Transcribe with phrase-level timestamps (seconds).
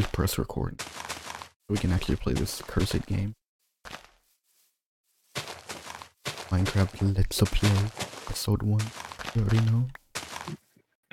[0.00, 0.82] Just press record.
[1.68, 3.34] We can actually play this cursed game.
[6.48, 7.68] Minecraft Let's Play
[8.26, 8.80] Episode 1.
[9.34, 9.86] You already know.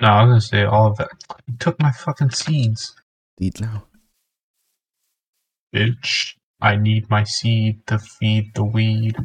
[0.00, 1.10] No, I was gonna say all of that.
[1.46, 2.94] You took my fucking seeds,
[3.38, 3.84] Lead now.
[5.74, 6.36] bitch.
[6.58, 9.16] I need my seed to feed the weed.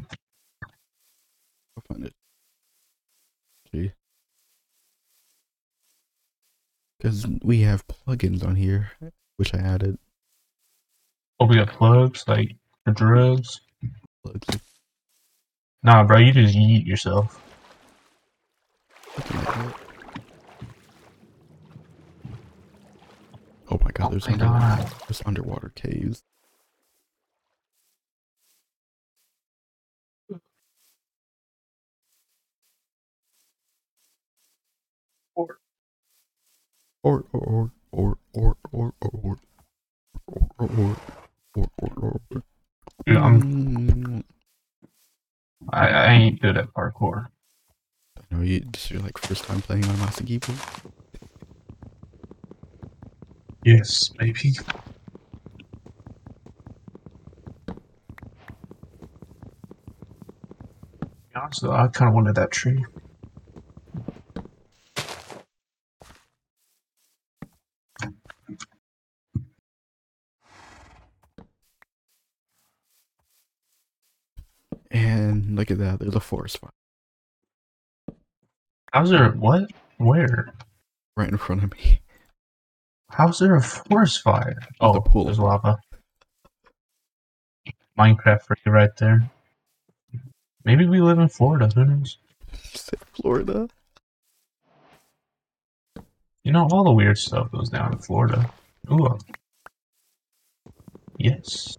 [0.66, 2.14] I'll find it.
[3.72, 3.94] See?
[7.00, 8.92] Because we have plugins on here,
[9.44, 9.98] which I added.
[11.38, 13.60] Oh, we got plugs like for drugs.
[14.24, 14.48] Plugs.
[15.84, 17.42] Nah, bro, you just eat yourself.
[19.28, 19.74] Something.
[23.70, 24.92] Oh my god, Oh there's, my underwater, God.
[25.08, 26.24] there's underwater caves.
[35.36, 35.60] Or-
[37.04, 39.38] Or or or or or or or
[40.28, 40.98] or or or
[41.56, 42.44] or or or
[43.06, 44.24] Dude, I'm, Mm,
[45.72, 47.28] I, I ain't good at parkour.
[48.18, 50.58] I know you this is your like first time playing on and keyboard.
[53.64, 54.56] Yes, maybe.
[61.36, 62.86] Honestly, I kind of wanted that tree.
[75.14, 76.72] And look at that, there's a forest fire
[78.92, 79.70] How's there what?
[79.98, 80.54] Where?
[81.16, 82.02] right in front of me.
[83.10, 84.58] How's there a forest fire?
[84.80, 85.26] Oh, the pool.
[85.26, 85.78] there's lava.
[87.98, 89.30] Minecraft for you right there.
[90.66, 91.70] Maybe we live in Florida.
[91.76, 92.18] Who knows?
[93.14, 93.68] Florida.
[96.44, 98.50] You know, all the weird stuff goes down in Florida.
[98.92, 99.06] Ooh.
[99.06, 99.18] uh,
[101.20, 101.78] Yes.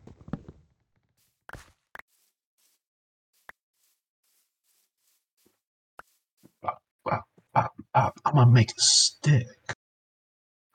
[7.95, 9.47] Oh, I'm gonna make a stick.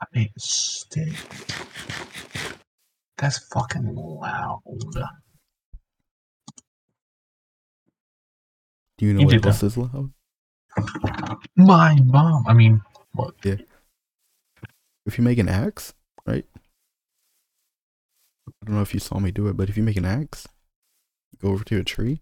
[0.02, 1.14] I made a stick.
[3.18, 4.62] That's fucking loud.
[8.98, 10.12] Do you know You what else is loud?
[11.58, 12.46] My mom.
[12.48, 12.82] I mean,
[13.14, 13.36] what?
[15.06, 15.94] If you make an axe,
[16.26, 16.46] right?
[18.48, 20.48] I don't know if you saw me do it, but if you make an axe,
[21.42, 22.22] go over to a tree,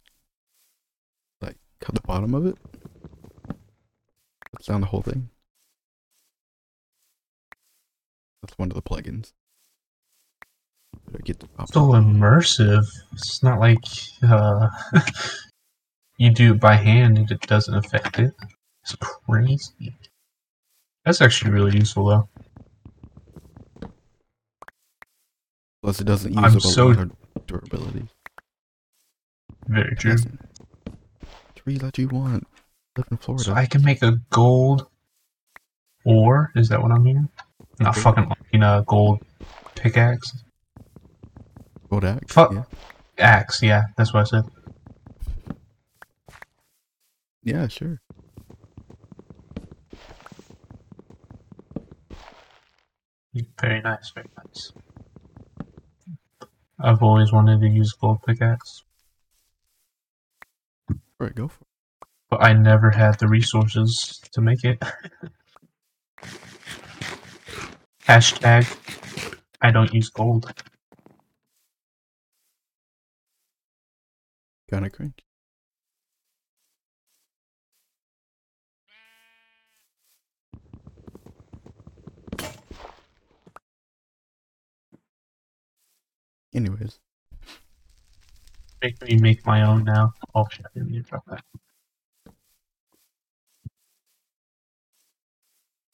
[1.41, 2.57] like cut the bottom of it,
[4.65, 5.29] down the whole thing.
[8.41, 9.33] That's one of the plugins.
[11.23, 11.41] Get
[11.71, 12.85] so immersive.
[13.13, 13.83] It's not like
[14.23, 14.69] uh,
[16.17, 18.33] you do it by hand and it doesn't affect it.
[18.83, 19.95] It's crazy.
[21.05, 22.29] That's actually really useful though.
[25.81, 28.07] Plus, it doesn't use I'm up a lot of durability.
[29.67, 30.17] Very true.
[31.55, 32.47] Tree that you want.
[32.97, 33.43] Live in Florida.
[33.43, 34.87] So I can make a gold
[36.03, 36.51] ore.
[36.55, 37.29] Is that what I'm hearing?
[37.79, 39.19] Not fucking you know, gold
[39.75, 40.43] pickaxe.
[41.89, 42.33] Gold axe.
[42.33, 42.53] Fuck.
[42.53, 42.63] Yeah.
[43.19, 44.43] Axe, yeah, that's what I said.
[47.43, 48.01] yeah, sure.
[53.61, 54.71] Very nice, very nice.
[56.79, 58.83] I've always wanted to use gold pickaxe,
[61.19, 61.66] Alright, go for it.
[62.29, 64.81] But I never had the resources to make it.
[68.07, 68.65] Hashtag
[69.61, 70.51] I don't use gold.
[74.69, 75.23] Kinda cranky.
[86.53, 86.99] Anyways,
[88.81, 90.13] Make me make my own now.
[90.35, 91.43] Oh shit, I didn't need to drop that.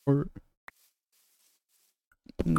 [0.06, 0.28] Or...
[2.46, 2.50] I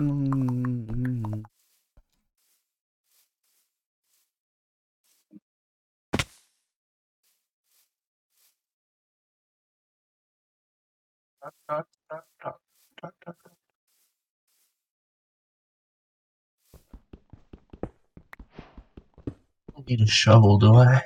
[19.86, 21.02] need a shovel, do I?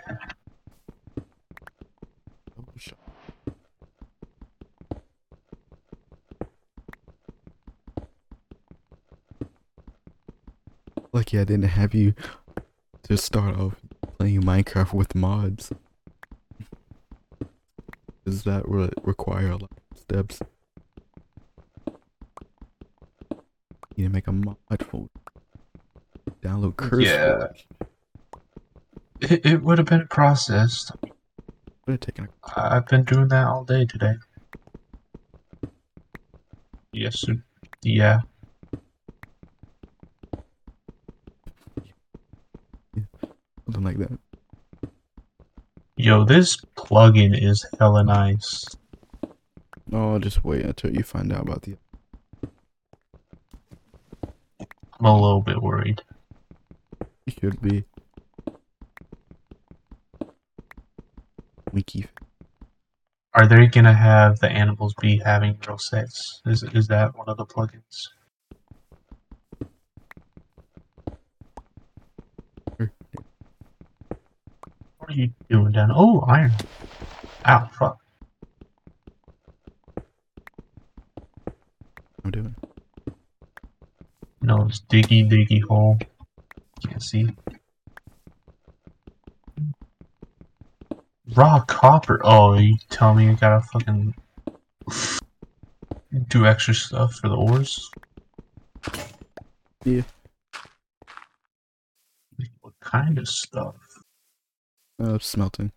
[11.19, 12.15] Lucky I didn't have you
[13.03, 13.75] to start off
[14.19, 15.73] playing Minecraft with mods.
[18.25, 20.38] Does that re- require a lot of steps?
[23.97, 25.11] You need to make a mod folder.
[26.41, 27.49] Download curse Yeah.
[29.20, 30.93] It, it would have been processed.
[31.03, 34.15] Would have taken a I've been doing that all day today.
[36.93, 37.43] Yes, sir.
[37.82, 38.20] Yeah.
[43.69, 44.19] Something like that.
[45.97, 48.65] Yo, this plugin is hella nice.
[49.93, 51.76] Oh, just wait until you find out about the.
[54.99, 56.03] I'm a little bit worried.
[57.26, 57.85] You should be.
[61.73, 62.06] Winky.
[63.35, 66.41] Are they gonna have the animals be having real sex?
[66.47, 68.09] Is is that one of the plugins?
[75.08, 75.90] What are you doing down?
[75.90, 76.52] Oh, iron.
[77.46, 77.96] Ow, fuck.
[82.22, 82.55] I'm doing.
[84.43, 85.96] No, it's diggy diggy hole.
[86.87, 87.26] Can't see.
[91.34, 92.20] Raw copper.
[92.22, 94.14] Oh, you tell me I gotta fucking
[96.28, 97.90] do extra stuff for the ores?
[99.87, 100.02] Yeah.
[102.60, 103.76] What kind of stuff?
[105.00, 105.72] Uh, smelting.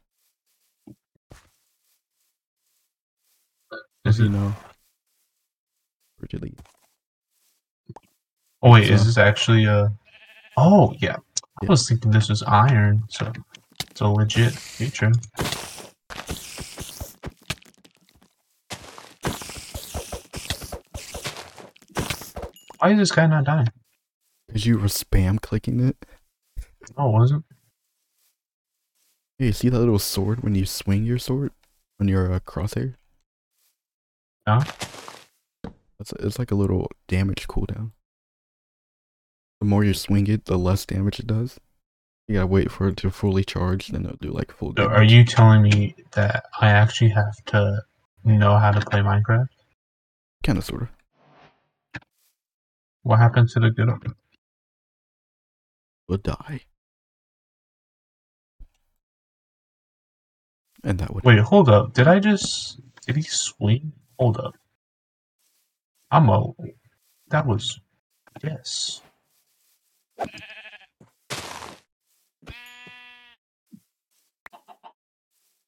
[4.06, 4.54] Is you know.
[6.20, 6.56] Rigidly.
[8.64, 9.92] Oh wait, is this actually a?
[10.58, 11.70] Oh yeah, I Yeah.
[11.70, 13.32] was thinking this was iron, so
[13.90, 15.12] it's a legit feature.
[22.80, 23.68] Why is this guy not dying?
[24.52, 25.98] Cause you were spam clicking it.
[26.98, 27.46] No, it wasn't.
[29.42, 31.52] You see that little sword when you swing your sword
[32.00, 32.94] on your uh, crosshair?
[34.46, 34.64] Yeah.
[36.00, 37.92] It's it's like a little damage cooldown.
[39.60, 41.60] The more you swing it, the less damage it does.
[42.28, 44.98] You gotta wait for it to fully charge, then it'll do like full So damage.
[44.98, 47.82] are you telling me that I actually have to
[48.24, 49.48] know how to play Minecraft?
[50.44, 50.90] Kind of, sort of.
[53.02, 53.90] What happened to the good?
[56.08, 56.62] Will die.
[60.84, 61.94] And that would Wait, hold up.
[61.94, 63.92] Did I just did he swing?
[64.20, 64.56] Hold up.
[66.10, 66.54] I'm a.
[67.30, 67.80] That was
[68.44, 69.02] yes.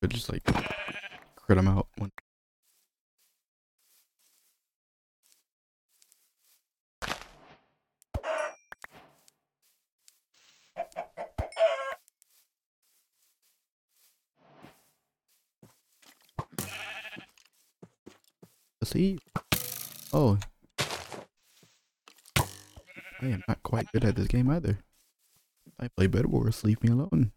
[0.04, 0.44] could just like
[1.36, 1.88] crit him out.
[1.98, 2.12] When,
[18.94, 19.18] see?
[20.14, 20.38] Oh.
[22.38, 24.78] I am not quite good at this game either.
[25.80, 27.32] I play Bed Wars, leave me alone.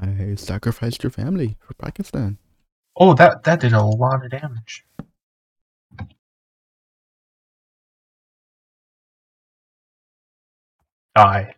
[0.00, 2.38] I sacrificed your family for Pakistan.
[2.96, 4.84] Oh, that that did a lot of damage.
[11.16, 11.54] Die.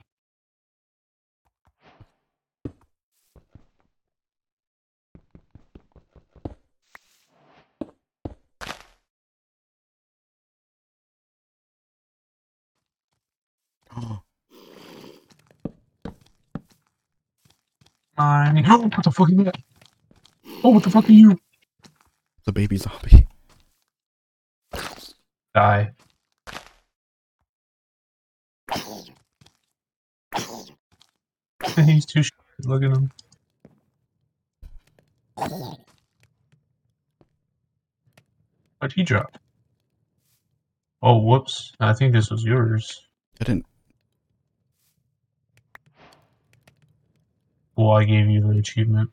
[18.19, 18.65] Mine.
[18.69, 19.57] Oh, what the fuck is that?
[20.63, 21.39] Oh, what the fuck are you?
[22.45, 23.27] the baby zombie.
[25.55, 25.93] Die.
[31.85, 32.41] He's too short.
[32.65, 33.11] Look at him.
[38.79, 39.39] What'd he drop?
[41.03, 41.73] Oh, whoops.
[41.81, 43.07] I think this was yours.
[43.41, 43.67] I didn't.
[47.77, 49.11] Well, I gave you the achievement.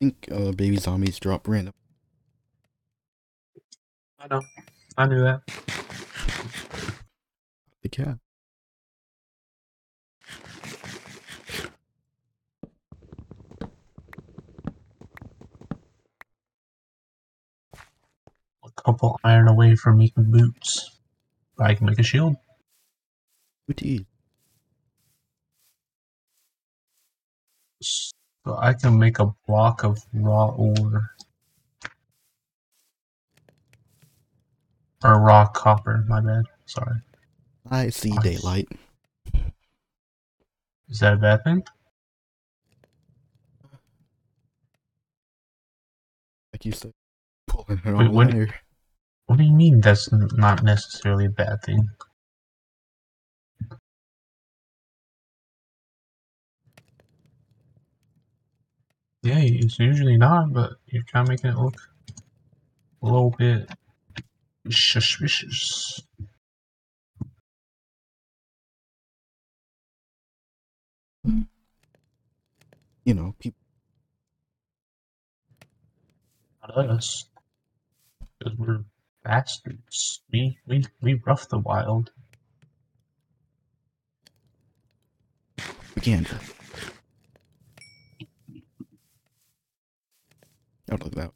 [0.00, 1.74] I think uh, baby zombies drop random.
[4.20, 4.42] I know.
[4.96, 5.40] I knew that.
[7.82, 8.18] The cat.
[18.64, 21.00] A couple iron away from making boots.
[21.58, 22.36] I can make a shield.
[23.66, 24.06] Booty.
[27.80, 28.12] So
[28.58, 31.10] I can make a block of raw ore.
[35.04, 36.44] Or raw copper, my bad.
[36.66, 36.96] Sorry.
[37.70, 38.68] I see daylight.
[40.88, 41.62] Is that a bad thing?
[46.52, 46.92] Like you said,
[47.46, 48.54] pulling Wait, all when- there.
[49.26, 51.86] What do you mean that's not necessarily a bad thing?
[59.22, 61.76] Yeah, it's usually not, but you're kind of making it look
[63.02, 63.68] a little bit
[64.70, 66.02] suspicious.
[73.04, 73.58] You know, people.
[76.68, 77.24] Not us.
[78.38, 78.84] Because we're
[79.24, 80.20] bastards.
[80.32, 82.12] We, we, we rough the wild.
[85.56, 86.38] Propaganda.
[90.90, 91.32] Oh, look at that.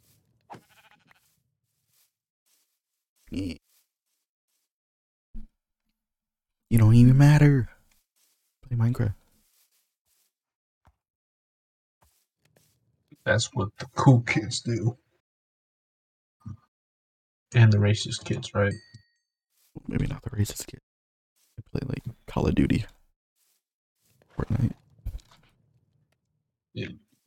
[3.30, 3.54] Yeah.
[6.71, 7.68] You don't even matter.
[8.66, 9.14] Play Minecraft.
[13.25, 14.97] That's what the cool kids do.
[17.54, 18.73] And the racist kids, right?
[19.87, 20.80] Maybe not the racist kid.
[21.59, 22.85] I play like Call of Duty.
[24.37, 24.73] Fortnite.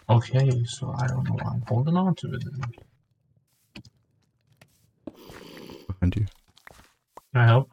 [0.08, 1.34] Okay, so I don't know.
[1.34, 2.44] why I'm holding on to it.
[2.44, 2.72] Then.
[5.86, 6.26] Behind you.
[7.32, 7.70] Can I help?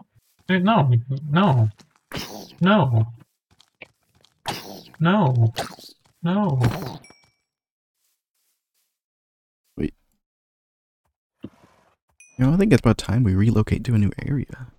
[0.49, 0.89] Eh, No,
[1.31, 1.69] no,
[2.61, 3.07] no,
[4.99, 5.53] no,
[6.23, 6.59] no.
[9.77, 9.93] Wait.
[11.43, 11.49] You
[12.39, 14.71] know, I think it's about time we relocate to a new area.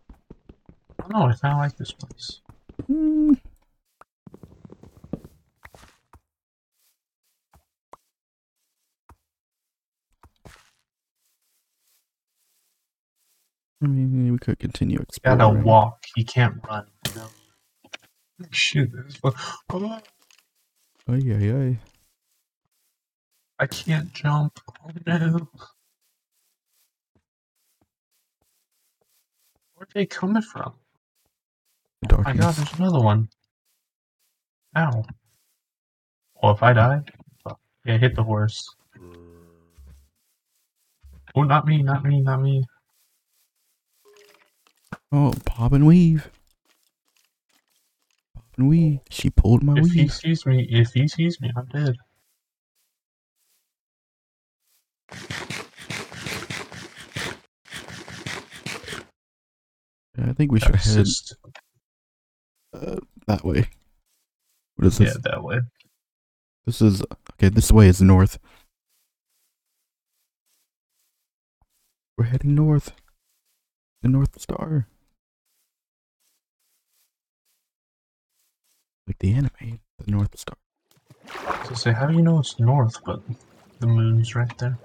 [1.08, 2.40] No, I kind of like this place.
[2.86, 3.34] Hmm.
[13.82, 15.38] I mean, we could continue exploring.
[15.38, 16.04] gotta walk.
[16.16, 16.86] He can't run.
[17.08, 17.28] You know?
[18.50, 19.32] Shoot, this is fu-
[19.70, 20.00] oh,
[21.08, 21.78] Ay, ay, ay.
[23.58, 24.58] I can't jump.
[24.84, 25.48] Oh no.
[29.75, 30.75] Where're they coming from?
[32.12, 33.28] Oh my god, there's another one.
[34.76, 35.04] Ow.
[36.42, 37.00] Well, if I die,
[37.84, 38.68] yeah, hit the horse.
[41.34, 42.64] Oh, not me, not me, not me.
[45.12, 46.30] Oh, pop and weave.
[48.34, 49.00] Pop and weave.
[49.10, 50.12] She pulled my If he weave.
[50.12, 51.96] sees me, if he sees me, I'm dead.
[60.18, 61.36] I think we should head Assist.
[62.76, 63.68] Uh, that way.
[64.76, 65.18] What is Yeah, this?
[65.25, 65.61] that way.
[66.66, 67.02] This is
[67.33, 67.49] okay.
[67.49, 68.38] This way is north.
[72.18, 72.92] We're heading north.
[74.02, 74.87] The North Star.
[79.06, 80.56] Like the anime, the North Star.
[81.68, 83.21] So say, how do you know it's north, but
[83.80, 84.78] the moon's right there?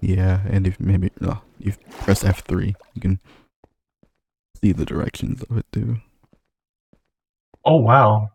[0.00, 1.72] Yeah, and if maybe uh, you
[2.02, 3.20] press F three, you can
[4.60, 5.98] see the directions of it too.
[7.64, 8.30] Oh wow.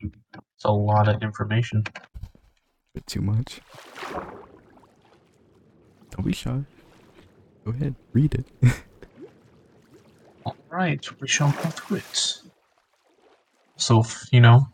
[0.00, 1.84] It's a lot of information.
[2.94, 3.60] bit too much.
[6.10, 6.62] Don't be shy.
[7.64, 8.46] Go ahead, read it.
[10.46, 12.42] Alright, we shall go through it.
[13.76, 14.66] So, if, you know,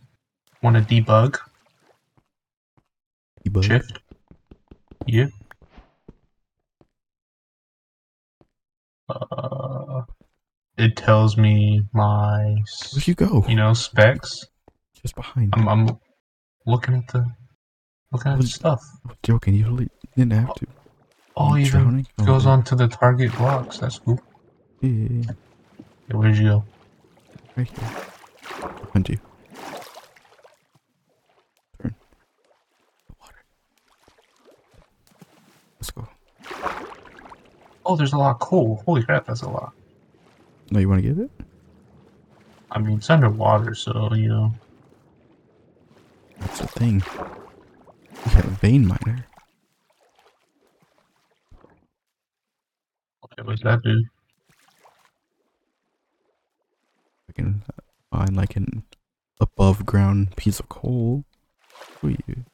[0.63, 1.39] want to debug,
[3.47, 3.65] Debug.
[3.65, 3.99] shift,
[5.07, 5.27] yeah.
[9.09, 10.03] Uh,
[10.77, 12.55] it tells me my,
[12.93, 13.45] Where'd you go?
[13.49, 14.39] you know, specs.
[15.01, 15.53] Just behind.
[15.57, 15.99] I'm, I'm
[16.67, 17.25] looking at the,
[18.13, 18.81] looking at the stuff.
[19.05, 19.55] I was joking.
[19.55, 20.67] You really didn't have to.
[21.37, 22.07] Oh, You even drowning?
[22.21, 22.51] Oh, goes yeah.
[22.51, 23.79] on to the target blocks.
[23.79, 24.21] That's cool.
[24.81, 25.33] Yeah, yeah, yeah.
[26.11, 26.65] Yeah, where'd you go?
[27.57, 27.91] Right here.
[28.87, 29.19] Behind you.
[31.81, 31.95] Turn.
[33.09, 33.35] The water.
[35.79, 36.09] Let's go.
[37.89, 38.83] Oh, there's a lot of coal.
[38.85, 39.73] Holy crap, that's a lot.
[40.71, 41.31] No, you want to get it?
[42.71, 44.53] I mean, it's underwater, so, you know.
[46.39, 47.03] That's the thing.
[48.27, 49.25] We got a vein miner.
[53.25, 54.05] Okay, What's that do?
[57.31, 57.63] I can
[58.11, 58.83] find like an
[59.41, 61.25] above ground piece of coal.
[62.01, 62.45] Who are you?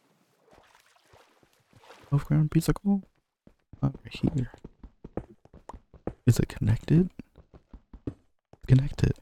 [2.07, 3.03] Above ground piece of coal?
[3.83, 4.53] Over here.
[6.27, 7.11] Is it connected?
[8.67, 9.13] Connected.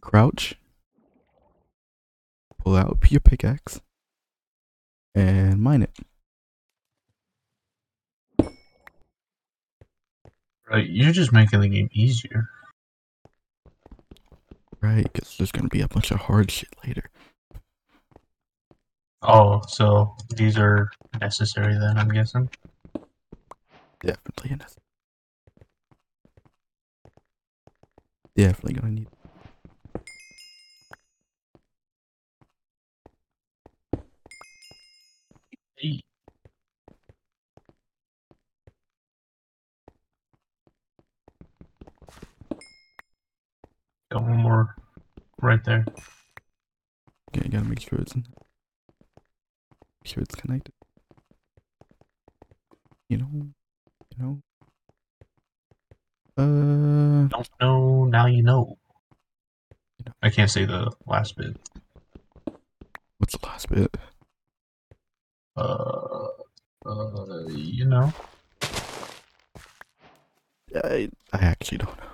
[0.00, 0.56] Crouch.
[2.58, 3.80] Pull out your pickaxe.
[5.14, 5.90] And mine it.
[10.70, 12.48] Right, you're just making the game easier.
[14.80, 17.10] Right, because there's gonna be a bunch of hard shit later.
[19.22, 20.90] Oh, so these are
[21.20, 22.50] necessary then, I'm guessing.
[24.00, 24.60] Definitely in
[28.34, 29.08] Definitely gonna need.
[35.76, 36.00] Hey.
[44.10, 44.74] Got one more
[45.40, 45.84] right there.
[47.36, 48.24] Okay, gotta make sure it's in.
[50.02, 50.72] Make sure it's connected.
[53.08, 54.42] You know, you know.
[56.42, 58.76] Uh, Don't know, now you know.
[60.20, 61.56] I can't say the last bit.
[63.18, 63.96] what's the last bit?
[65.56, 66.26] Uh,
[66.84, 68.12] uh, you know.
[70.74, 72.12] I I actually don't know.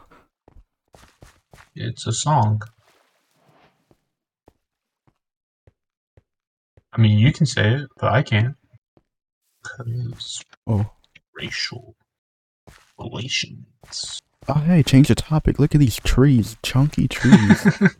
[1.75, 2.61] It's a song.
[6.93, 8.57] I mean, you can say it, but I can't.
[9.65, 10.91] Cause Oh,
[11.35, 11.95] racial
[12.99, 13.65] relations.
[14.49, 15.59] Oh, hey, change the topic.
[15.59, 17.67] Look at these trees, chunky trees.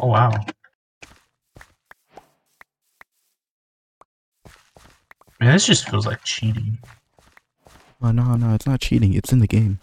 [0.00, 0.32] Oh wow.
[5.40, 6.78] Man, this just feels like cheating.
[8.02, 9.14] oh no, no, it's not cheating.
[9.14, 9.78] It's in the game.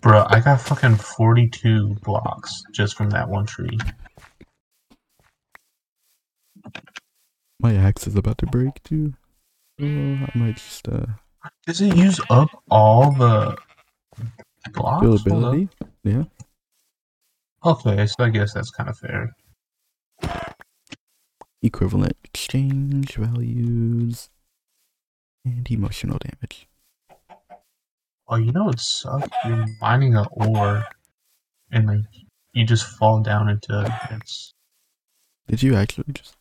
[0.00, 3.78] Bro, I got fucking 42 blocks just from that one tree.
[7.60, 9.14] My axe is about to break too.
[9.80, 11.06] Oh, I might just uh
[11.66, 13.56] Does it use up all the
[14.72, 15.24] blocks?
[16.04, 16.24] Yeah.
[17.64, 19.34] Okay, so I guess that's kind of fair.
[21.62, 24.30] Equivalent exchange values
[25.44, 26.68] and emotional damage.
[28.28, 29.28] Oh, you know it sucks.
[29.44, 30.84] You're mining an ore,
[31.70, 32.04] and like
[32.52, 34.54] you just fall down into it's.
[35.48, 36.36] Did you actually just?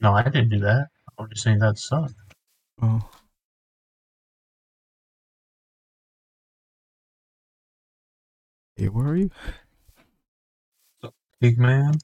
[0.00, 0.88] No, I didn't do that.
[1.18, 2.14] I was just saying that sucked.
[2.80, 3.10] Oh.
[8.76, 9.30] Hey, where are you?
[11.40, 11.94] Big man.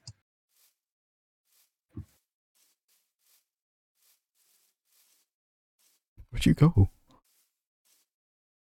[6.29, 6.89] Where'd you go?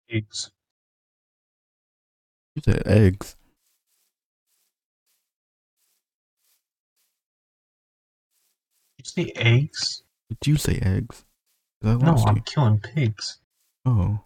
[0.10, 0.52] Eggs.
[2.56, 3.36] You said eggs.
[9.00, 10.04] You say eggs?
[10.30, 11.26] Did you say eggs?
[11.82, 12.42] No, I'm you.
[12.44, 13.38] killing pigs.
[13.86, 14.20] Oh.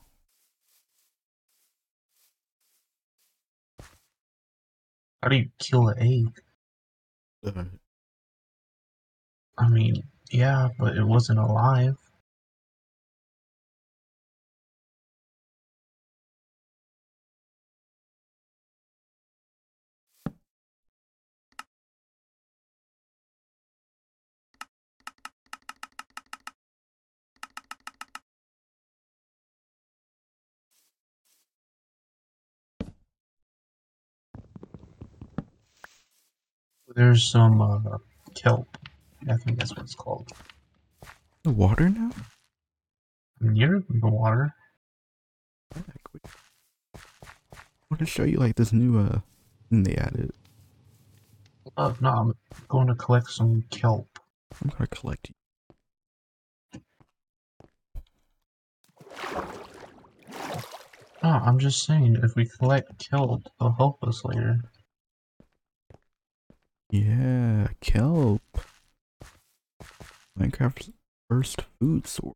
[5.21, 6.41] How do you kill an egg?
[7.45, 7.63] Uh,
[9.57, 11.97] I mean, yeah, but it wasn't alive.
[36.95, 37.97] There's some uh,
[38.35, 38.77] kelp.
[39.29, 40.31] I think that's what it's called.
[41.43, 42.11] the water now?
[43.39, 44.53] Near the water.
[45.75, 45.81] Yeah.
[46.93, 46.99] I
[47.89, 49.19] want to show you like this new uh
[49.69, 50.31] thing they added.
[51.77, 52.33] Uh, no, I'm
[52.67, 54.19] going to collect some kelp.
[54.61, 55.35] I'm gonna collect you.
[61.23, 64.59] No, I'm just saying, if we collect kelp, it'll help us later.
[66.91, 68.41] Yeah, kelp.
[70.37, 70.91] Minecraft's
[71.29, 72.35] first food source.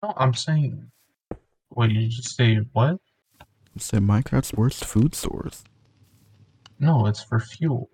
[0.00, 0.92] No, I'm saying.
[1.70, 2.98] Wait, you just say what?
[3.74, 5.64] It said Minecraft's worst food source.
[6.78, 7.90] No, it's for fuel.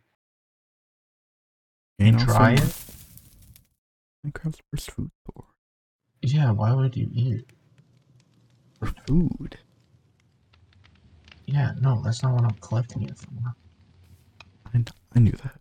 [1.99, 2.77] You And also dry it?
[4.27, 5.49] Minecraft's worst food source.
[6.21, 7.47] Yeah, why would you eat it?
[8.79, 9.59] For food.
[11.47, 13.55] Yeah, no, that's not what I'm collecting it for.
[14.75, 15.61] I, I knew that.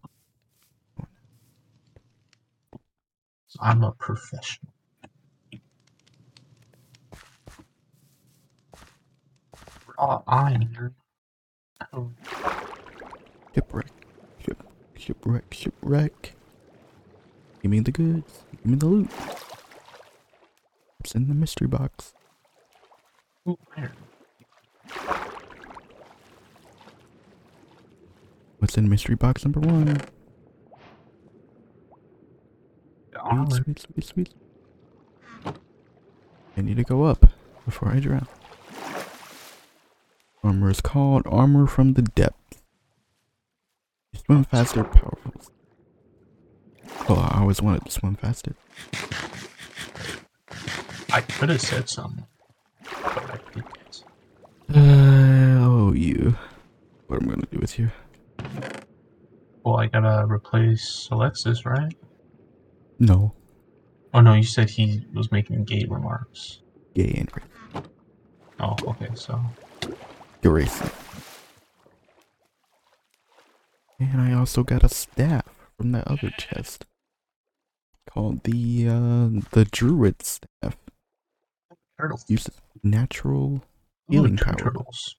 [3.61, 4.73] I'm a professional.
[9.97, 10.95] Raw iron.
[11.93, 12.11] Oh,
[13.55, 13.91] Shipwreck.
[14.39, 14.63] Ship,
[14.97, 16.35] shipwreck, shipwreck.
[17.61, 18.45] Give me the goods.
[18.51, 19.11] Give me the loot.
[21.01, 22.13] It's in the mystery box.
[23.49, 23.97] ooh, iron.
[28.63, 29.99] What's in mystery box number one?
[33.51, 34.33] Sweet, sweet, sweet, sweet.
[36.55, 37.25] I need to go up
[37.65, 38.25] before I drown.
[40.45, 42.61] Armor is called Armor from the Depths.
[44.13, 45.33] You swim faster, powerful.
[47.09, 48.55] Oh, I always wanted to swim faster.
[51.11, 52.25] I could have said something,
[52.81, 54.03] but I didn't.
[54.73, 56.37] Uh, oh, you.
[57.07, 57.91] What am I gonna do with you?
[59.63, 61.93] Well, I gotta replace Alexis, right?
[62.99, 63.33] No,
[64.13, 66.61] Oh no, you said he was making gay remarks.
[66.93, 67.81] gay and ra-
[68.59, 69.41] Oh, okay, so
[70.43, 70.93] racist.
[73.99, 75.45] And I also got a staff
[75.77, 76.85] from that other chest
[78.09, 80.77] called the uh the druid staff.
[81.99, 82.25] turtles.
[82.27, 83.63] Uses natural
[84.09, 84.55] healing tur- power.
[84.55, 85.15] turtles.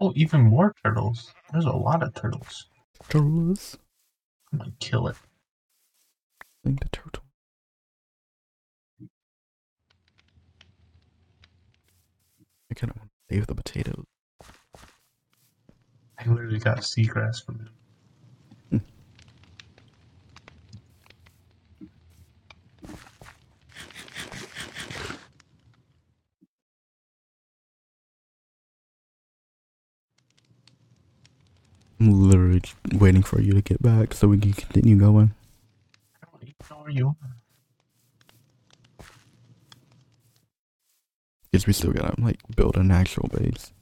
[0.00, 1.32] Oh, even more turtles.
[1.52, 2.66] There's a lot of turtles.
[3.08, 3.78] Turtles.
[4.52, 5.16] I'm gonna kill it.
[6.64, 7.24] Link the turtle.
[12.70, 14.04] I kind of want to save the potatoes.
[16.18, 17.70] I literally got seagrass from him.
[32.00, 32.62] I'm literally
[32.94, 35.34] waiting for you to get back so we can continue going.
[36.22, 36.42] I don't
[36.88, 37.14] even you.
[41.50, 43.72] Because we still gotta like build an actual base.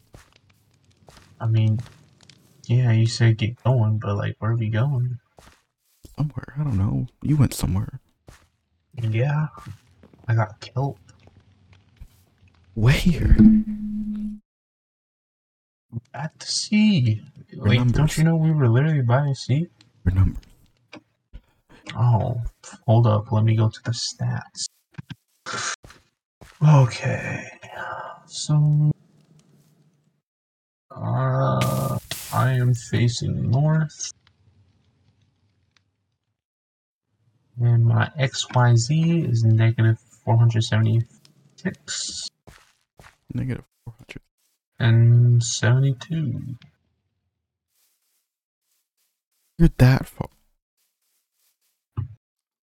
[1.40, 1.78] I mean,
[2.66, 5.20] yeah, you said get going, but like, where are we going?
[6.16, 6.54] Somewhere.
[6.58, 7.06] I don't know.
[7.22, 8.00] You went somewhere.
[9.00, 9.46] Yeah,
[10.26, 10.98] I got kelp.
[12.74, 13.36] Where?
[16.14, 17.22] At the sea.
[17.54, 19.68] Like, don't you know we were literally by the sea?
[20.04, 20.40] Your number.
[21.96, 22.42] Oh,
[22.86, 23.32] hold up.
[23.32, 24.66] Let me go to the stats.
[26.62, 27.46] Okay.
[28.26, 28.92] So,
[30.90, 31.98] uh,
[32.32, 34.12] I am facing north.
[37.60, 42.28] And my XYZ is negative 476
[43.34, 44.27] Negative 400.
[44.78, 46.56] And 72.
[49.58, 50.28] You're that far.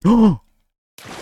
[0.04, 0.40] Oh!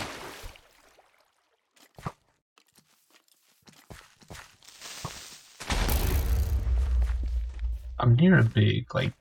[7.99, 9.13] I'm near a big, like,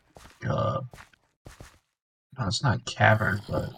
[0.48, 0.80] uh,
[2.36, 3.70] no, it's not cavern, but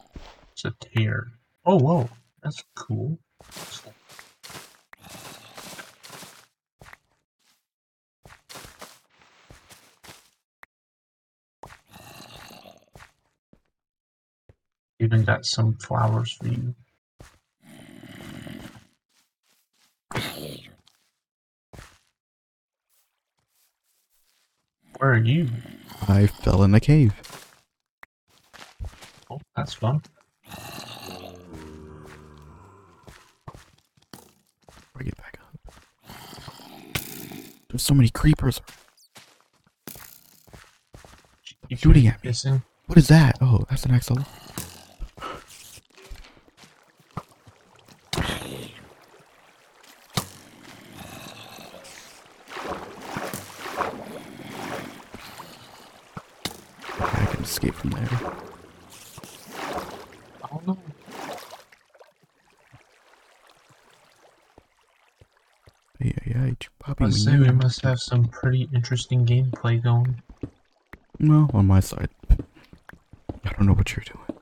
[0.52, 1.26] it's a tear.
[1.66, 2.08] Oh, whoa,
[2.42, 3.18] that's cool.
[15.04, 16.74] Even got some flowers for you.
[24.98, 25.50] Where are you?
[26.08, 27.12] I fell in a cave.
[29.30, 30.00] Oh, that's fun.
[30.46, 30.72] Before
[35.00, 35.74] I get back up.
[37.68, 38.62] There's so many creepers.
[41.68, 42.28] You Shooting at me.
[42.30, 42.62] Missing.
[42.86, 43.36] What is that?
[43.42, 44.18] Oh, that's an axle.
[57.00, 58.08] Okay, I can escape from there.
[60.42, 60.78] I don't know.
[66.00, 66.50] Yeah, yeah,
[66.86, 67.04] Bobby.
[67.04, 67.92] I we say knew we that.
[67.92, 70.22] must have some pretty interesting gameplay going.
[71.18, 72.10] No, on my side.
[72.30, 74.40] I don't know what you're doing.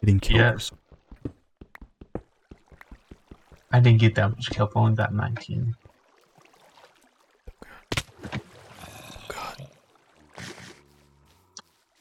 [0.00, 0.72] Getting killed.
[1.24, 1.30] Yeah.
[3.72, 5.74] I didn't get that much kelp, I only got 19.
[9.28, 9.66] God.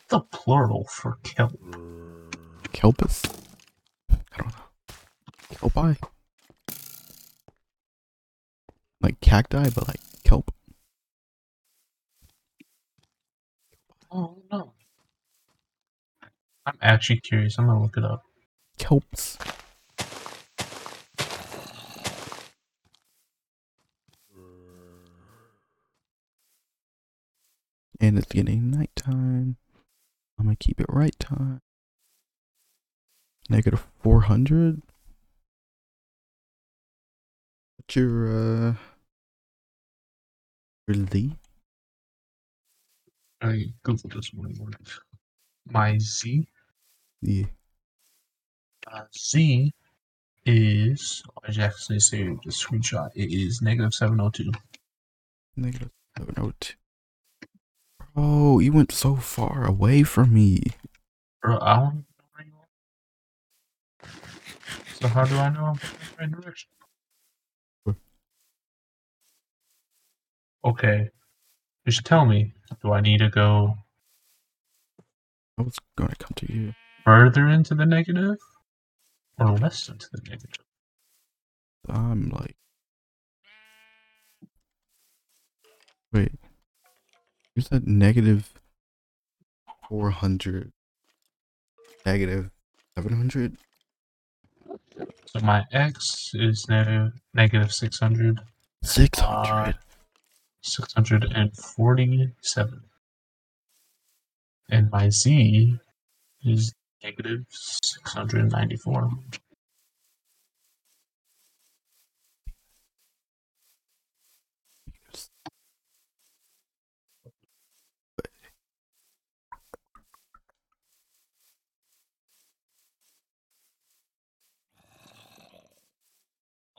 [0.10, 1.58] The plural for kelp.
[2.72, 3.26] Kelpus?
[4.12, 4.64] I don't know.
[5.54, 5.98] Kelpi?
[9.02, 10.52] Like cacti, but like kelp.
[14.12, 14.72] Oh no.
[16.66, 17.60] I'm actually curious.
[17.60, 18.24] I'm gonna look it up.
[18.80, 19.38] Kelps.
[28.00, 29.58] And it's getting nighttime.
[30.38, 31.62] I'm gonna keep it right time.
[33.50, 34.82] Negative 400.
[37.78, 38.74] What's your, uh,
[40.96, 41.36] Z?
[43.42, 44.80] I googled this one morning.
[45.68, 46.48] My Z
[47.22, 47.46] Yeah.
[48.92, 49.74] uh, Z
[50.46, 53.10] is I just actually saved the screenshot.
[53.16, 54.52] It is negative seven oh two.
[55.58, 56.76] Negative 702.
[58.16, 60.62] Oh, you went so far away from me.
[61.42, 62.54] Bro, I don't know where you
[64.04, 64.10] are.
[65.00, 66.70] So how do I know I'm in the right direction?
[70.66, 71.10] Okay.
[71.88, 73.76] Just tell me, do I need to go
[75.58, 76.74] I was gonna come to you.
[77.06, 78.38] further into the negative
[79.40, 80.66] or less into the negative?
[81.88, 82.56] I'm like.
[86.12, 86.32] Wait.
[87.56, 88.54] You said negative
[89.88, 90.72] 400.
[92.06, 92.50] Negative
[92.98, 93.58] 700?
[95.28, 98.40] So my X is negative negative 600,
[98.84, 99.70] 600.
[99.70, 99.74] Uh,
[100.66, 102.82] 647.
[104.70, 105.80] And my Z
[106.44, 106.74] is
[107.04, 109.10] negative 694.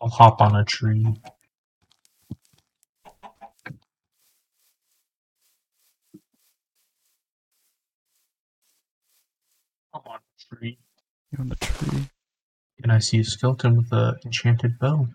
[0.00, 1.04] I'll hop on a tree.
[9.94, 10.78] I'm on a tree.
[11.30, 12.08] You're on the tree.
[12.82, 15.08] And I see a skeleton with a enchanted bow.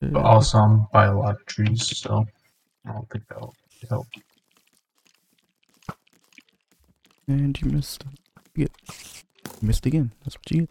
[0.00, 2.26] But also I'm by a lot of trees, so
[2.86, 3.54] I don't think that'll
[3.88, 4.06] help.
[7.28, 8.04] And you missed.
[8.54, 8.72] You get
[9.60, 10.12] you missed again.
[10.24, 10.70] That's what you get.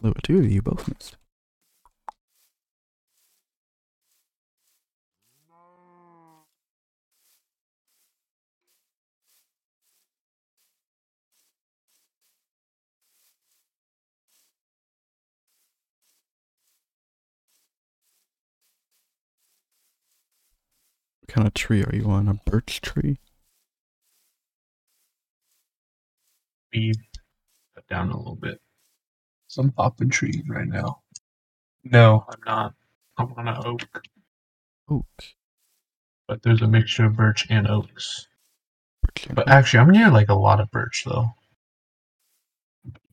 [0.00, 1.16] Look, two of you both missed.
[21.28, 22.28] Kind of tree are you on?
[22.28, 23.18] A birch tree?
[26.72, 26.92] We
[27.74, 28.60] cut down a little bit.
[29.46, 31.00] So I'm popping trees right now.
[31.84, 32.74] No, I'm not.
[33.16, 33.82] I'm on an oak.
[34.90, 35.06] Oak.
[36.26, 38.26] But there's a mixture of birch and oaks.
[39.02, 39.54] Birch and But oak.
[39.54, 41.30] actually, I'm near like a lot of birch though.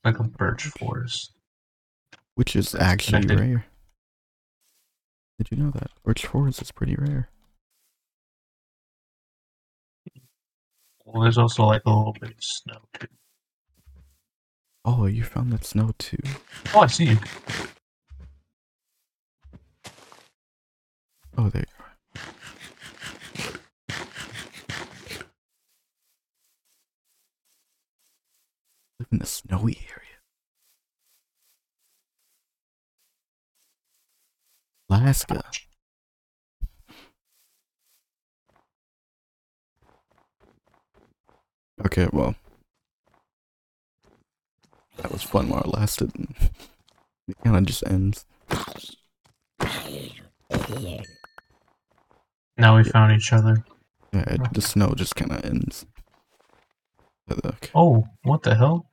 [0.04, 1.32] Like a birch forest.
[2.36, 3.66] Which is actually rare.
[5.38, 5.92] Did you know that?
[6.04, 7.30] Birch forest is pretty rare.
[11.16, 13.08] Well, there's also like a little bit of snow too.
[14.84, 16.18] Oh, you found that snow too.
[16.74, 17.18] Oh, I see you.
[21.38, 21.94] Oh, there you are.
[29.00, 30.20] Live in the snowy area.
[34.90, 35.42] Alaska.
[41.84, 42.36] Okay, well.
[44.98, 46.12] That was fun while it lasted.
[47.28, 48.24] It kind of just ends.
[52.56, 53.66] Now we found each other.
[54.14, 55.88] Yeah, it, the snow just kind of ends.
[57.28, 57.72] Uh, Look.
[57.74, 58.86] Oh, what the hell?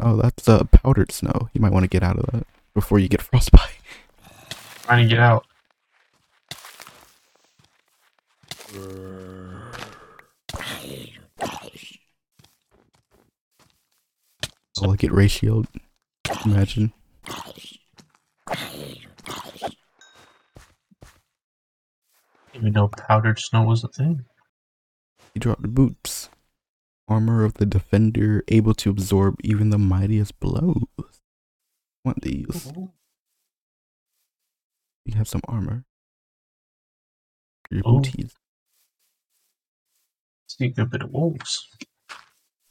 [0.00, 1.48] Oh, that's uh, powdered snow.
[1.54, 3.78] You might want to get out of that before you get frostbite.
[4.82, 5.46] Trying to get out.
[8.50, 9.55] So
[14.82, 15.66] like it ratioed.
[16.44, 16.92] Imagine.
[22.54, 24.24] Even though powdered snow was a thing.
[25.34, 26.30] He dropped the boots.
[27.08, 30.84] Armor of the defender, able to absorb even the mightiest blows.
[32.04, 32.72] Want these?
[35.04, 35.84] You have some armor.
[37.70, 38.00] Your Oh.
[38.00, 38.34] booties.
[40.48, 41.68] See a bit of wolves.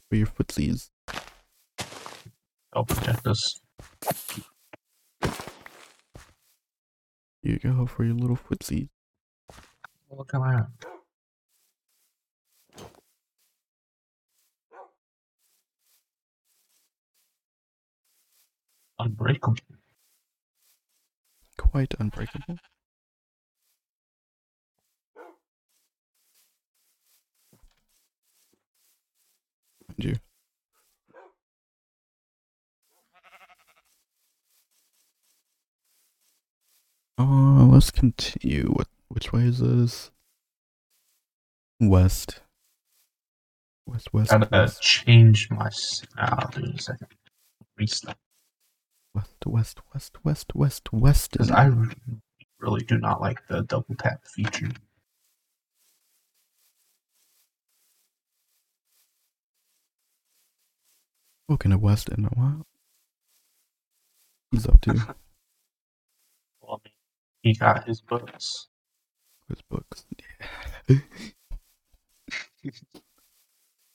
[0.10, 0.90] For your footsies.
[2.76, 3.62] Help protect us.
[7.42, 8.90] You go for your little footsies.
[10.10, 10.66] What can I?
[19.00, 19.56] Unbreakable.
[21.58, 22.58] Quite unbreakable.
[29.96, 30.16] You.
[37.18, 38.68] Uh, let's continue.
[38.70, 38.88] What?
[39.08, 40.12] Which way is this?
[41.80, 42.42] West.
[43.88, 45.68] West, west, Gotta west, change my.
[45.68, 47.08] s- I'll do it a second.
[47.78, 48.18] Restart.
[49.14, 51.32] west, west, west, west, west, west.
[51.34, 51.70] Because I
[52.60, 54.70] really do not like the double tap feature.
[61.48, 62.66] spoken of West in a while.
[64.52, 65.16] He's up to Well, I mean,
[67.46, 68.68] he got his books.
[69.48, 70.06] his books.
[70.90, 70.98] Yeah.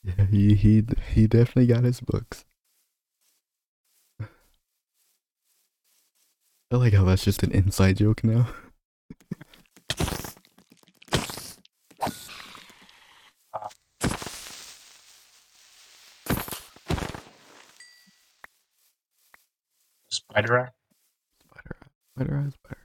[0.03, 0.83] yeah, he he
[1.13, 2.45] he definitely got his books.
[6.71, 8.47] I like how that's just an inside joke now.
[20.09, 20.69] Spider Eye.
[21.43, 22.80] Spider eye, spider eye, spider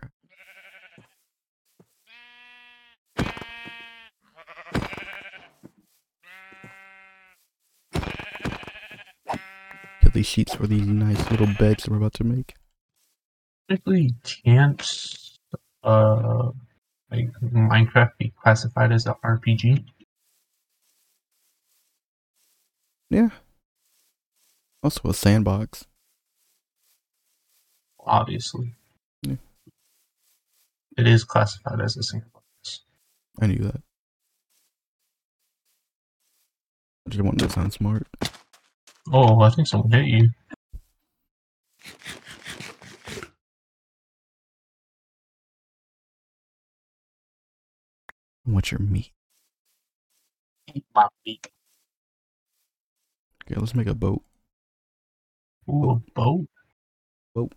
[10.16, 12.54] these sheets for these nice little beds that we're about to make.
[13.68, 14.82] Technically, can't
[15.84, 16.50] uh
[17.10, 19.84] like Minecraft be classified as an RPG?
[23.10, 23.28] Yeah.
[24.82, 25.84] Also a sandbox.
[28.00, 28.74] Obviously.
[29.22, 29.36] Yeah.
[30.96, 32.84] It is classified as a sandbox.
[33.40, 33.82] I knew that.
[37.06, 38.06] I just wanted to sound smart.
[39.12, 40.30] Oh, I think someone hit you.
[48.44, 49.12] What's your meat?
[50.74, 51.48] Eat my meat.
[53.44, 54.22] Okay, let's make a boat.
[55.68, 56.46] Ooh, a boat.
[57.34, 57.52] Boat.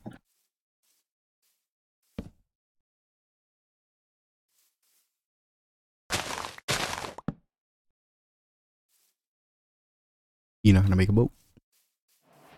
[10.63, 11.31] You know how to make a boat?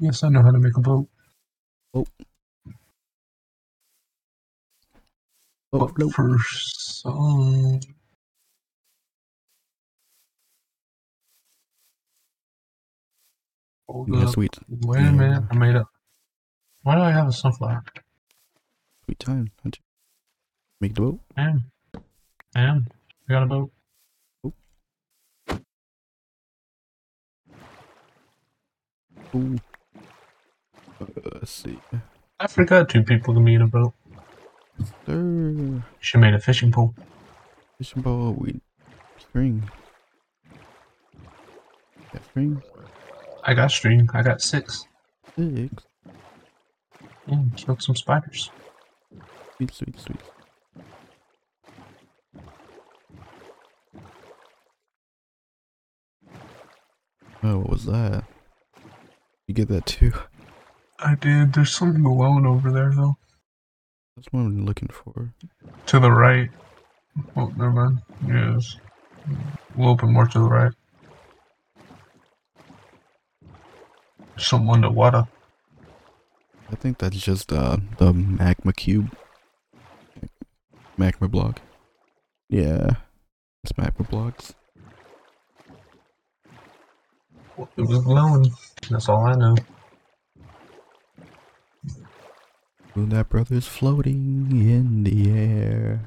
[0.02, 1.10] Yes, I know how to make a boat.
[5.72, 6.14] Boat, float.
[6.14, 7.80] for some
[13.88, 14.36] Hold Yeah, up.
[14.36, 15.88] sweet, Wait a minute, I made up.
[16.84, 17.84] Why do I have a sunflower?
[19.06, 19.52] sweet time.
[19.64, 19.84] Don't you?
[20.82, 21.20] Make the boat.
[21.38, 21.72] I am.
[22.56, 22.88] I am.
[23.30, 23.72] I got a boat.
[29.36, 29.58] Ooh.
[31.34, 31.80] Let's see.
[32.40, 33.94] I forgot two people be in a boat.
[35.08, 36.94] Have made a fishing pole.
[37.78, 38.60] fishing pole, We
[39.18, 39.70] string.
[42.14, 42.62] Got string.
[43.44, 44.10] I got string.
[44.14, 44.86] I got six.
[45.38, 45.84] Six.
[47.28, 48.52] Mm, yeah, killed some spiders.
[49.58, 50.22] Sweet, sweet, sweet.
[57.44, 58.26] Oh, what was that?
[59.48, 60.14] You get that too?
[61.04, 61.54] I did.
[61.54, 63.18] There's something glowing over there though.
[64.16, 65.34] That's what I'm looking for.
[65.88, 66.50] To the right.
[67.36, 68.02] Oh, never mind.
[68.28, 68.78] Yes.
[69.28, 70.72] A little bit more to the right.
[74.38, 75.28] Something underwater.
[76.72, 79.16] I think that's just uh the magma cube.
[80.98, 81.62] Magma block.
[82.50, 82.92] Yeah.
[83.64, 84.54] It's magma blocks.
[87.78, 88.52] It was glowing.
[88.90, 89.56] That's all I know.
[92.96, 96.02] That brother's floating in the air.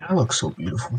[0.00, 0.98] That looks so beautiful.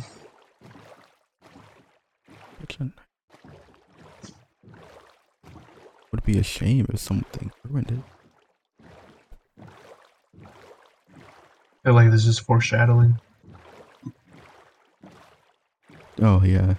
[6.11, 7.99] Would be a shame if something ruined it.
[9.59, 9.65] I
[11.84, 13.19] feel like this is foreshadowing.
[16.21, 16.75] Oh yeah.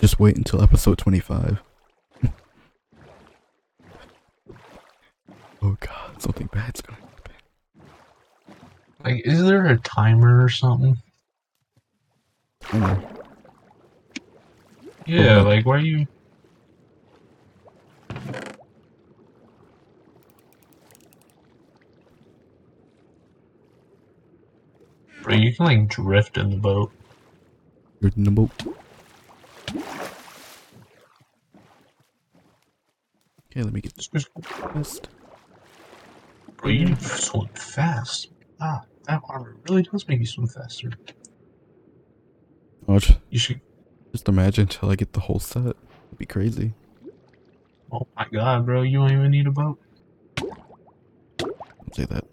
[0.00, 1.62] Just wait until episode 25.
[5.62, 7.34] Oh god, something bad's gonna happen.
[9.04, 10.96] Like, is there a timer or something?
[12.72, 13.02] Know.
[15.06, 15.48] Yeah, Okay.
[15.56, 16.06] like why are you?
[25.24, 26.92] But you can like drift in the boat.
[28.00, 28.50] You're in the boat.
[33.50, 35.08] Okay, let me get this chest.
[36.64, 38.28] You swim fast.
[38.60, 40.90] Ah, that armor really does make you swim faster.
[42.88, 42.98] Oh,
[43.30, 43.60] You should.
[44.12, 45.66] just imagine until I get the whole set.
[45.66, 46.74] It'd be crazy.
[47.90, 49.78] Oh my god, bro, you don't even need a boat.
[50.36, 52.24] Don't say that.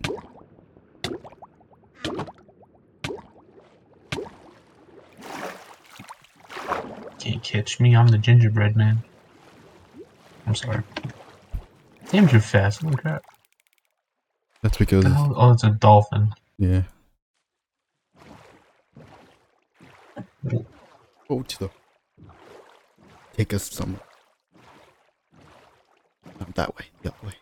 [7.20, 7.96] Can't catch me.
[7.96, 9.04] I'm the gingerbread man.
[10.48, 10.82] I'm sorry.
[12.10, 12.82] Damn, you're fast.
[12.82, 13.24] Holy crap.
[14.62, 16.34] That's because, Oh, it's a dolphin.
[16.58, 16.84] yeah.
[21.30, 21.70] Oh, to the.
[23.34, 24.00] Take us some.
[26.40, 26.86] Not that way.
[27.04, 27.34] The other way.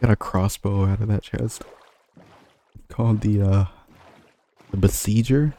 [0.00, 1.62] Got a crossbow out of that chest.
[2.88, 3.64] Called the uh
[4.70, 5.54] the besieger.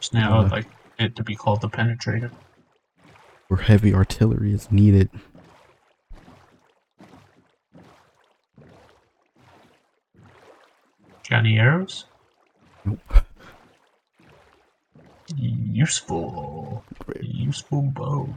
[0.00, 0.48] So now Uh.
[0.48, 0.66] like
[0.98, 2.30] it to be called the penetrator.
[3.48, 5.10] where heavy artillery is needed.
[11.28, 12.06] Got any arrows?
[12.84, 13.00] Nope.
[15.36, 16.84] Useful.
[17.00, 17.22] Great.
[17.22, 18.34] Useful bow.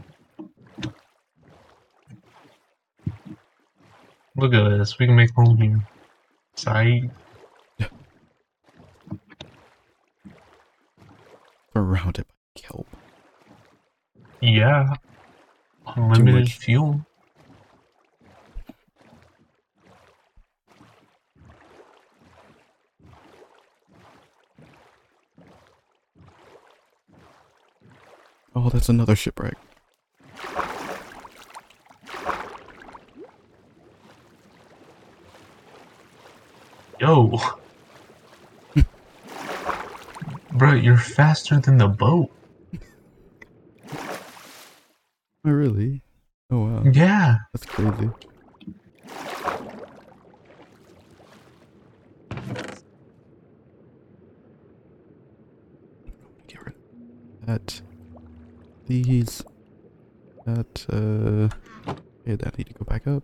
[4.36, 5.00] Look at this.
[5.00, 5.88] We can make home here.
[6.56, 7.12] Side.
[11.74, 12.26] Surrounded
[12.62, 12.88] by kelp.
[14.42, 14.96] Yeah.
[15.96, 16.58] Unlimited much.
[16.58, 17.06] fuel.
[28.54, 29.56] Oh, that's another shipwreck.
[37.00, 37.40] Yo.
[40.54, 42.30] Bro, you're faster than the boat.
[45.46, 46.02] Oh, really?
[46.52, 47.38] Oh wow, Yeah.
[47.54, 48.10] that's crazy.
[56.48, 57.82] Get rid of that.
[58.88, 59.44] These.
[60.46, 60.86] That.
[60.92, 61.50] Uh.
[62.24, 63.24] Okay, that need to go back up.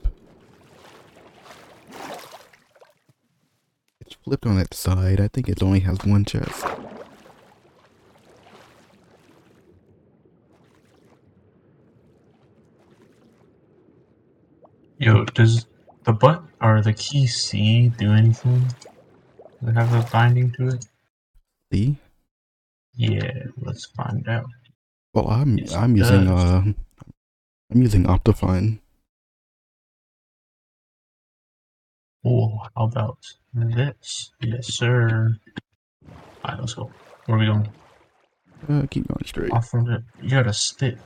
[4.02, 5.20] It's flipped on its side.
[5.20, 6.66] I think it only has one chest.
[15.00, 15.68] Yo, does
[16.04, 18.60] the butt or the key C do anything?
[19.62, 20.86] Does it have a binding to it?
[21.72, 21.96] See?
[22.96, 23.32] Yeah,
[23.62, 24.50] let's find out.
[25.14, 26.44] Well, I'm Yes, I'm using does.
[26.44, 26.64] uh
[27.72, 28.80] I'm using Optifine.
[32.26, 33.20] Oh, how about
[33.54, 34.32] this?
[34.42, 35.38] Yes, sir.
[36.44, 36.90] Alright, let's go.
[37.26, 37.70] Where are we going?
[38.68, 39.52] Uh, keep going straight.
[39.52, 40.02] Off from it.
[40.22, 40.98] You got a stick.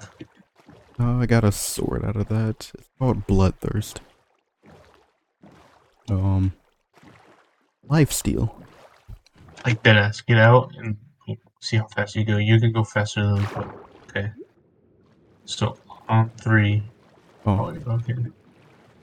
[0.99, 2.71] Oh, I got a sword out of that.
[2.77, 3.97] It's called Bloodthirst.
[6.09, 6.53] Um,
[7.89, 8.53] Lifesteal.
[9.65, 10.25] Like deadass.
[10.25, 10.97] Get out and
[11.59, 12.37] see how fast you go.
[12.37, 13.73] You can go faster than.
[14.09, 14.31] Okay.
[15.45, 15.77] So
[16.09, 16.83] on three.
[17.45, 18.15] Oh, Oh, okay.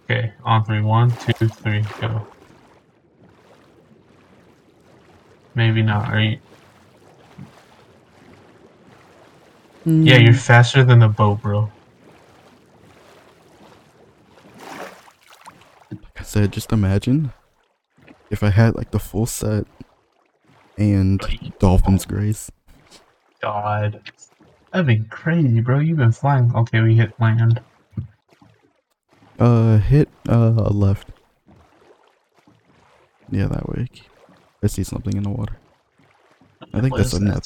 [0.05, 0.80] Okay, on three.
[0.80, 2.26] One, two, three, go.
[5.55, 6.11] Maybe not.
[6.12, 6.38] Are you?
[9.84, 11.70] Yeah, you're faster than the boat, bro.
[15.90, 17.32] Like I said, just imagine
[18.30, 19.66] if I had like the full set
[20.76, 21.20] and
[21.58, 22.50] Dolphin's Grace.
[23.40, 24.02] God,
[24.72, 25.78] that'd be crazy, bro.
[25.78, 26.54] You've been flying.
[26.54, 27.60] Okay, we hit land.
[29.38, 31.08] Uh, hit uh left.
[33.30, 33.86] Yeah, that way.
[34.62, 35.56] I see something in the water.
[36.74, 37.40] I think What that's another.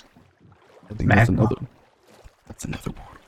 [0.90, 1.56] I think that's another.
[2.46, 3.22] That's another portal.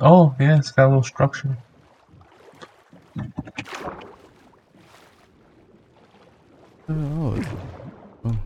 [0.00, 1.56] Oh, yeah, it's got a little structure.
[6.88, 7.42] Oh,
[8.24, 8.36] oh.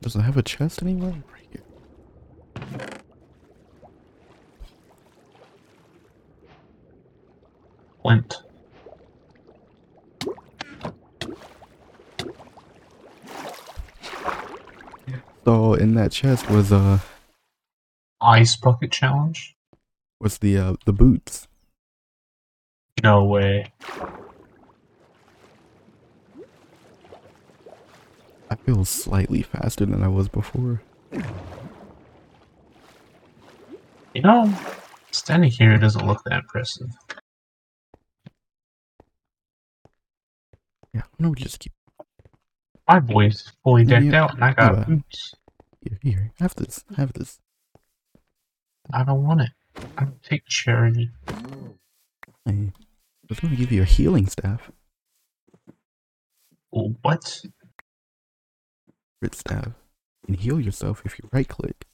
[0.00, 1.14] Does it have a chest anywhere?
[1.28, 1.64] Break it.
[8.02, 8.36] Flint.
[15.44, 16.98] So in that chest was uh
[18.20, 19.56] Ice bucket challenge?
[20.20, 21.48] was the uh the boots.
[23.02, 23.72] No way.
[28.50, 30.82] I feel slightly faster than I was before.
[34.12, 34.52] You know,
[35.12, 36.90] standing here doesn't look that impressive.
[40.92, 41.72] Yeah, I'm just keep.
[42.88, 44.24] My boy's fully decked yeah, yeah.
[44.24, 44.84] out, and I got yeah.
[44.84, 45.34] boots.
[45.80, 47.38] Here, here, have this, have this.
[48.92, 49.50] I don't want it.
[49.96, 51.10] I don't take charity.
[52.44, 52.72] Hey
[53.30, 54.70] was going to give you a healing staff.
[56.74, 57.40] Oh, what?
[59.20, 59.72] Crit staff.
[60.26, 61.86] You can heal yourself if you right click.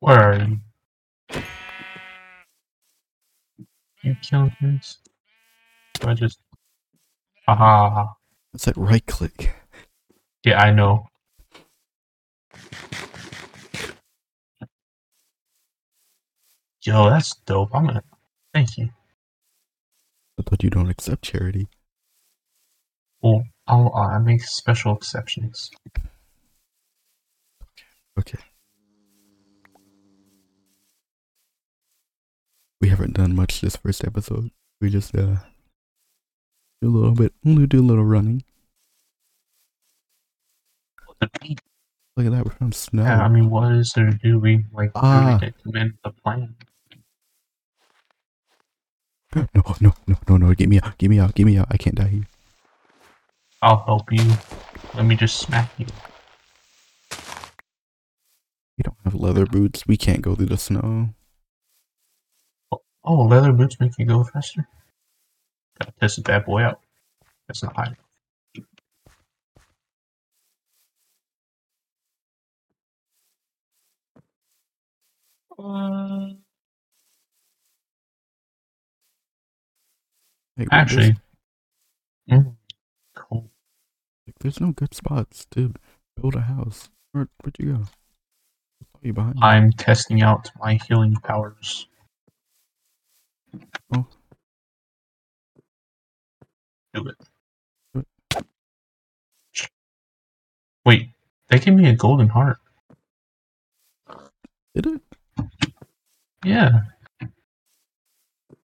[0.00, 0.58] Where are you?
[4.02, 4.98] You killing things?
[5.94, 6.40] Do I just.
[7.46, 8.14] Aha.
[8.54, 9.54] I said right click.
[10.44, 11.06] Yeah, I know.
[16.84, 17.70] Yo, that's dope.
[17.74, 18.02] I'm gonna.
[18.52, 18.88] Thank you.
[20.38, 21.68] I thought you don't accept charity.
[23.20, 25.70] Well, I'll uh, make special exceptions.
[28.18, 28.38] Okay.
[32.80, 34.50] We haven't done much this first episode.
[34.80, 35.36] We just uh
[36.80, 37.32] do a little bit.
[37.44, 38.42] We'll do a little running.
[41.20, 43.04] Look at that, we found snow.
[43.04, 44.40] Yeah, I mean, what is there to do?
[44.40, 45.38] We like Ah.
[45.40, 46.56] really recommend the plan.
[49.34, 49.46] No,
[49.80, 50.54] no, no, no, no!
[50.54, 50.98] Get me out!
[50.98, 51.34] Get me out!
[51.34, 51.68] Get me out!
[51.70, 52.26] I can't die here.
[53.62, 54.24] I'll help you.
[54.94, 55.86] Let me just smack you.
[58.76, 59.86] We don't have leather boots.
[59.86, 61.14] We can't go through the snow.
[63.04, 64.66] Oh, leather boots make you go faster.
[65.78, 66.80] Gotta test the bad boy out.
[67.48, 67.96] That's not high.
[75.58, 76.34] Uh,
[80.56, 81.16] Hey, there's- actually,
[82.30, 82.56] mm,
[83.14, 83.50] cool.
[84.26, 85.74] like, there's no good spots to
[86.16, 86.90] build a house.
[87.12, 87.84] Where, where'd you go?
[89.02, 89.38] You behind?
[89.42, 91.88] I'm testing out my healing powers.
[93.94, 94.06] Oh.
[96.94, 97.16] Do it.
[97.92, 98.06] What?
[100.84, 101.10] Wait,
[101.48, 102.58] they gave me a golden heart.
[104.74, 105.02] Did it?
[106.44, 106.80] Yeah.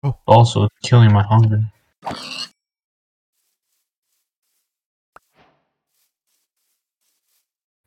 [0.04, 0.18] Oh.
[0.28, 1.62] Also, killing my hunger.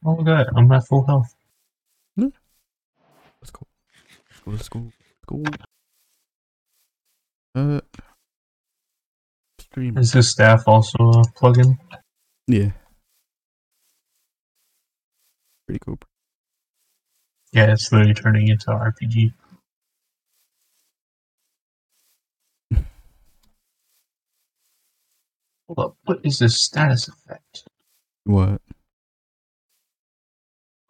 [0.04, 0.46] Oh, look at.
[0.56, 1.34] I'm at full health.
[2.16, 3.66] Let's go.
[4.46, 4.80] Let's go.
[4.80, 5.42] Let's go.
[5.44, 5.56] Let's
[7.54, 7.60] go.
[7.60, 7.80] Uh.
[9.60, 9.98] Stream.
[9.98, 11.78] Is this staff also a plugin?
[12.46, 12.70] Yeah.
[15.66, 15.98] Pretty cool.
[17.52, 19.32] Yeah, it's literally turning into an RPG.
[25.66, 25.96] Hold up.
[26.04, 27.64] What is this status effect?
[28.24, 28.60] What?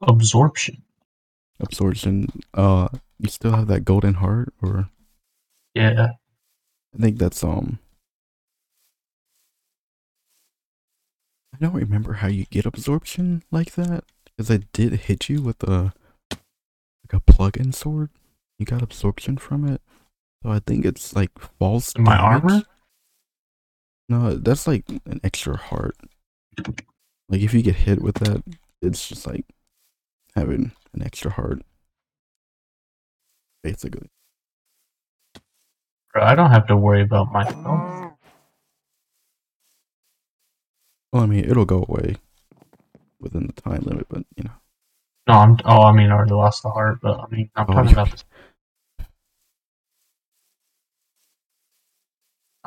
[0.02, 0.82] Absorption.
[1.60, 2.28] Absorption.
[2.52, 4.90] Uh, you still have that golden heart, or
[5.74, 6.08] Yeah.
[6.94, 7.78] I think that's um.
[11.54, 15.62] I don't remember how you get absorption like that because I did hit you with
[15.62, 15.94] a
[16.30, 18.10] like a plug-in sword.
[18.58, 19.80] You got absorption from it,
[20.42, 21.94] so I think it's like false.
[21.94, 22.42] In my damage.
[22.52, 22.62] armor?
[24.08, 25.96] No, that's like an extra heart.
[27.28, 28.42] Like if you get hit with that,
[28.80, 29.44] it's just like
[30.34, 31.62] having an extra heart.
[33.62, 34.08] Basically.
[36.12, 38.12] Bro, I don't have to worry about my health.
[41.12, 42.16] Well, I mean, it'll go away
[43.20, 44.50] within the time limit, but you know.
[45.26, 45.56] No, I'm.
[45.64, 48.10] Oh, I mean, I already lost the heart, but I mean, I'm Oh, talking about
[48.12, 48.24] this.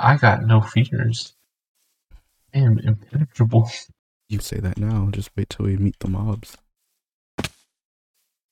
[0.02, 1.34] I got no fears.
[2.56, 3.70] I am impenetrable.
[4.30, 5.10] You say that now.
[5.12, 6.56] Just wait till we meet the mobs.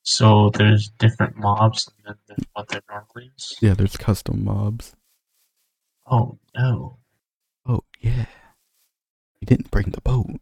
[0.04, 3.56] So there's different mobs than, than what there normally is.
[3.62, 4.96] Yeah, there's custom mobs.
[6.06, 7.00] Oh no!
[7.66, 8.26] Oh yeah.
[9.42, 10.40] You didn't bring the boat,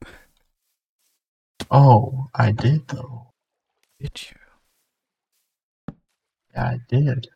[1.69, 3.31] Oh, I did though.
[3.99, 5.95] did you?
[6.53, 7.27] Yeah, I did.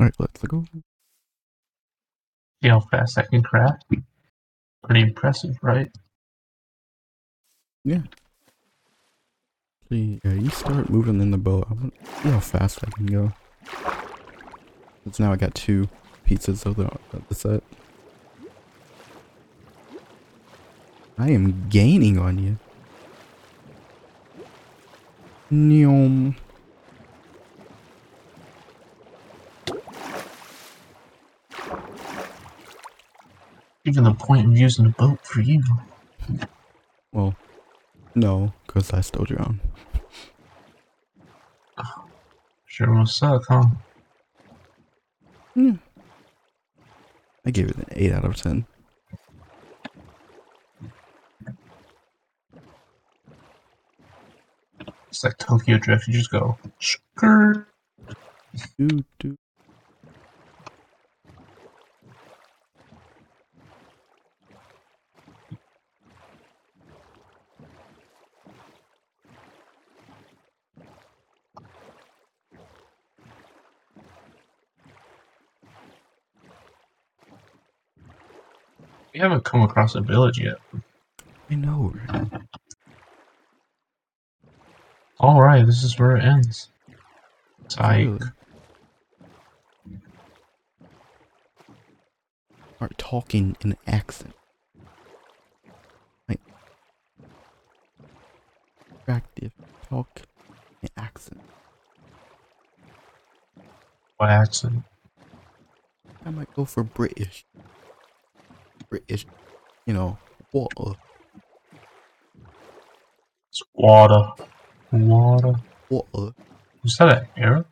[0.00, 0.64] All right, let's go.
[2.62, 3.84] See how fast I can craft.
[4.82, 5.90] Pretty impressive, right?
[7.84, 8.00] Yeah.
[9.90, 11.66] See, yeah, you start moving in the boat.
[11.68, 13.32] I want see how fast I can go.
[15.04, 15.90] Cause now I got two
[16.24, 17.62] pieces of the, of the set.
[21.18, 22.58] I am gaining on you.
[25.52, 26.36] Neom.
[33.84, 35.62] Even the point of using a boat for you.
[37.12, 37.34] Well,
[38.14, 39.60] no, because I still drown.
[42.66, 43.64] Sure must suck, huh?
[45.54, 45.74] Hmm.
[47.44, 48.64] I gave it an 8 out of 10.
[55.08, 56.06] It's like Tokyo Drift.
[56.06, 56.56] You just go.
[56.78, 57.66] Skirt.
[58.78, 59.36] do doo.
[79.20, 80.56] We haven't come across a village yet.
[81.50, 81.92] I know.
[85.20, 86.70] Alright, this is where it ends.
[87.68, 87.98] Psych.
[87.98, 88.18] Really.
[92.76, 94.32] Start talking in accent.
[96.26, 96.40] Like,
[99.02, 99.52] attractive.
[99.90, 100.22] Talk
[100.80, 101.42] in accent.
[104.16, 104.84] What accent?
[106.24, 107.44] I might go for British.
[108.90, 109.24] British,
[109.86, 110.18] you know,
[110.52, 110.98] water,
[113.48, 114.22] It's water.
[114.92, 115.54] Water.
[115.88, 116.34] water.
[116.82, 117.60] Was that an arrow?
[117.60, 117.66] It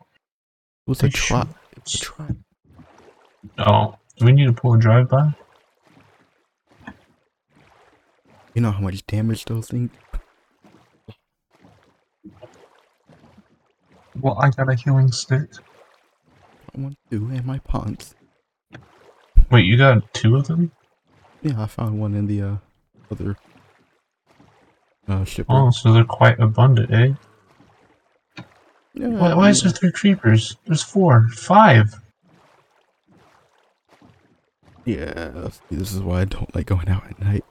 [0.86, 1.42] was a try.
[1.76, 2.28] It was a try.
[3.58, 3.94] Oh.
[4.16, 5.32] Do we need to pull a drive by?
[8.54, 9.90] You know how much damage those things.
[14.20, 15.48] Well, I got a healing stick.
[16.74, 18.16] I want to in my pants.
[19.50, 20.72] Wait, you got two of them?
[21.49, 22.57] Yeah, I found one in the uh,
[23.11, 23.36] other
[25.09, 25.24] uh.
[25.49, 27.14] Oh, so they're quite abundant, eh?
[28.92, 30.59] yeah, Why, why is there three creepers?
[30.66, 31.28] There's four.
[31.30, 31.94] Five.
[34.84, 37.44] Yeah, this is why I don't like going out at night.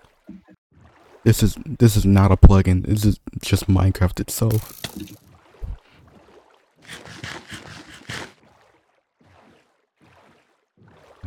[1.23, 2.85] This is this is not a plugin.
[2.85, 4.79] This is just Minecraft itself.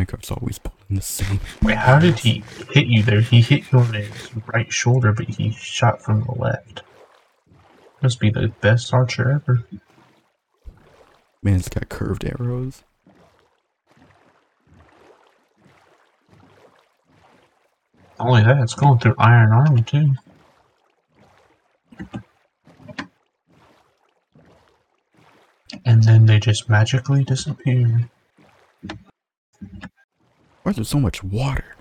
[0.00, 1.40] Minecraft's always pulling the same.
[1.62, 3.20] Wait, how did he hit you there?
[3.20, 4.10] He hit you on his
[4.46, 6.82] right shoulder, but he shot from the left.
[8.02, 9.64] Must be the best archer ever.
[11.42, 12.82] Man, it's got curved arrows.
[18.18, 20.14] Not only that, it's going through iron armor too.
[25.84, 28.10] And then they just magically disappear.
[30.62, 31.76] Why is there so much water?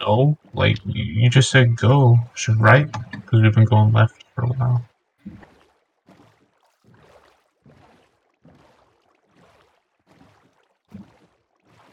[0.00, 2.18] No, like you you just said go.
[2.34, 2.90] Should right?
[3.10, 4.84] Because we've been going left for a while.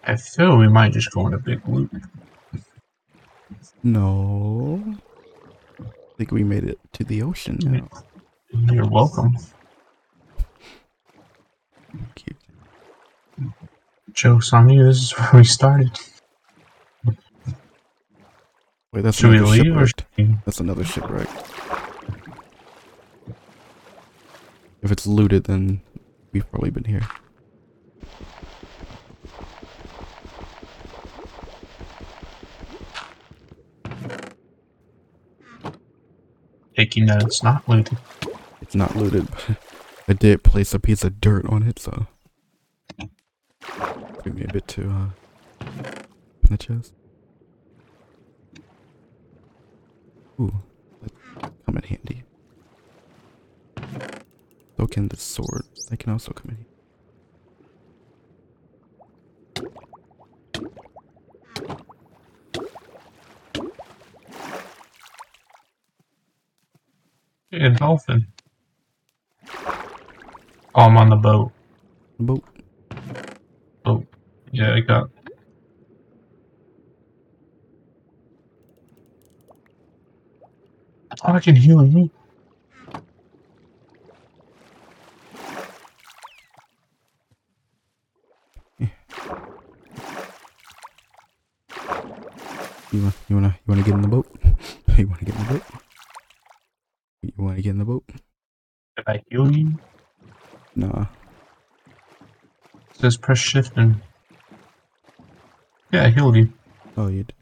[0.04, 1.91] I feel we might just go in a big loop.
[3.84, 4.98] No.
[5.80, 7.89] I think we made it to the ocean now.
[8.72, 9.36] You're welcome.
[12.14, 12.35] Cute.
[14.16, 14.86] Joke's on you.
[14.86, 15.91] This is where we started.
[18.93, 20.07] Wait, that's Should we another leave or shipwreck.
[20.18, 20.38] we?
[20.45, 21.28] That's another shipwreck.
[24.82, 25.82] If it's looted, then
[26.32, 27.01] we've probably been here.
[36.78, 37.97] Taking that it's not looted.
[38.61, 39.57] It's not looted, but
[40.07, 42.07] I did place a piece of dirt on it, so
[44.26, 45.09] give me a bit to uh
[45.61, 46.93] in the chest.
[50.39, 50.51] Ooh,
[51.01, 51.11] that
[51.65, 52.23] come in handy.
[54.78, 55.63] So can the sword.
[55.89, 56.65] They can also come in.
[67.51, 67.65] handy.
[67.67, 68.28] A dolphin.
[70.76, 71.51] Oh, I'm on the boat.
[72.17, 72.43] The boat.
[74.56, 74.64] Boat.
[74.64, 75.10] Yeah, I got.
[81.24, 82.10] Oh, I can heal you.
[92.91, 94.28] You want you wanna you wanna get in the boat?
[94.97, 95.64] you wanna get in the boat?
[97.24, 98.03] You wanna get in the boat?
[98.08, 99.78] Did I heal you?
[100.76, 101.08] Nah.
[103.01, 104.01] Just press shift and.
[105.92, 106.52] Yeah, I healed you.
[106.98, 107.34] Oh, you did.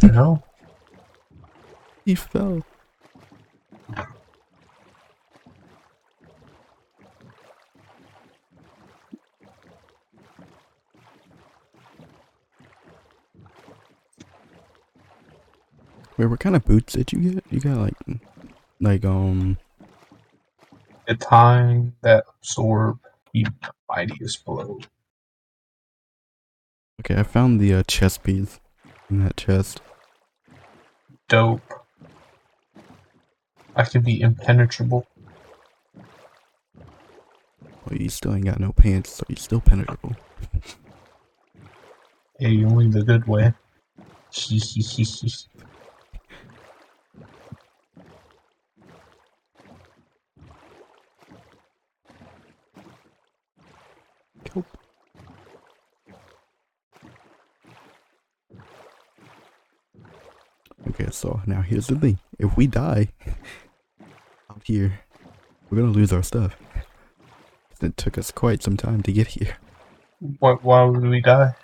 [0.00, 0.44] The hell?
[2.04, 2.62] He fell.
[16.18, 17.44] Wait, what kind of boots did you get?
[17.50, 17.94] You got like,
[18.80, 19.58] like um,
[21.06, 22.98] a time that absorb
[23.88, 24.78] mightiest blow.
[27.00, 28.60] okay, I found the uh, chest piece
[29.10, 29.80] in that chest.
[31.28, 31.60] Dope.
[33.74, 35.06] I can be impenetrable.
[37.88, 40.16] Well, you still ain't got no pants, so you're still penetrable.
[42.38, 43.52] Hey, you only the good way.
[54.56, 54.66] Nope.
[60.88, 62.18] Okay, so now here's the thing.
[62.38, 63.08] If we die
[64.50, 65.00] out here,
[65.68, 66.56] we're gonna lose our stuff.
[67.82, 69.58] It took us quite some time to get here.
[70.38, 71.54] Why, why would we die?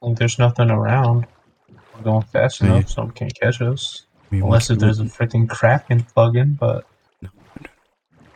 [0.00, 1.26] Like, there's nothing around.
[1.96, 2.68] We're going fast yeah.
[2.68, 4.06] enough, someone can't catch us.
[4.30, 6.86] I mean, Unless if there's a freaking Kraken plug-in, but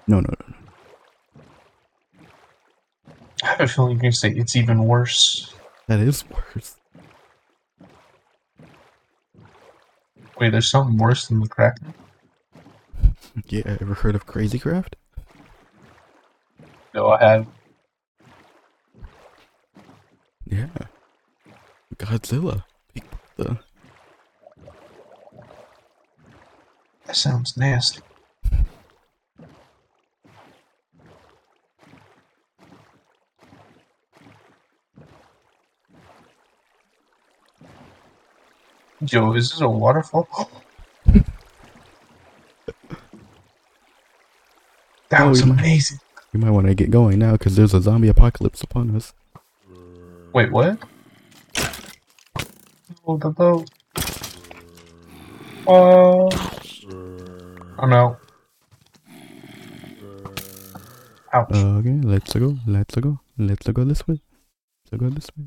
[0.06, 0.54] no, no, no, no.
[3.42, 5.54] I have a feeling you're gonna say it's even worse.
[5.86, 6.76] That is worse.
[10.38, 11.94] Wait, there's something worse than the Kraken?
[13.48, 14.94] Yeah, ever heard of Crazy Craft?
[16.94, 17.46] No, I have.
[20.46, 20.68] Yeah.
[21.96, 22.64] Godzilla.
[22.92, 23.02] Big
[23.36, 23.58] brother.
[27.06, 28.00] That sounds nasty.
[39.06, 40.28] Yo, is this a waterfall?
[45.08, 45.98] that Oh, was amazing.
[46.32, 49.12] You might want to get going now because there's a zombie apocalypse upon us.
[50.32, 50.78] Wait, what?
[53.06, 53.70] Oh, the boat.
[55.66, 56.28] Oh.
[57.78, 58.16] Oh no.
[61.32, 61.50] Ouch.
[61.52, 62.56] Okay, let's go.
[62.66, 63.20] Let's go.
[63.36, 64.22] Let's go this way.
[64.90, 65.44] Let's go this way.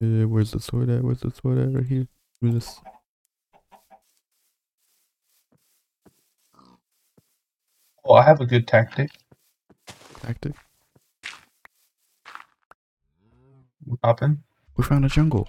[0.00, 1.02] Uh, where's the sword at?
[1.02, 1.74] Where's the sword at?
[1.74, 2.06] Right here.
[2.40, 2.80] Give me this.
[8.04, 9.10] well, I have a good tactic.
[10.20, 10.54] Tactic.
[14.04, 14.42] Hop in.
[14.76, 15.48] We found a jungle.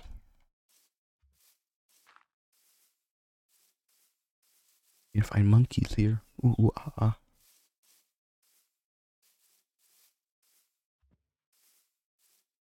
[5.13, 6.21] You can find monkeys here.
[6.43, 7.17] Ooh, ooh ah, ah.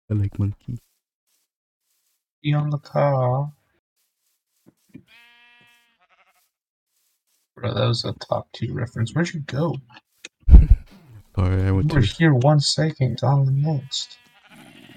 [0.09, 0.79] I like monkey.
[2.43, 3.51] Be on the car.
[7.55, 9.13] Bro, that was a top tier reference.
[9.15, 9.75] Where'd you go?
[11.35, 12.07] Sorry, I went You were to.
[12.07, 14.17] here one second on the next.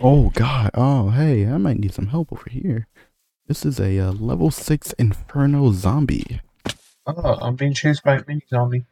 [0.01, 0.71] Oh god.
[0.75, 2.87] Oh hey, I might need some help over here.
[3.47, 6.41] This is a uh, level six inferno zombie.
[7.07, 8.85] Oh, I'm being chased by a mini zombie.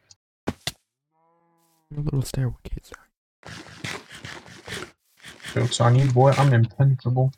[0.49, 2.91] A little staircase.
[5.55, 6.33] Joke's on you, boy.
[6.33, 7.33] I'm impenetrable.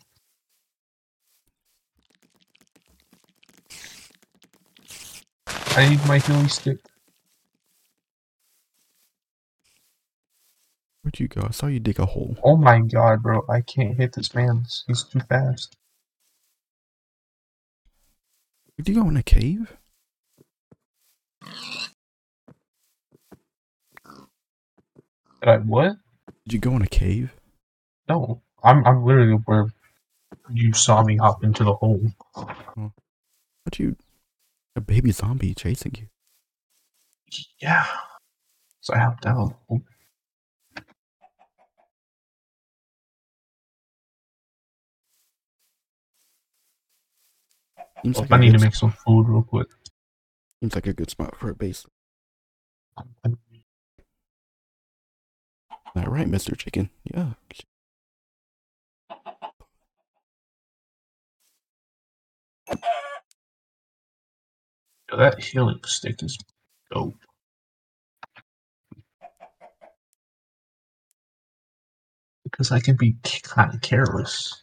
[5.81, 6.77] I need my healing stick.
[11.01, 11.41] Where'd you go?
[11.49, 12.37] I saw you dig a hole.
[12.45, 13.47] Oh my god, bro.
[13.49, 14.67] I can't hit this man.
[14.87, 15.75] He's too fast.
[18.77, 19.75] Did you go in a cave?
[25.41, 25.97] Did I what?
[26.45, 27.33] Did you go in a cave?
[28.07, 28.43] No.
[28.63, 29.73] I'm I'm literally where
[30.53, 32.03] you saw me hop into the hole.
[32.35, 33.97] What you?
[34.81, 36.07] A baby zombie chasing you?
[37.61, 37.85] Yeah.
[38.81, 39.59] So I hopped out.
[48.03, 49.69] Seems Well, like, I need to make some food real quick.
[50.63, 51.85] seems like a good spot for a base.
[52.97, 53.05] All
[55.95, 56.89] right, Mister Chicken.
[57.05, 57.35] Yeah.
[65.11, 66.39] Yo, that healing stick is
[66.93, 67.17] dope.
[72.45, 74.63] Because I can be kind of careless.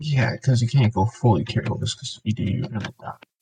[0.00, 1.94] Yeah, because you can't go fully careless.
[1.94, 3.35] Because if you do, you're gonna die.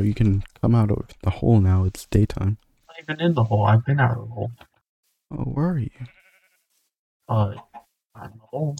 [0.00, 1.84] You can come out of the hole now.
[1.84, 2.58] It's daytime.
[2.88, 3.66] I'm not even in the hole.
[3.66, 4.50] I've been out of the hole.
[5.32, 5.90] Oh, where are you?
[7.28, 7.54] Uh,
[8.14, 8.76] I'm in the hole.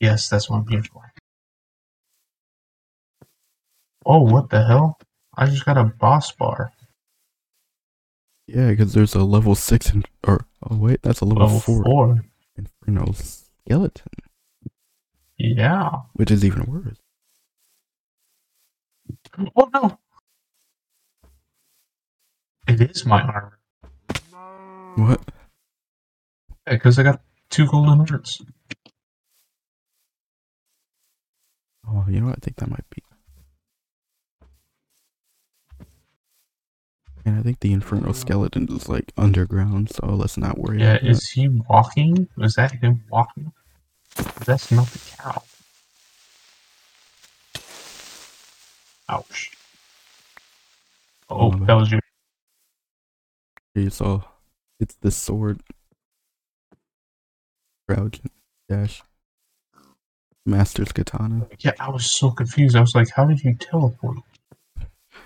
[0.00, 1.10] Yes, that's what I'm here for.
[4.04, 4.98] Oh, what the hell?
[5.36, 6.72] I just got a boss bar.
[8.46, 11.82] Yeah, because there's a level six and or oh wait, that's a level, level four,
[11.84, 12.20] four.
[12.56, 14.06] Inferno skeleton.
[15.38, 15.90] Yeah.
[16.14, 16.96] which is even worse.
[19.56, 19.98] Oh no!
[22.68, 23.58] It is my armor.
[24.96, 25.20] What?
[26.66, 27.20] Yeah, because I got
[27.50, 28.40] two golden hearts.
[31.86, 32.36] Oh, you know what?
[32.36, 33.02] I think that might be.
[37.26, 41.02] And I think the Inferno skeleton is like underground, so let's not worry Yeah, about
[41.02, 41.10] that.
[41.10, 42.28] is he walking?
[42.36, 43.52] Was that him walking?
[44.44, 45.42] That's not the cow.
[49.08, 49.50] Ouch.
[51.28, 52.00] Oh, Oh, that was your.
[53.74, 54.22] You saw,
[54.78, 55.60] it's the sword.
[57.88, 58.20] Crouch,
[58.68, 59.02] dash.
[60.46, 61.48] Master's katana.
[61.58, 62.76] Yeah, I was so confused.
[62.76, 64.18] I was like, how did you teleport?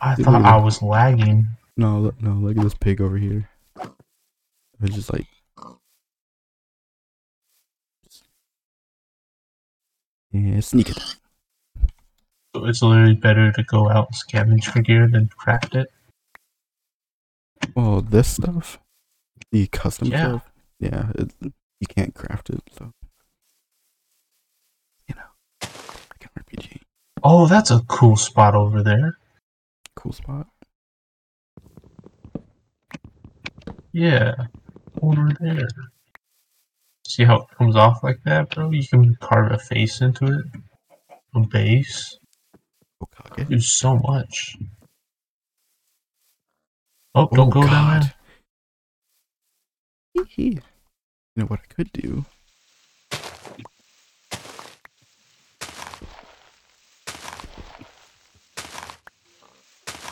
[0.00, 0.24] I Dude.
[0.24, 1.46] thought I was lagging.
[1.76, 3.48] No, no, look at this pig over here.
[4.80, 5.26] It's just like.
[10.32, 10.98] Yeah, sneak it.
[12.54, 15.90] So it's literally better to go out and scavenge for gear than craft it.
[17.74, 18.78] Well, this stuff,
[19.52, 20.18] the custom Yeah.
[20.38, 21.32] stuff, yeah, it,
[21.80, 22.92] you can't craft it, so.
[25.08, 25.68] You know,
[26.10, 26.80] like an RPG.
[27.22, 29.18] Oh, that's a cool spot over there.
[29.96, 30.46] Cool spot.
[33.92, 34.34] Yeah,
[35.02, 35.68] over there.
[37.08, 38.70] See how it comes off like that, bro?
[38.70, 40.44] You can carve a face into it,
[41.34, 42.18] a base.
[43.02, 43.48] Okage.
[43.48, 44.58] Do so much.
[47.14, 48.00] Oh, don't oh, go down
[50.14, 50.26] there.
[50.36, 50.60] You
[51.34, 52.26] know what I could do?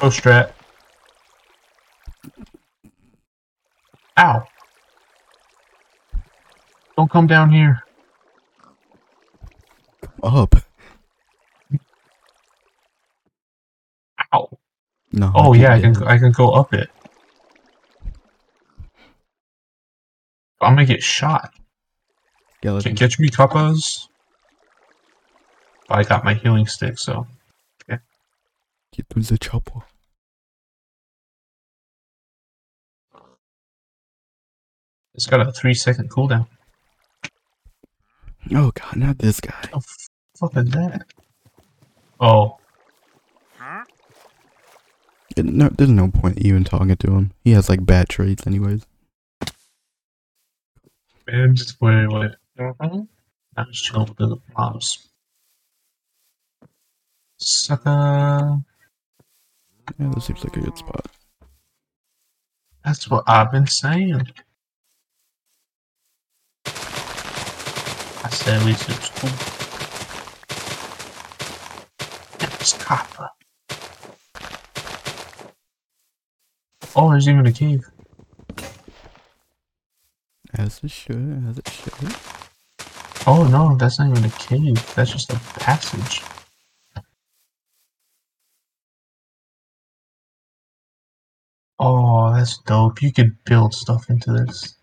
[0.01, 0.53] Oh, strat.
[4.19, 4.47] Ow.
[6.97, 7.83] Don't come down here.
[10.23, 10.55] Up.
[14.33, 14.59] Ow.
[15.13, 15.33] No.
[15.35, 16.05] Oh keep yeah, I can down.
[16.05, 16.89] I can go up it.
[20.61, 21.53] I'm gonna get shot.
[22.59, 22.91] Skeleton.
[22.91, 24.09] Can catch me, kappas.
[25.89, 27.27] I got my healing stick, so
[28.97, 29.81] Get through the chopper.
[35.15, 36.47] it's got a three second cooldown.
[38.53, 39.69] Oh god, not this guy.
[39.73, 39.83] Oh,
[40.39, 41.03] fuck is that?
[42.21, 42.59] Oh,
[45.37, 47.33] It- no, there's no point even talking to him.
[47.45, 48.87] He has like bad traits, anyways.
[51.27, 52.31] man, just wait, wait.
[52.59, 55.09] I'm just chilling with the mobs.
[57.39, 58.61] Sucker.
[59.99, 61.07] Yeah, this seems like a good spot.
[62.85, 64.23] That's what I've been saying.
[68.27, 69.31] I said at least it was cool.
[72.61, 73.31] It's copper.
[76.97, 77.85] Oh, there's even a cave.
[80.55, 82.17] As it should, as it should.
[83.29, 84.95] Oh no, that's not even a cave.
[84.97, 86.21] That's just a passage.
[91.79, 93.03] Oh, that's dope.
[93.03, 94.75] You could build stuff into this.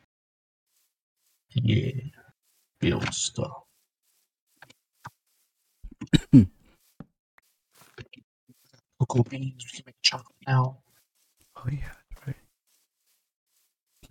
[1.49, 2.12] Yeah.
[2.83, 3.63] Build stuff.
[8.99, 10.79] Cocoa beans, we can make chocolate now.
[11.55, 12.35] Oh yeah, that's right.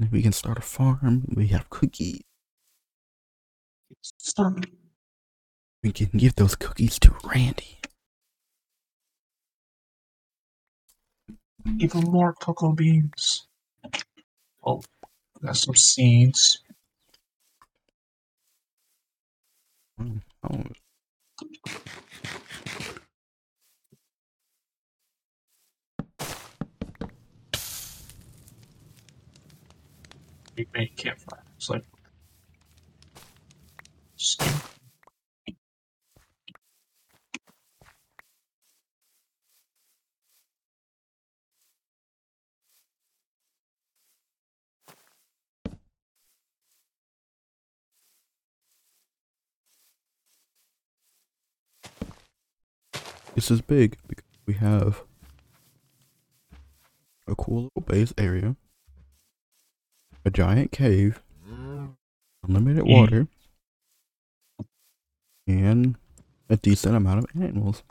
[0.00, 1.26] And we can start a farm.
[1.36, 2.22] We have cookies.
[4.00, 4.64] Start.
[5.82, 7.78] We can give those cookies to Randy.
[11.78, 13.48] Even more cocoa beans.
[14.64, 14.80] Oh,
[15.44, 16.62] got some seeds.
[20.03, 20.64] Oh,
[30.57, 31.42] We made campfire.
[31.57, 31.84] It's like
[34.16, 34.71] skin.
[53.34, 55.02] This is big because we have
[57.26, 58.56] a cool little base area,
[60.24, 61.22] a giant cave,
[62.42, 62.94] unlimited Yeah.
[63.00, 63.28] water,
[65.46, 65.96] and
[66.48, 67.82] a decent amount of animals.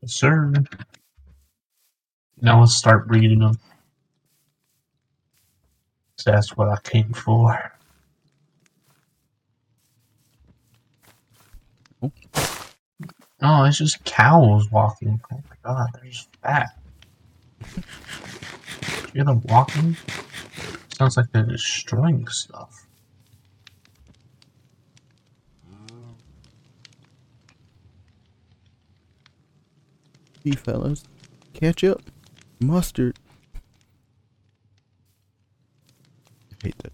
[0.00, 0.52] Yes, sir.
[2.40, 3.58] Now let's start breeding them.
[6.24, 7.72] That's what I came for.
[12.02, 12.12] Oh.
[13.44, 15.20] Oh, it's just cows walking.
[15.32, 16.78] Oh my god, they're just fat.
[17.66, 17.74] You
[19.14, 19.96] hear them walking?
[20.96, 22.86] Sounds like they're destroying stuff.
[30.44, 31.04] Hey fellas,
[31.52, 32.02] ketchup,
[32.60, 33.18] mustard.
[36.52, 36.92] I hate that.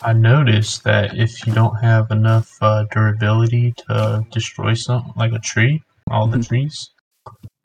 [0.00, 5.38] I noticed that if you don't have enough uh, durability to destroy something like a
[5.40, 6.46] tree, all the Mhm.
[6.46, 6.90] trees,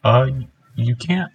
[0.04, 0.30] uh,
[0.76, 1.32] you can't.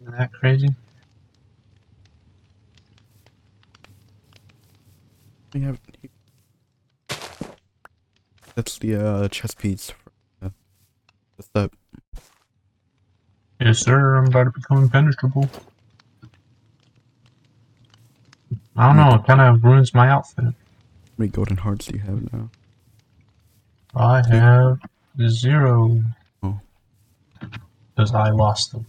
[0.00, 0.74] Isn't that crazy?
[5.52, 5.80] We have.
[8.54, 9.90] That's the uh, chess piece.
[9.90, 10.12] For,
[10.42, 10.50] uh,
[11.36, 11.70] what's that?
[13.64, 14.16] Yes, sir.
[14.16, 15.48] I'm about to become impenetrable.
[18.76, 19.14] I don't know.
[19.14, 20.44] It kind of ruins my outfit.
[20.44, 20.52] How
[21.16, 22.50] many golden hearts do you have now?
[23.96, 24.80] I have
[25.28, 25.98] zero.
[26.42, 26.60] Oh.
[27.96, 28.84] Because I lost them.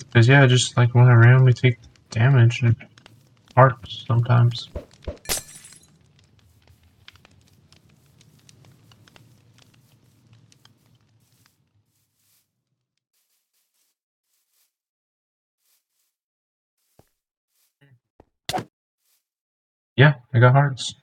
[0.00, 1.78] Because, yeah, just like when I randomly take
[2.10, 2.76] damage and
[3.56, 4.68] hearts sometimes.
[20.00, 20.94] Yeah, I got hearts.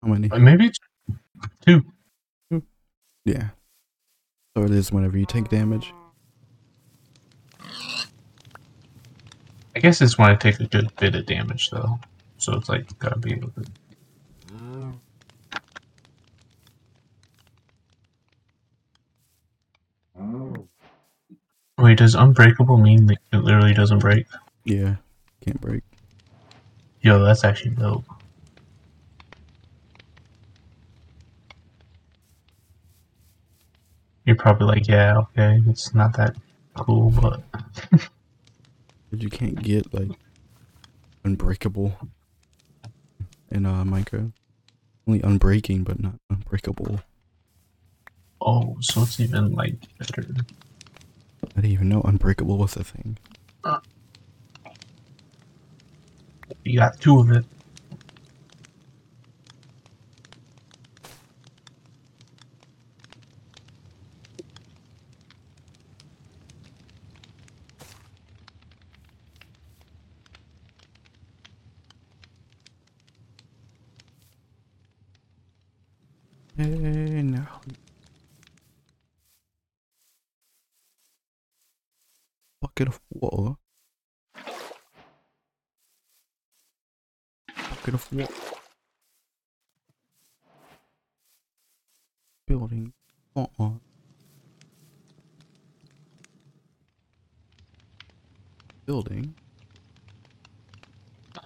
[0.00, 0.30] How many?
[0.30, 0.78] Uh, Maybe it's
[1.66, 1.82] two.
[3.24, 3.48] Yeah.
[4.56, 5.92] So it is whenever you take damage.
[9.74, 11.98] I guess it's when I take a good bit of damage, though.
[12.36, 13.64] So it's like, gotta be able to.
[21.76, 24.26] Wait, does unbreakable mean that it literally doesn't break?
[24.64, 24.94] Yeah.
[25.44, 25.82] Can't break.
[27.00, 28.04] Yo, that's actually dope.
[34.28, 36.36] You're probably like, yeah, okay, it's not that
[36.76, 37.40] cool, but
[39.10, 40.10] you can't get like
[41.24, 41.94] unbreakable
[43.50, 44.34] in uh Minecraft.
[45.06, 47.00] Only unbreaking, but not unbreakable.
[48.42, 50.26] oh, so it's even like better.
[51.56, 53.16] I didn't even know unbreakable was a thing.
[56.64, 57.46] You got two of it.
[76.58, 77.60] Now.
[82.60, 83.54] Bucket of water.
[87.54, 88.34] Bucket of water.
[92.48, 92.92] Building.
[93.36, 93.70] Uh-uh.
[98.84, 99.32] Building.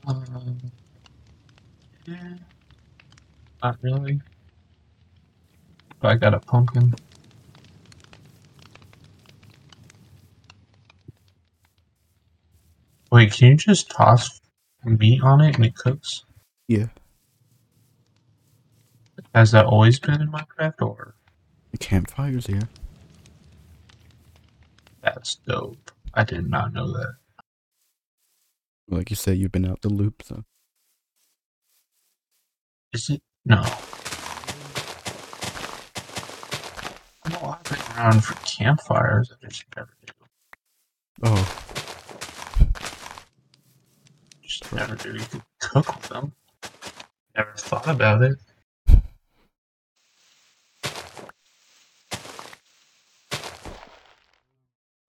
[0.06, 0.56] Um,
[2.06, 2.36] yeah.
[3.62, 4.22] Not really.
[6.04, 6.94] I got a pumpkin.
[13.10, 14.40] Wait, can you just toss
[14.84, 16.24] meat on it and it cooks?
[16.68, 16.86] Yeah.
[19.34, 21.14] Has that always been in Minecraft, or
[21.70, 22.62] The campfires, yeah.
[25.02, 25.90] that's dope?
[26.14, 27.14] I did not know that.
[28.88, 30.44] Like you said, you've been out the loop, so.
[32.92, 33.22] Is it?
[33.44, 33.62] No,
[37.24, 39.32] I've been around for campfires.
[39.42, 40.12] I just never do.
[41.24, 41.58] Oh,
[44.42, 45.12] Just never do.
[45.12, 46.32] You could cook with them.
[47.36, 48.38] Never thought about it.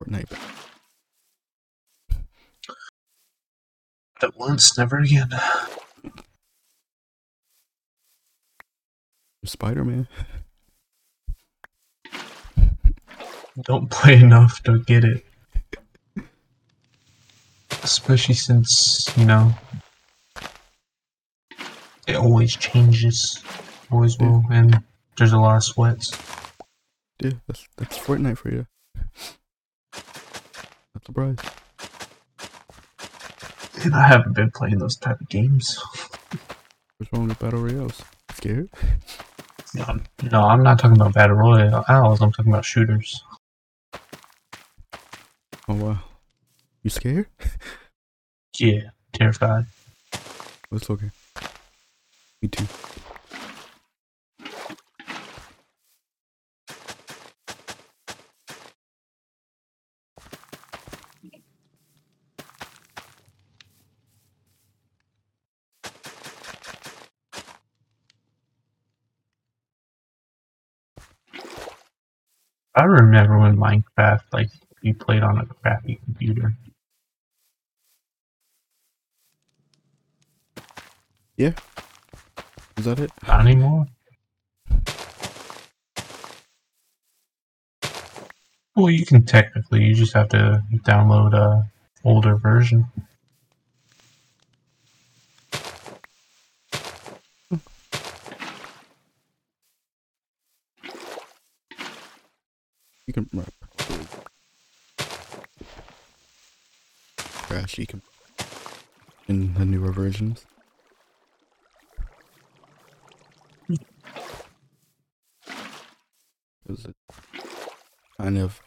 [0.02, 0.32] Fortnite.
[4.22, 5.30] But once, never again.
[9.44, 10.08] Spider Man.
[13.62, 15.26] Don't play enough to get it.
[17.84, 19.54] Especially since, you know,
[22.08, 23.42] It always changes.
[23.92, 24.44] Always will.
[24.52, 24.82] And
[25.18, 26.12] there's a lot of sweats.
[27.22, 28.68] Yeah, that's that's Fortnite for you.
[29.94, 30.06] That's
[30.96, 31.40] a surprised.
[33.86, 35.80] And I haven't been playing those type of games.
[36.98, 38.02] What's wrong with battle royales?
[38.34, 38.70] Scared?
[39.76, 42.22] No, I'm- no, I'm not talking about battle royales.
[42.22, 43.24] I'm talking about shooters.
[45.68, 46.00] Oh wow.
[46.84, 47.28] You scared?
[48.60, 49.66] Yeah, terrified.
[50.72, 51.10] It's okay.
[52.42, 52.66] Me too.
[72.76, 74.50] I remember when Minecraft, like,
[74.84, 76.54] you played on a crappy computer.
[81.38, 81.54] Yeah.
[82.78, 83.12] Is that it?
[83.26, 83.88] Not anymore.
[88.76, 89.84] Well, you can technically.
[89.84, 91.70] You just have to download a
[92.04, 92.86] older version.
[103.06, 103.30] You can
[107.62, 108.02] can
[109.28, 110.46] in the newer versions.
[113.70, 113.80] It
[116.68, 116.94] was a
[118.22, 118.62] kind of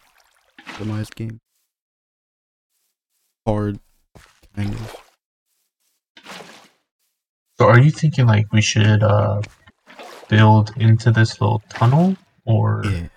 [0.67, 1.41] optimized game.
[3.47, 3.79] Hard,
[4.55, 4.97] kind of.
[7.59, 9.41] So, are you thinking like we should uh,
[10.29, 13.09] build into this little tunnel, or Yeah.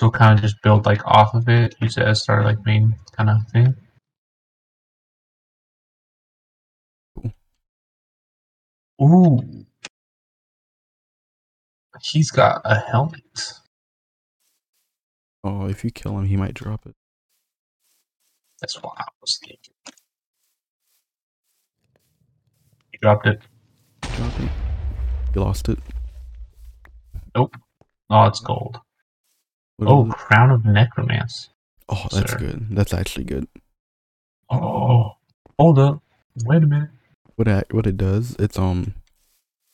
[0.00, 2.94] So kind of just build like off of it, use it as our like main
[3.14, 3.74] kind of thing?
[9.02, 9.66] Ooh,
[12.02, 13.52] he's got a helmet.
[15.44, 16.94] Oh, if you kill him, he might drop it.
[18.62, 19.74] That's what I was thinking.
[22.90, 23.42] He dropped it.
[24.00, 24.50] Dropped it.
[25.34, 25.78] You lost it.
[27.34, 27.54] Nope.
[28.08, 28.80] Oh, it's gold.
[29.88, 30.12] Oh, it?
[30.12, 31.48] Crown of Necromance.
[31.88, 32.38] oh, that's sir.
[32.38, 32.66] good.
[32.70, 33.46] That's actually good.
[34.50, 35.16] Oh,
[35.58, 36.02] hold up.
[36.44, 36.90] Wait a minute.
[37.36, 38.94] what it, what it does it's um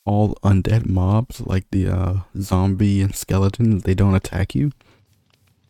[0.05, 4.71] all undead mobs like the uh zombie and skeletons they don't attack you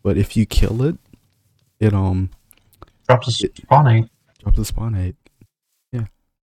[0.03, 0.97] but if you kill it
[1.79, 2.29] it um
[3.07, 4.09] Drops a It- spawn egg.
[4.39, 5.15] drops a spawn egg
[5.91, 6.05] Yeah.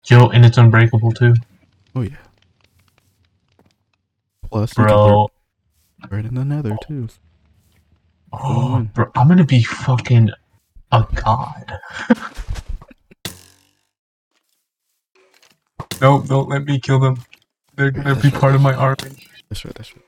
[0.09, 1.35] Yo, and it's unbreakable too.
[1.97, 2.17] oh yeah
[4.43, 5.31] plus Bro.
[6.11, 7.09] it in the nether too
[8.33, 10.31] Oh, bro, I'm gonna be fucking
[10.93, 11.79] a god.
[16.01, 17.19] no, don't let me kill them.
[17.77, 19.27] They're gonna be part of my army.
[19.49, 20.05] that's right that's right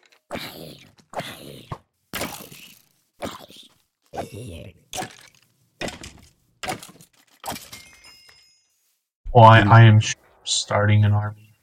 [9.35, 10.01] Well, I, I am
[10.45, 11.55] starting an army.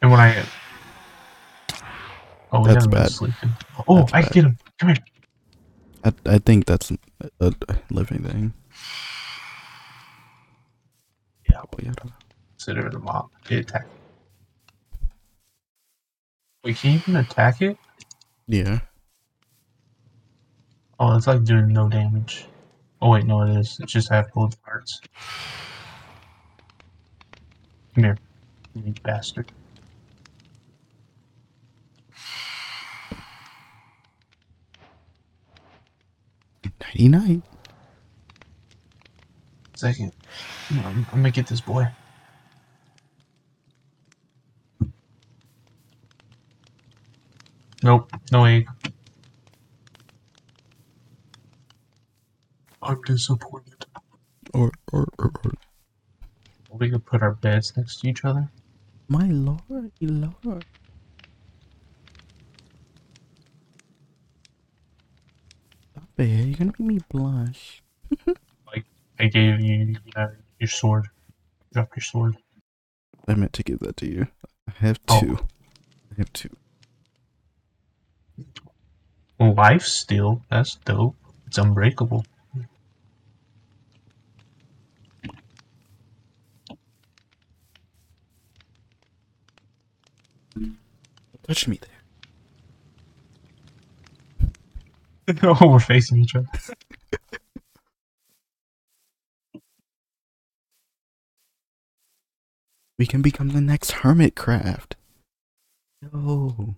[0.00, 0.44] And when I.
[2.52, 3.10] Oh, That's bad.
[3.10, 3.50] sleeping.
[3.88, 4.32] Oh, That's I bad.
[4.32, 4.58] get him.
[4.82, 6.92] I, I think that's
[7.40, 7.54] a,
[7.90, 8.52] living thing
[11.48, 12.12] Yeah, but yeah I don't know.
[12.58, 13.30] consider it a mob.
[13.50, 13.86] It attack.
[16.64, 17.76] We can you even attack it?
[18.46, 18.80] yeah
[20.98, 22.46] Oh, it's like doing no damage.
[23.00, 23.78] Oh wait, no, it is.
[23.80, 25.00] It just have gold parts.
[27.94, 28.18] Come here,
[28.74, 29.50] you bastard.
[36.94, 37.42] Nighty night
[39.74, 40.12] Second,
[40.70, 41.88] on, I'm, gonna get this boy.
[47.82, 48.68] Nope, no egg.
[52.82, 53.86] I'm disappointed.
[54.54, 55.52] or or or, or
[56.70, 58.50] We could put our beds next to each other.
[59.08, 60.64] my lord you lord
[66.18, 67.82] it you're gonna make me blush
[68.66, 68.84] Like
[69.18, 70.28] I gave you uh,
[70.58, 71.08] your sword.
[71.72, 72.36] Drop your sword.
[73.26, 74.26] I meant to give that to you.
[74.68, 75.20] I have Oh.
[75.20, 75.38] two.
[76.10, 76.50] I have two.
[79.40, 80.42] Life steal.
[80.50, 81.16] That's dope.
[81.46, 82.24] It's unbreakable.
[91.46, 92.01] Touch me there.
[95.42, 96.46] oh, we're facing each other.
[102.98, 104.92] We can become the next Hermitcraft.
[106.02, 106.76] Yo.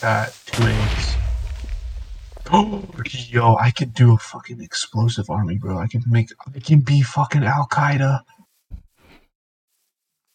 [0.00, 1.16] Got two eggs.
[2.50, 2.82] Oh,
[3.12, 5.78] yo, I could do a fucking explosive army, bro.
[5.78, 8.22] I can make, I can be fucking Al Qaeda.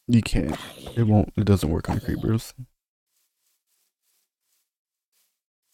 [0.07, 0.57] You can't.
[0.95, 1.34] It won't.
[1.38, 2.53] It doesn't work on creepers.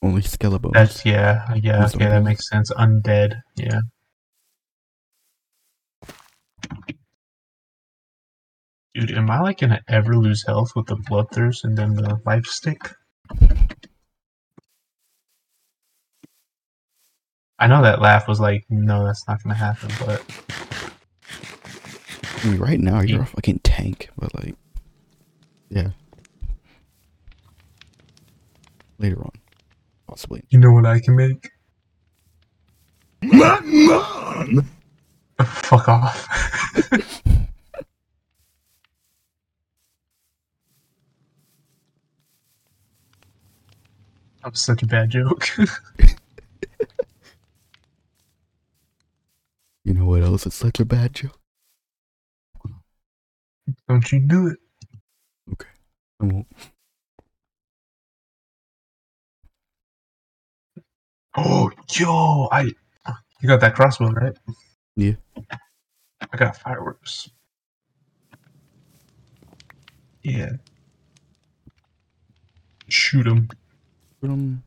[0.02, 0.72] Only skeleton.
[0.74, 1.86] That's yeah, yeah.
[1.86, 2.72] Okay, that makes sense.
[2.72, 3.82] Undead, yeah.
[8.96, 12.46] Dude, am I like gonna ever lose health with the bloodthirst and then the life
[12.46, 12.80] stick?
[17.60, 20.24] I know that laugh was like, no, that's not gonna happen, but
[22.42, 24.56] I mean, right now you're a fucking tank, but like,
[25.70, 25.90] yeah.
[28.98, 29.32] Later on,
[30.10, 30.44] possibly.
[30.50, 31.52] you know what I can make?
[33.22, 34.68] My mom!
[35.44, 36.28] Fuck off.
[44.42, 45.48] that was such a bad joke.
[49.86, 51.40] You know what else is such a bad joke?
[53.88, 54.58] Don't you do it.
[55.52, 55.70] Okay.
[56.22, 56.46] I won't.
[61.42, 62.64] Oh, yo, I.
[63.42, 64.36] You got that crossbow, right?
[64.98, 65.14] Yeah.
[66.34, 67.30] I got fireworks.
[70.22, 70.50] Yeah.
[72.90, 73.48] Shoot him.
[74.20, 74.64] But, um,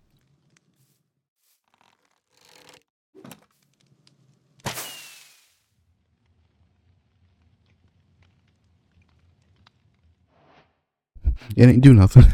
[11.55, 12.25] it ain't do nothing.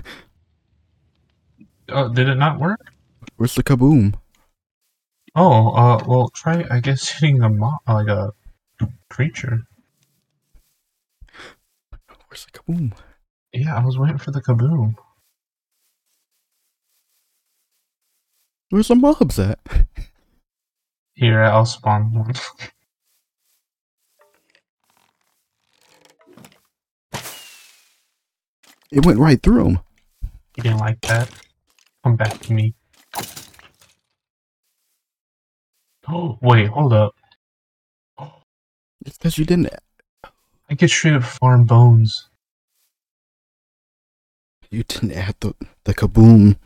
[1.89, 2.93] Oh, did it not work?
[3.37, 4.15] Where's the kaboom?
[5.41, 8.33] Oh, uh, well, try, I guess, hitting a mo- like a
[9.09, 9.61] creature.
[12.27, 12.93] Where's the kaboom?
[13.53, 14.97] Yeah, I was waiting for the kaboom.
[18.71, 19.61] Where's the mobs at?
[21.15, 22.35] Here, I'll spawn one.
[28.91, 29.79] It went right through him.
[30.57, 31.31] You didn't like that?
[32.03, 32.75] Come back to me.
[36.11, 37.15] Oh, wait, hold up.
[39.07, 39.71] It's because you didn't.
[40.71, 42.29] I get straight up farm bones.
[44.71, 45.55] You didn't add the
[45.85, 46.57] the kaboom.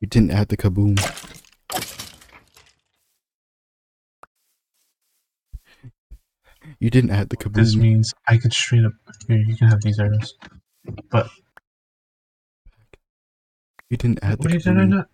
[0.00, 0.98] You didn't add the kaboom.
[6.80, 7.54] You didn't add the kaboom.
[7.54, 8.92] This means I could straight up.
[9.28, 10.34] Here, you can have these arrows.
[11.10, 11.28] But
[13.90, 14.86] You didn't add the wait, did I kaboom.
[14.86, 15.08] not?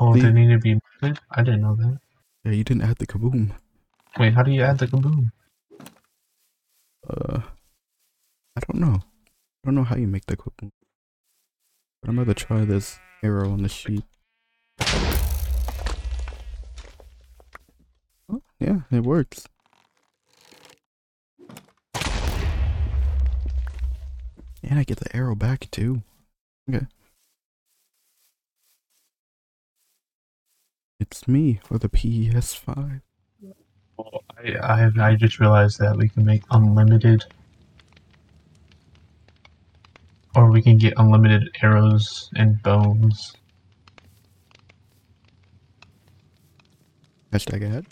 [0.00, 0.80] Oh, The- they need to be.
[1.02, 1.20] melted?
[1.30, 1.98] I didn't know that.
[2.44, 3.52] Yeah, you didn't add the kaboom.
[4.18, 5.30] Wait, how do you add the kaboom?
[7.08, 7.42] Uh,
[8.56, 8.94] I don't know.
[8.96, 10.70] I don't know how you make the kaboom.
[12.00, 14.04] But I'm gonna try this arrow on the sheet.
[18.30, 19.46] Oh, yeah, it works.
[24.62, 26.02] And I get the arrow back too.
[26.68, 26.86] Okay.
[31.00, 33.00] It's me for the PS5.
[33.96, 37.24] Well, I, I I just realized that we can make unlimited,
[40.34, 43.34] or we can get unlimited arrows and bones.
[47.32, 47.86] Hashtag ad.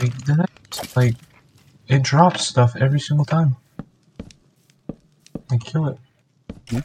[0.00, 0.50] Like that,
[0.94, 1.14] like
[1.88, 3.56] it drops stuff every single time.
[5.50, 5.98] I kill it.
[6.70, 6.82] Yeah.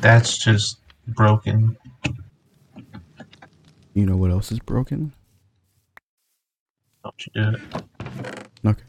[0.00, 0.78] That's just
[1.08, 1.76] broken.
[3.94, 5.12] You know what else is broken?
[7.04, 8.46] Don't you do it.
[8.64, 8.82] Okay.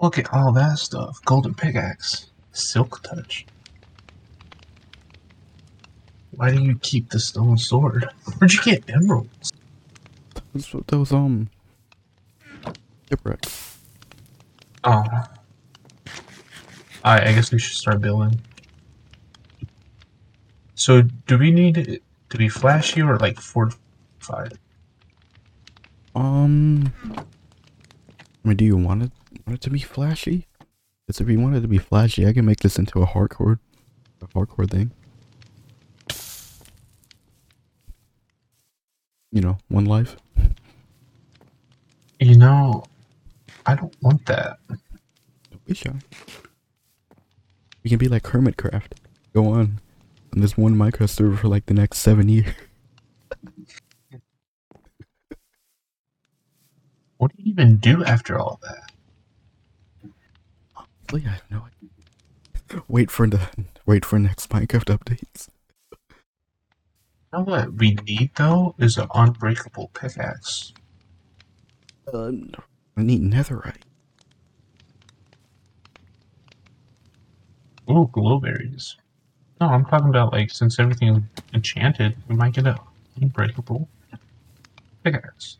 [0.00, 1.20] Look at all that stuff.
[1.24, 2.26] Golden pickaxe.
[2.52, 3.46] Silk touch.
[6.32, 8.08] Why do you keep the stone sword?
[8.38, 9.52] Where'd you get emeralds?
[10.52, 11.48] Those, those um
[13.08, 13.78] shipwrecks.
[14.84, 15.04] Oh.
[17.04, 18.40] I, I guess we should start building.
[20.74, 24.58] So, do we need to be flashy or like fortified?
[26.14, 29.12] Um, I mean, do you want it
[29.46, 30.46] want it to be flashy?
[31.06, 33.58] Because if you want it to be flashy, I can make this into a hardcore,
[34.20, 34.90] a hardcore thing.
[39.30, 40.16] You know, one life.
[42.18, 42.84] You know,
[43.66, 44.58] I don't want that.
[44.68, 45.92] Don't be shy.
[47.84, 48.92] We can be like Hermitcraft.
[49.32, 49.80] go on
[50.34, 52.46] on this one Minecraft server for like the next seven years.
[57.18, 58.92] What do you even do after all that?
[60.76, 62.82] Honestly, I have no idea.
[62.88, 63.40] Wait for the
[63.86, 65.48] wait for next Minecraft updates.
[67.32, 70.74] You know what we need though is an unbreakable pickaxe.
[72.12, 72.32] Uh,
[72.96, 73.82] I need netherite.
[77.88, 78.96] Ooh, glowberries.
[79.60, 81.22] No, I'm talking about like since everything is
[81.54, 82.78] enchanted, we might get a
[83.20, 83.88] unbreakable
[85.02, 85.56] pickaxe.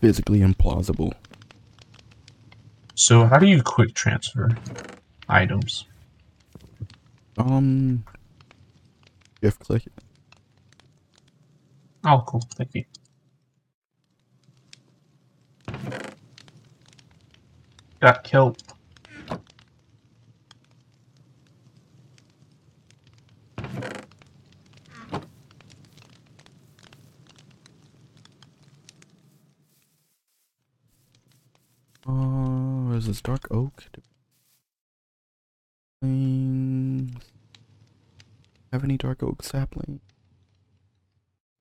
[0.00, 1.12] Physically implausible.
[2.94, 4.50] So how do you quick transfer
[5.28, 5.86] items?
[7.38, 8.04] Um,
[9.42, 9.86] shift click.
[9.86, 9.92] it.
[12.04, 12.42] Oh, cool.
[12.54, 12.84] Thank you.
[18.00, 18.56] Got kelp.
[32.04, 33.84] Oh, is this dark oak?
[36.00, 37.12] Things.
[38.72, 40.00] Have any dark oak sapling?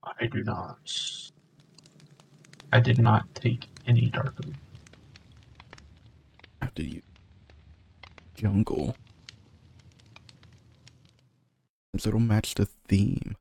[0.02, 0.80] I do not.
[2.72, 4.54] I did not take any dark oak.
[6.62, 7.02] After you.
[8.34, 8.96] Jungle.
[11.98, 13.36] So it'll match the theme.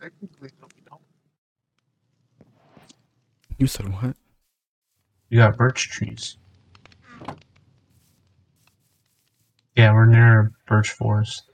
[0.00, 1.02] Technically, no, we don't.
[3.58, 4.16] You said what?
[5.36, 6.38] We got birch trees.
[9.76, 11.50] Yeah, we're near a birch forest.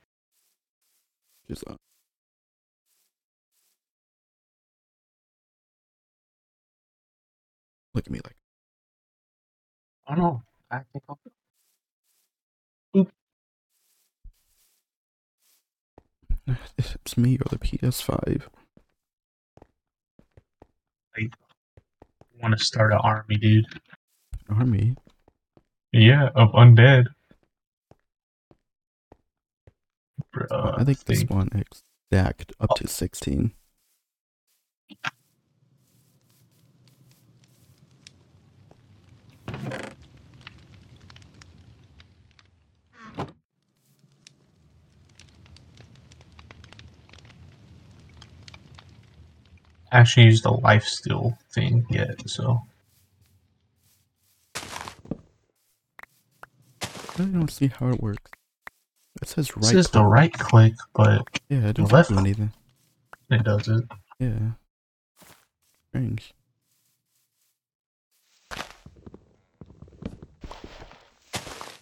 [1.49, 1.75] Just uh,
[7.93, 8.37] look at me like
[10.09, 11.19] Oh no, I think I'll
[16.79, 18.43] it's me or the PS5.
[22.43, 23.67] Want to start an army, dude.
[24.51, 24.97] Army.
[25.93, 27.07] Yeah, of undead.
[30.35, 33.53] Bruh, I think this one X stacked up to 16.
[49.93, 52.61] Actually used the life steal thing yet, so
[57.19, 58.31] I don't see how it works.
[59.21, 59.63] It says right.
[59.63, 62.53] this is the right click, but Yeah, it doesn't left do anything.
[63.31, 63.85] it does it.
[64.19, 64.53] Yeah.
[65.91, 66.33] Strange.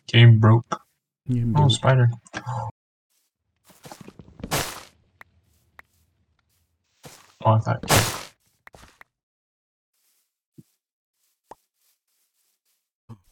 [0.08, 0.82] Game broke.
[1.26, 2.10] You Oh, spider.
[7.42, 7.84] Oh, I thought.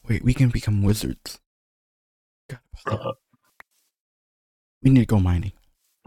[0.07, 1.39] Wait, we can become wizards.
[2.49, 3.13] God, Bruh.
[4.81, 5.51] we need to go mining.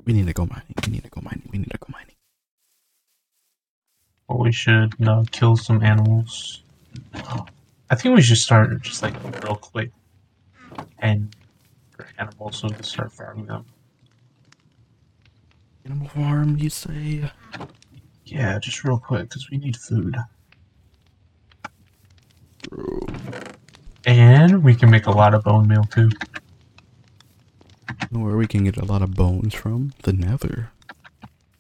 [0.05, 0.74] We need to go mining.
[0.85, 1.49] We need to go mining.
[1.53, 2.16] We need to go mining.
[4.29, 6.65] Well, we should uh, kill some animals.
[7.15, 9.15] I think we should start just like
[9.45, 9.93] real quick
[10.99, 11.37] and
[11.91, 13.65] for animals so we can start farming them.
[15.85, 17.31] Animal farm, you say?
[18.33, 20.17] Yeah, just real quick because we need food.
[24.07, 26.09] And we can make a lot of bone meal too.
[28.11, 29.93] Know where we can get a lot of bones from?
[30.05, 30.71] The Nether.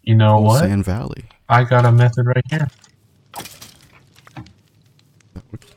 [0.02, 0.60] You know Old what?
[0.60, 1.24] Sand Valley.
[1.46, 2.68] I got a method right here.
[5.34, 5.71] That would-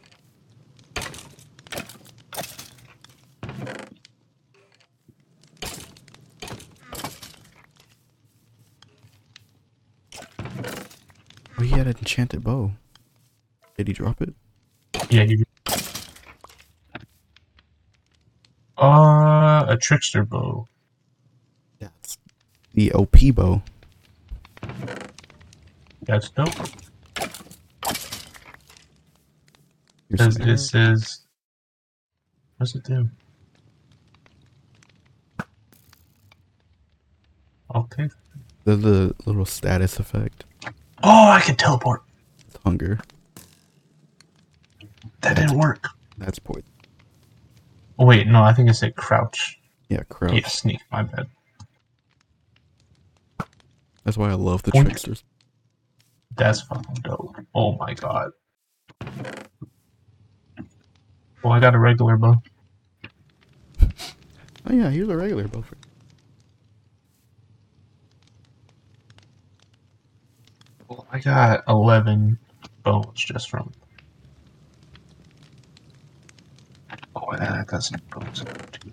[11.86, 12.72] had an enchanted bow.
[13.78, 14.34] Did he drop it?
[15.10, 15.44] Yeah, you.
[18.78, 20.68] Uh, a trickster bow.
[21.80, 22.18] That's
[22.74, 23.62] the OP bow.
[26.04, 26.50] That's dope.
[30.16, 31.22] Some it says.
[32.58, 33.10] What's it do?
[37.74, 38.10] Okay.
[38.64, 40.46] The, the little status effect.
[41.08, 42.02] Oh, I can teleport.
[42.48, 43.00] It's hunger.
[45.22, 45.88] That didn't work.
[46.18, 46.64] That's poison.
[48.00, 49.60] Oh wait, no, I think I said crouch.
[49.88, 50.34] Yeah, crouch.
[50.34, 50.80] Yeah, sneak.
[50.92, 51.28] My bad.
[54.04, 54.88] That's why I love the Point.
[54.88, 55.24] tricksters.
[56.38, 57.36] That's fucking dope.
[57.54, 58.32] Oh my god.
[61.44, 62.42] Well, I got a regular bow.
[64.68, 65.62] Oh yeah, here's a regular bow.
[65.62, 65.76] For
[71.16, 72.38] I got 11
[72.84, 73.72] bones just from.
[77.16, 78.44] Oh, and I got some bones
[78.74, 78.92] too.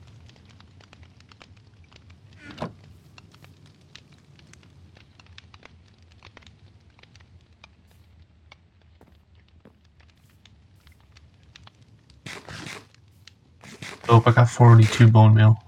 [14.09, 15.61] Oh, I got 42 bone meal.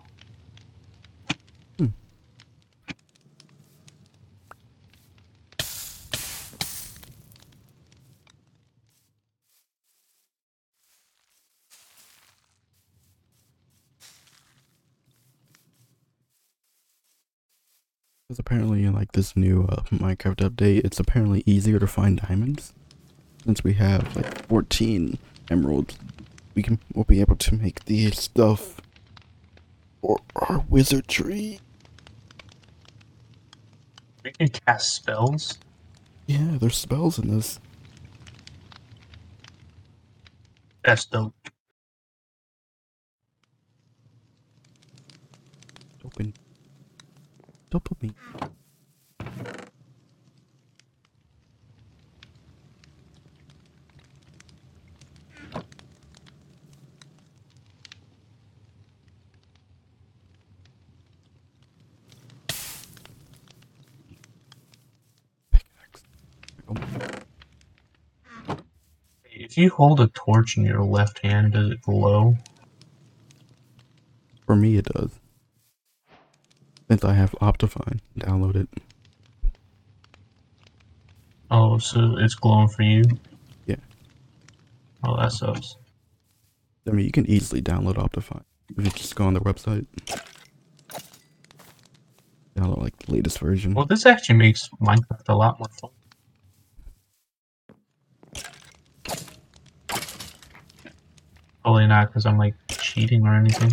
[18.35, 22.73] Because apparently in like this new uh, Minecraft update, it's apparently easier to find diamonds.
[23.44, 25.19] Since we have like 14
[25.52, 25.97] emeralds,
[26.56, 28.81] we can we'll be able to make the stuff
[30.02, 31.61] for our wizardry.
[34.24, 35.56] We can cast spells.
[36.27, 37.61] Yeah, there's spells in this.
[40.82, 41.36] That's dope.
[46.05, 46.35] Open.
[47.74, 48.14] Dopamine.
[65.51, 66.05] Pickaxe.
[66.68, 66.74] Oh,
[69.24, 72.36] If you hold a torch in your left hand, does it glow?
[74.46, 75.18] For me, it does.
[76.89, 78.69] Since I have Optifine downloaded.
[81.51, 83.02] Oh, so it's glowing for you?
[83.66, 83.77] Yeah.
[85.02, 85.77] Oh, that sucks.
[86.86, 88.43] I mean, you can easily download Optifine.
[88.77, 89.86] If you just go on their website.
[92.56, 93.74] Download like the latest version.
[93.74, 95.90] Well, this actually makes Minecraft a lot more fun.
[101.62, 103.73] Probably not because I'm like cheating or anything.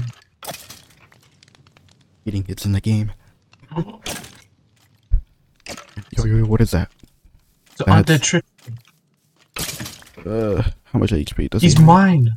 [2.26, 3.12] Eating hits in the game.
[3.76, 4.02] Yo,
[6.18, 6.92] yo, yo, what is that?
[7.76, 8.46] So That's- trick,
[10.26, 11.88] Uh, how much HP does he's he have?
[11.88, 12.30] mine.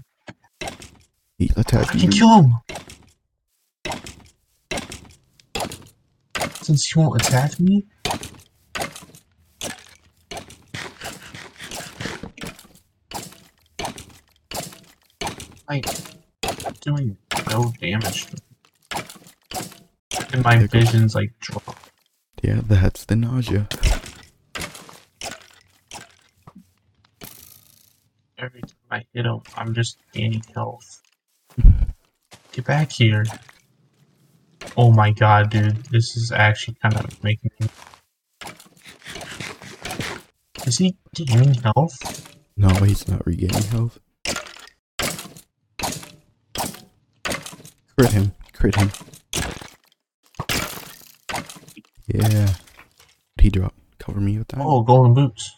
[1.39, 2.01] He attack I you.
[2.01, 2.55] can kill him.
[6.63, 7.85] Since he won't attack me.
[15.69, 15.87] Like,
[16.81, 17.17] doing
[17.51, 18.27] no damage.
[18.27, 18.41] to me.
[20.33, 21.79] And my vision's like drop.
[22.43, 23.67] Yeah, that's the nausea.
[28.37, 31.01] Every time I hit him, I'm just gaining health.
[32.53, 33.25] Get back here.
[34.77, 35.77] Oh my god, dude.
[35.87, 37.69] This is actually kind of making me.
[40.67, 42.37] Is he gaining health?
[42.57, 43.99] No, he's not regaining health.
[47.97, 48.33] Crit him.
[48.53, 48.91] Crit him.
[52.07, 52.55] Yeah.
[53.41, 53.75] He drop?
[53.99, 54.61] Cover me with that?
[54.61, 55.55] Oh, golden boots.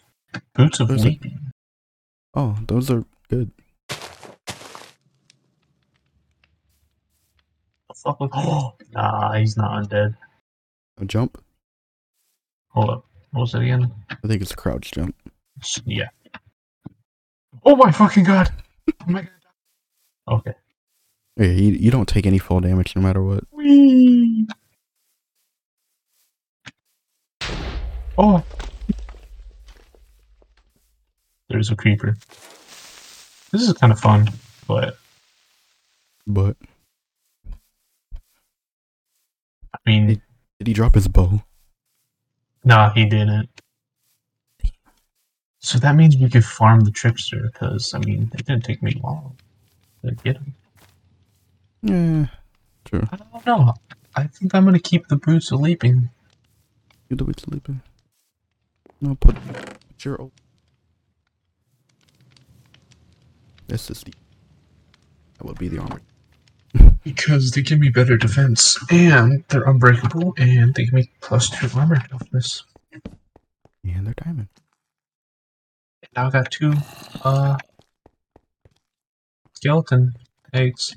[0.54, 1.12] Boots of Those are-.
[2.34, 3.50] Oh, those are good.
[8.06, 8.18] Fuck.
[8.20, 10.16] Oh, nah, he's not undead.
[11.00, 11.42] A jump?
[12.68, 13.06] Hold up.
[13.30, 13.92] What was it again?
[14.10, 15.14] I think it's a crouch jump.
[15.84, 16.08] Yeah.
[17.64, 18.52] Oh my fucking god!
[18.88, 19.30] Oh my god.
[20.28, 20.54] Okay.
[21.36, 23.44] Yeah, you, you don't take any fall damage no matter what.
[23.50, 24.46] Whee!
[28.18, 28.42] Oh!
[31.48, 32.16] There's a creeper.
[33.52, 34.28] This is kind of fun,
[34.66, 34.98] but
[36.26, 36.56] But
[39.72, 40.20] I mean,
[40.58, 41.42] did he drop his bow?
[42.64, 43.48] nah, he didn't.
[45.60, 49.00] So that means we could farm the trickster, because, I mean, it didn't take me
[49.02, 49.36] long
[50.04, 50.54] to get him.
[51.82, 52.26] Yeah,
[52.84, 53.06] true.
[53.12, 53.74] I don't know.
[54.16, 56.10] I think I'm gonna keep the boots of leaping.
[57.08, 57.82] You do it sleeping.
[59.00, 60.30] No, put, put your.
[63.66, 64.12] This is the.
[65.38, 66.00] That would be the armor.
[67.04, 71.68] Because they give me better defense, and they're unbreakable, and they give me plus two
[71.78, 72.64] armor toughness.
[73.84, 74.48] And they're diamond.
[76.14, 76.74] Now I got two
[77.22, 77.58] uh
[79.54, 80.14] skeleton
[80.52, 80.96] eggs.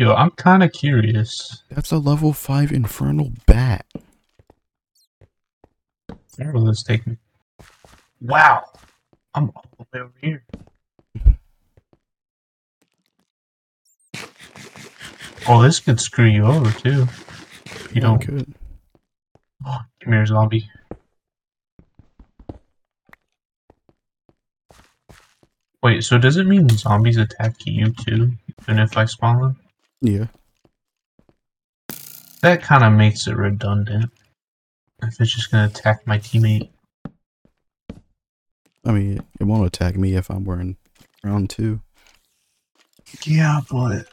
[0.00, 1.62] Yo, I'm kind of curious.
[1.68, 3.84] That's a level 5 infernal bat.
[6.38, 7.18] Where will this take me?
[8.22, 8.64] Wow!
[9.34, 10.44] I'm all the way over here.
[15.46, 17.06] Oh, this could screw you over too.
[17.92, 18.20] You Yeah, don't.
[18.20, 18.54] could.
[19.66, 20.66] Come here, zombie.
[25.82, 28.32] Wait, so does it mean zombies attack you too,
[28.62, 29.60] even if I spawn them?
[30.00, 30.26] Yeah.
[32.42, 34.10] That kind of makes it redundant.
[35.02, 36.70] If it's just gonna attack my teammate.
[38.84, 40.76] I mean, it won't attack me if I'm wearing
[41.22, 41.80] round 2.
[43.24, 44.06] Yeah, but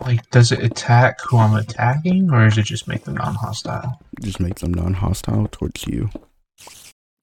[0.00, 4.00] like, does it attack who I'm attacking, or does it just make them non-hostile?
[4.20, 6.10] Just make them non-hostile towards you.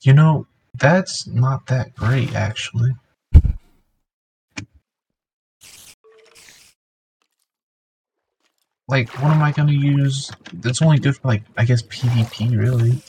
[0.01, 2.91] You know, that's not that great, actually.
[8.89, 10.31] Like, what am I gonna use?
[10.51, 13.03] That's only good for, like, I guess PvP, really.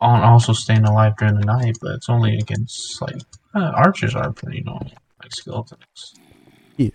[0.00, 3.16] On also staying alive during the night, but it's only against, like,
[3.54, 6.14] uh, archers are pretty normal, like skeletons.
[6.76, 6.90] Yeah.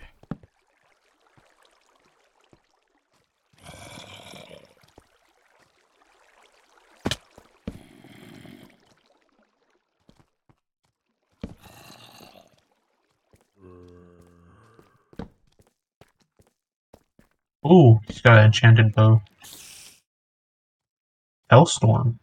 [17.66, 19.22] Ooh, he's got an enchanted bow.
[21.50, 22.18] Hellstorm.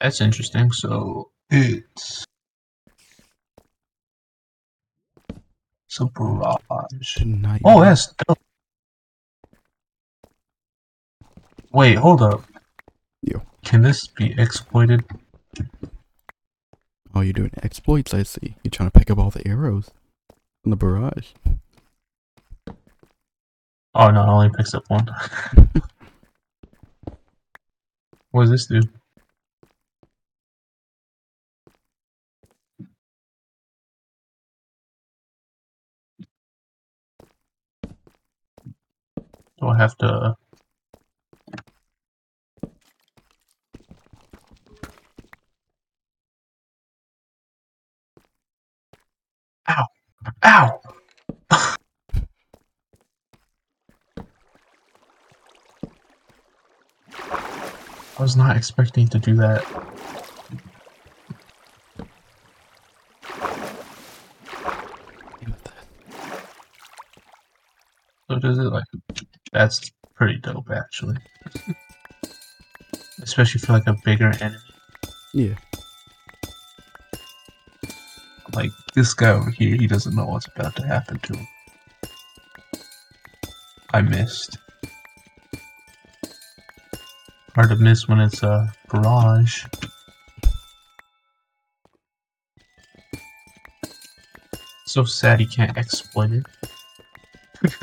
[0.00, 0.70] That's interesting.
[0.72, 2.24] So it's
[5.86, 7.62] it's a barrage.
[7.64, 8.38] Oh, that's dope.
[11.72, 12.44] Wait, hold up.
[13.22, 13.42] Yo.
[13.64, 15.04] Can this be exploited?
[17.16, 18.56] Oh, you're doing exploits, I see.
[18.64, 19.90] You're trying to pick up all the arrows
[20.62, 21.28] from the barrage.
[23.94, 25.06] Oh no, it only picks up one.
[28.32, 28.80] what does this do?
[39.60, 40.36] Do I have to?
[49.68, 49.84] Ow!
[50.44, 50.80] Ow!
[58.16, 59.64] I was not expecting to do that.
[68.30, 68.84] So does it like
[69.52, 71.16] that's pretty dope actually.
[73.22, 74.58] Especially for like a bigger enemy.
[75.32, 75.54] Yeah.
[78.54, 81.48] Like this guy over here, he doesn't know what's about to happen to him.
[83.92, 84.58] I missed.
[87.54, 89.64] Hard to miss when it's a barrage.
[94.86, 96.44] So sad he can't exploit it.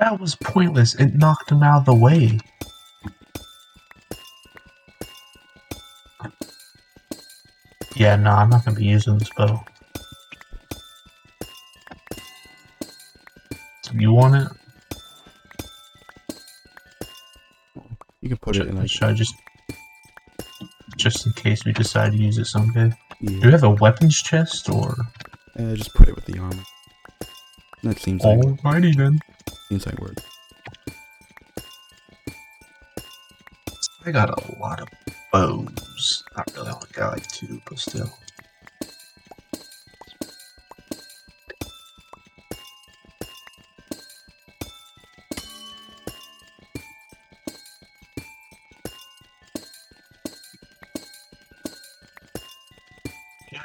[0.00, 0.94] that was pointless.
[0.94, 2.38] It knocked him out of the way.
[8.02, 9.64] Yeah, no, I'm not gonna be using this bow.
[13.94, 14.48] You want it?
[18.20, 19.34] You can put it in Should, like should I just
[20.96, 22.92] just in case we decide to use it someday?
[23.22, 24.96] Do you have a weapons chest or
[25.56, 26.64] Uh, just put it with the armor.
[27.84, 29.20] That seems like Alrighty then.
[29.68, 30.16] seems like work.
[34.04, 34.88] I got a lot of
[35.32, 36.24] bows.
[36.36, 38.10] Not really, I like two, but still.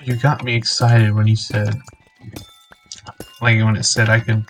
[0.04, 1.76] You got me excited when you said,
[3.42, 4.46] like when it said I can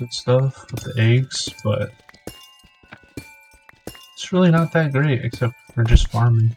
[0.00, 1.92] and stuff with the eggs, but
[4.14, 6.56] it's really not that great except for just farming.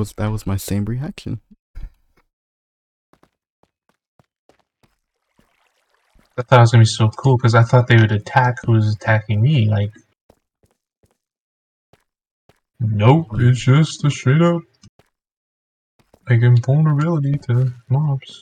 [0.00, 1.42] That was that was my same reaction.
[6.38, 8.72] I thought it was gonna be so cool because I thought they would attack who
[8.72, 9.68] was attacking me.
[9.68, 9.92] Like,
[12.80, 14.62] nope, it's just a straight up
[16.30, 18.40] like invulnerability to mobs.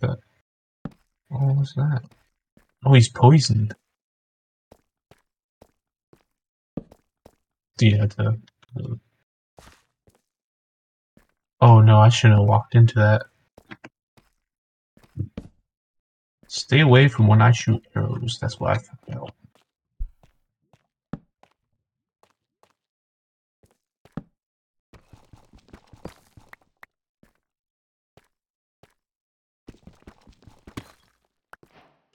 [0.00, 0.20] But
[1.28, 2.02] What was that?
[2.86, 3.74] Oh, he's poisoned.
[7.80, 8.40] Yeah, the.
[8.76, 9.00] the-
[11.60, 13.22] Oh no, I shouldn't have walked into that.
[16.46, 18.38] Stay away from when I shoot arrows.
[18.40, 19.34] That's what I found out.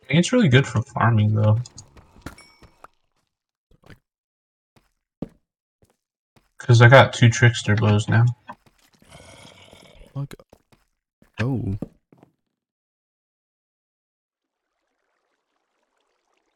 [0.10, 1.60] It's really good for farming though.
[6.58, 8.26] Because I got two trickster bows now.
[10.14, 10.36] Plug.
[11.42, 11.76] Oh,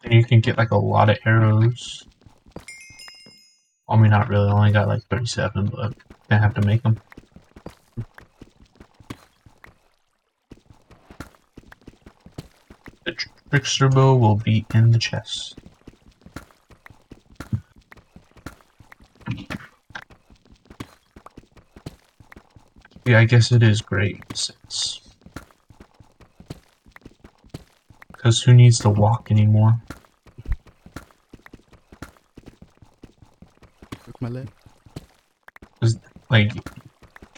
[0.04, 2.06] And you can get like a lot of arrows.
[3.90, 4.48] I mean, not really.
[4.48, 5.96] I only got like 37, but
[6.30, 7.02] I have to make them.
[13.06, 15.58] The tr- trickster bow will be in the chest.
[23.08, 25.00] Yeah, I guess it is great since.
[28.12, 29.80] Because who needs to walk anymore?
[34.20, 34.50] my leg.
[35.80, 35.98] Cause
[36.30, 36.52] like,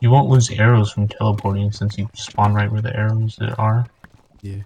[0.02, 3.86] you won't lose arrows from teleporting since you spawn right where the arrows that are.
[4.42, 4.64] Yeah.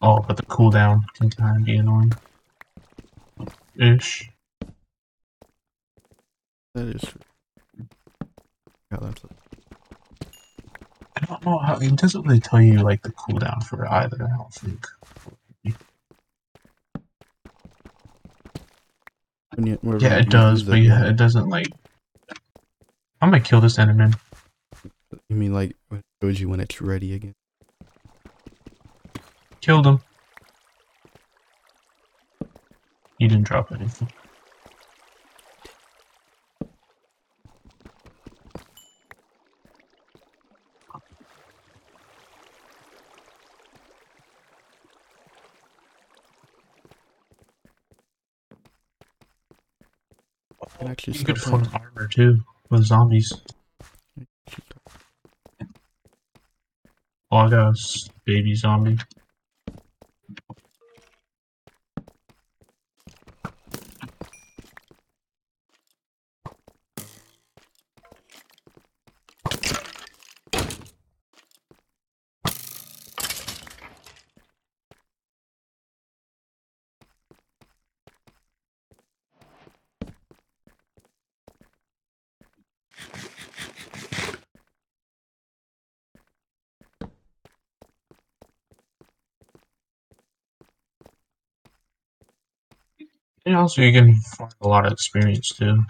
[0.00, 2.12] Oh, but the cooldown can kind of be annoying.
[3.74, 4.30] Ish.
[6.74, 7.20] That is true.
[11.16, 14.24] I don't know how it doesn't really tell you like the cooldown for either.
[14.24, 14.86] I don't think.
[15.62, 15.74] you,
[19.98, 21.68] Yeah, it does, but yeah, it doesn't like.
[23.20, 24.18] I'm gonna kill this enderman.
[25.28, 27.34] You mean like when it shows you when it's ready again?
[29.60, 30.00] Killed him.
[33.18, 34.08] He didn't drop anything.
[50.78, 52.38] Can actually You could form armor too
[52.70, 53.32] with zombies.
[57.30, 57.74] Oh, I got a
[58.24, 58.98] baby zombie.
[93.62, 95.82] Also, you can find a lot of experience too.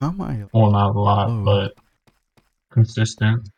[0.00, 0.44] How am I?
[0.54, 1.44] Well, not a lot, Oh.
[1.44, 1.74] but
[2.70, 3.48] consistent.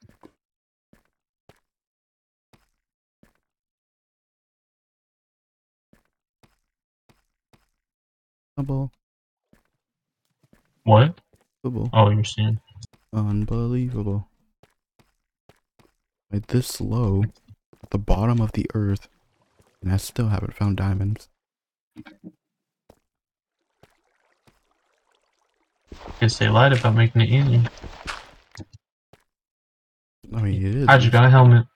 [8.58, 8.90] Unbelievable.
[10.82, 11.20] What?
[11.64, 12.60] Oh, you're saying.
[13.12, 14.28] Unbelievable.
[16.32, 17.22] Like this low,
[17.82, 19.08] at the bottom of the earth,
[19.82, 21.28] and I still haven't found diamonds.
[26.20, 27.62] Guess they lied about making it easy.
[30.34, 30.88] I mean, it is.
[30.88, 31.66] I just got a helmet.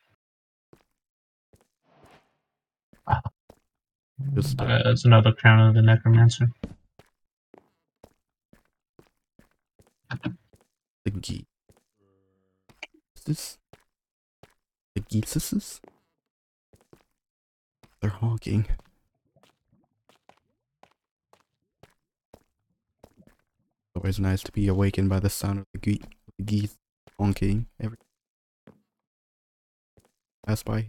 [4.34, 6.48] Just, uh, Uh, that's another crown of the necromancer.
[11.04, 11.44] the geese.
[13.16, 13.58] Is this
[14.94, 15.80] the geeses?
[18.00, 18.66] They're honking.
[23.96, 26.02] Always nice to be awakened by the sound of the, ge-
[26.38, 26.76] the geese
[27.18, 27.96] honking every
[30.46, 30.88] pass by.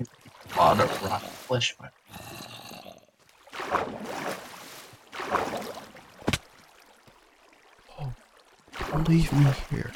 [0.00, 0.56] Of
[1.02, 1.74] rotten flesh.
[1.80, 1.92] but-
[9.06, 9.90] Leave me here.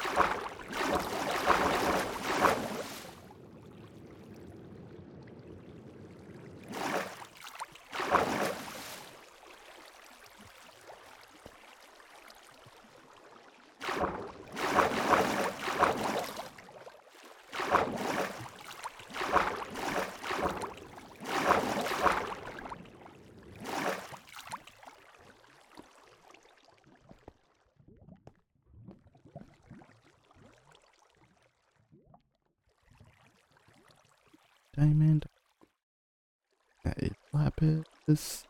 [34.76, 35.26] Diamond.
[36.96, 38.44] Is lapis.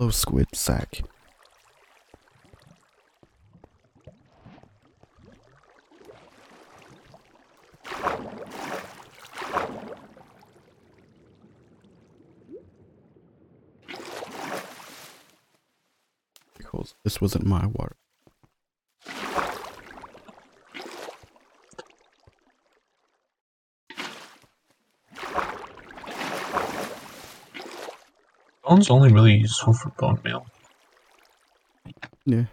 [0.00, 1.02] Oh, squid sack.
[16.56, 17.96] Because this wasn't my water.
[28.62, 30.46] Bone's only really useful for bone meal.
[32.26, 32.44] Yeah.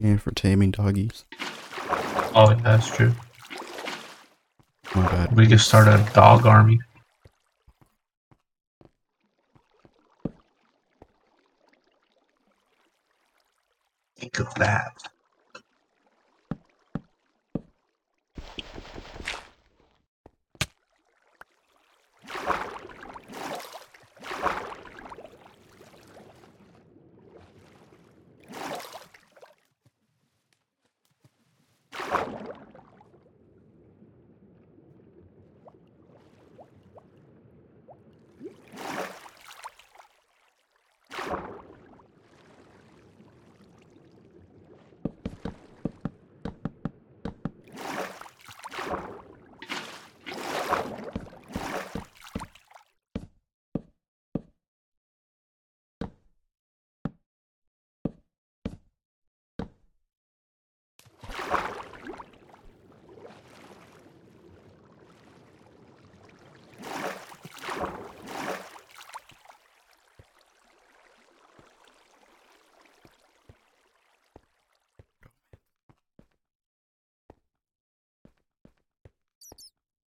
[0.00, 1.26] And for taming doggies.
[2.34, 3.12] Oh, yeah, that's true.
[4.94, 5.36] My bad.
[5.36, 6.78] We could start a dog army.
[14.18, 14.92] Think of that.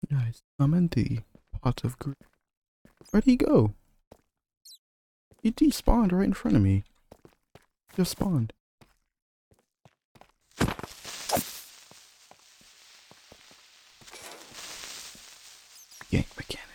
[0.08, 1.18] Guys, I'm in the
[1.60, 2.14] pot of green.
[3.10, 3.74] Where'd he go?
[5.42, 5.50] He
[6.06, 6.84] despawned right in front of me.
[7.96, 8.52] Just spawned.
[16.10, 16.66] Gang mechanic.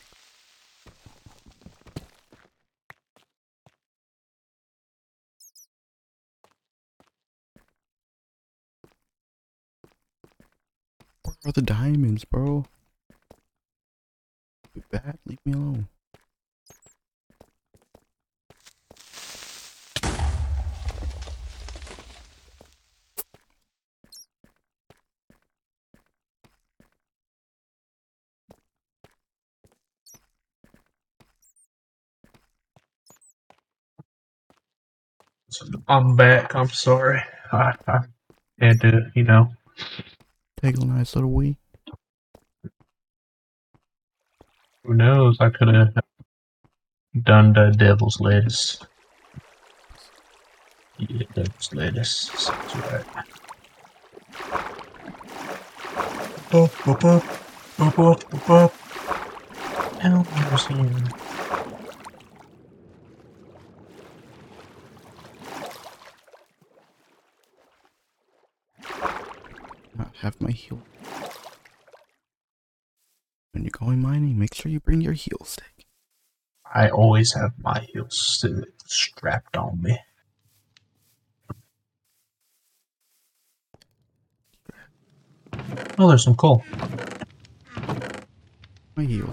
[11.23, 12.65] Where are the diamonds, bro?
[14.73, 15.17] You bad?
[15.25, 15.87] Leave me alone.
[35.91, 36.55] I'm back.
[36.55, 37.21] I'm sorry.
[37.51, 37.99] I, I
[38.61, 39.49] had to, you know.
[40.61, 41.57] Take a nice little wee.
[44.85, 45.35] Who knows?
[45.41, 45.93] I could have
[47.23, 48.79] done the devil's lettuce.
[50.97, 52.31] Yeah, devil's lettuce.
[52.37, 53.05] Sounds right.
[56.51, 57.23] Boop, boop, boop.
[57.75, 58.71] Boop, boop, boop, boop.
[60.05, 60.87] Elmer's here.
[69.97, 70.81] Not have my heel.
[73.53, 75.85] When you're going mining, make sure you bring your heel stick.
[76.73, 79.97] I always have my heels st- strapped on me.
[85.97, 86.63] Oh, there's some coal.
[88.95, 89.31] My heel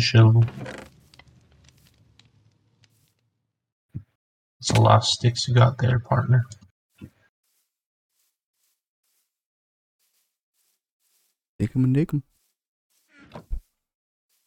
[0.00, 0.44] I made a shovel.
[4.58, 6.44] It's a lot of sticks you got there, partner.
[11.58, 12.22] Dig 'em and dig 'em.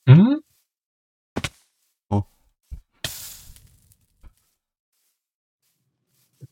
[0.08, 0.36] Hmm?
[2.10, 2.26] Oh.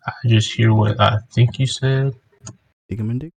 [0.06, 2.14] I just hear what I think you said.
[2.88, 3.32] Dig 'em and dig.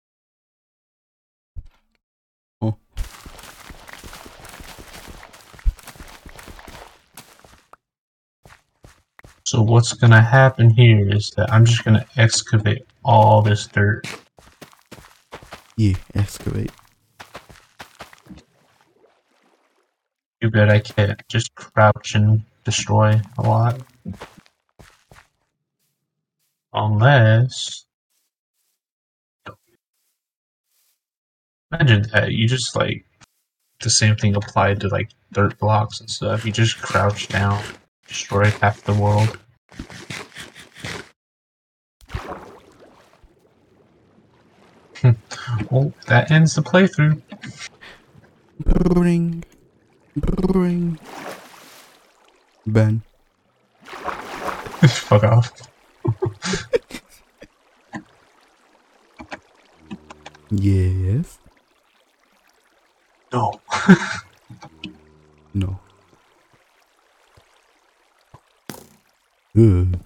[9.47, 14.07] So what's gonna happen here is that I'm just gonna excavate all this dirt.
[15.77, 16.73] You excavate.
[20.41, 23.83] Too bad I can't just crouch and destroy a lot.
[26.73, 27.85] Unless
[31.71, 33.05] imagine that you just like
[33.83, 36.47] the same thing applied to like dirt blocks and stuff.
[36.47, 37.63] You just crouch down,
[38.09, 39.39] destroy half the world.
[45.01, 45.11] Hmm.
[45.71, 47.21] well, that ends the playthrough.
[48.65, 49.45] Bring.
[50.17, 50.99] Bring.
[52.67, 53.03] Ben.
[53.85, 55.53] Fuck off.
[60.51, 61.39] Yes.
[63.33, 63.61] No.
[65.53, 65.84] No.
[69.57, 69.99] Ugh.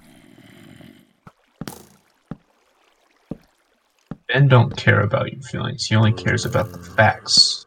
[4.28, 5.86] Ben don't care about your feelings.
[5.86, 7.66] He only cares about the facts.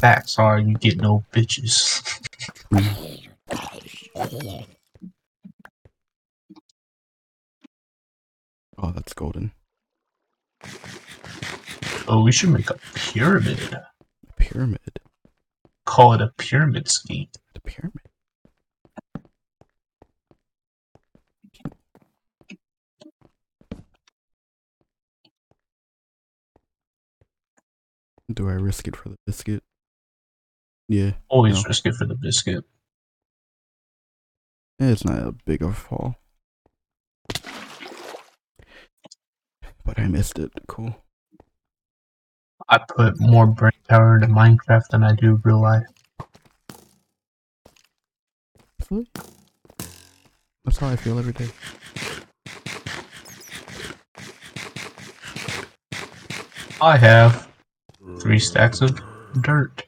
[0.00, 2.02] Facts are you get no bitches.
[8.78, 9.52] Oh, that's golden.
[12.08, 13.78] oh, we should make a pyramid.
[14.36, 15.00] Pyramid.
[15.86, 17.28] Call it a pyramid scheme.
[17.54, 18.05] The pyramid.
[28.32, 29.62] Do I risk it for the biscuit?
[30.88, 31.12] Yeah.
[31.28, 31.68] Always No.
[31.68, 32.64] risk it for the biscuit.
[34.78, 36.16] It's not a big of a fall.
[39.84, 40.52] But I missed it.
[40.66, 40.96] Cool.
[42.68, 45.86] I put more brain power into Minecraft than I do real life.
[50.64, 51.48] That's how I feel every day.
[56.80, 57.45] I have
[58.18, 59.00] three stacks of
[59.42, 59.84] dirt.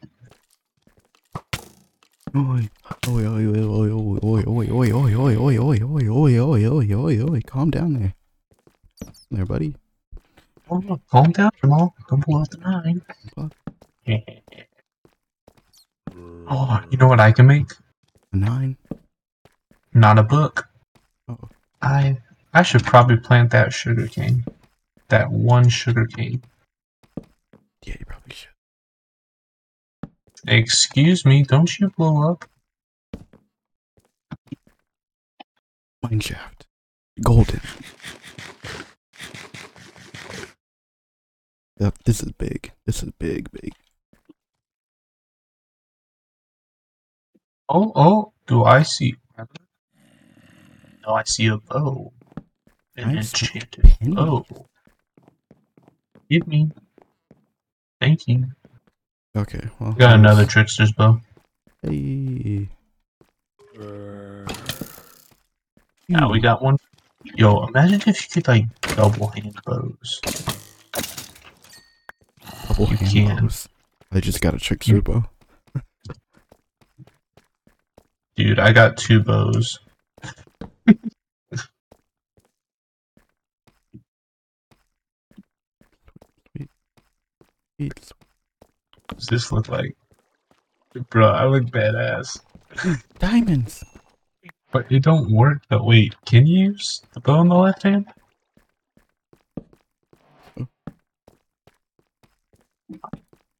[2.37, 2.69] Oi,
[3.09, 6.65] oi, oi, oi, oi, oi, oi, oi, oi, oi, oi, oi, oi, oi, oi, oi,
[6.65, 8.15] oi, oi, oi, calm down there.
[9.31, 9.75] There, buddy.
[10.71, 11.95] Oh, calm down, Jamal.
[12.09, 13.03] Don't pull out the nine.
[16.51, 17.71] Oh, you know what I can make?
[18.33, 18.77] A nine.
[19.95, 20.69] Not a book.
[21.29, 21.49] Uh-oh.
[21.81, 22.19] I
[22.53, 24.45] I should probably plant that sugar cane.
[25.09, 26.43] That one sugar cane.
[27.85, 28.49] Yeah, you probably should.
[30.47, 32.45] Excuse me, don't you blow up?
[36.05, 36.67] Mineshaft.
[37.23, 37.61] Golden.
[41.81, 42.73] Yep, this is big.
[42.87, 43.73] This is big, big.
[47.69, 49.15] Oh, oh, do I see?
[51.07, 52.13] No, I see a bow.
[52.97, 54.45] An Nice enchanted bow.
[56.31, 56.71] Give me.
[58.01, 58.47] Thank you.
[59.39, 59.93] Okay, well.
[59.93, 61.21] Got another trickster's bow.
[61.83, 62.69] Hey.
[66.09, 66.77] Now we got one.
[67.37, 68.65] Yo, imagine if you could like
[68.97, 70.21] double hand bows.
[72.67, 73.37] Double you hand can.
[73.43, 73.69] bows.
[74.11, 75.25] I just got a trickster bow.
[78.35, 79.79] Dude, I got two bows.
[87.81, 88.18] It's What
[89.17, 89.97] does this look like?
[91.11, 92.41] Bro, I look badass.
[93.19, 93.85] diamonds.
[94.73, 95.63] But it don't work.
[95.69, 98.07] But wait, can you use the bow in the left hand?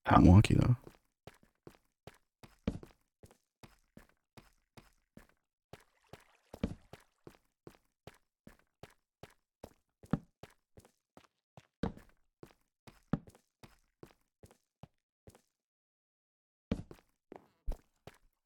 [0.07, 0.77] I'm wonky though.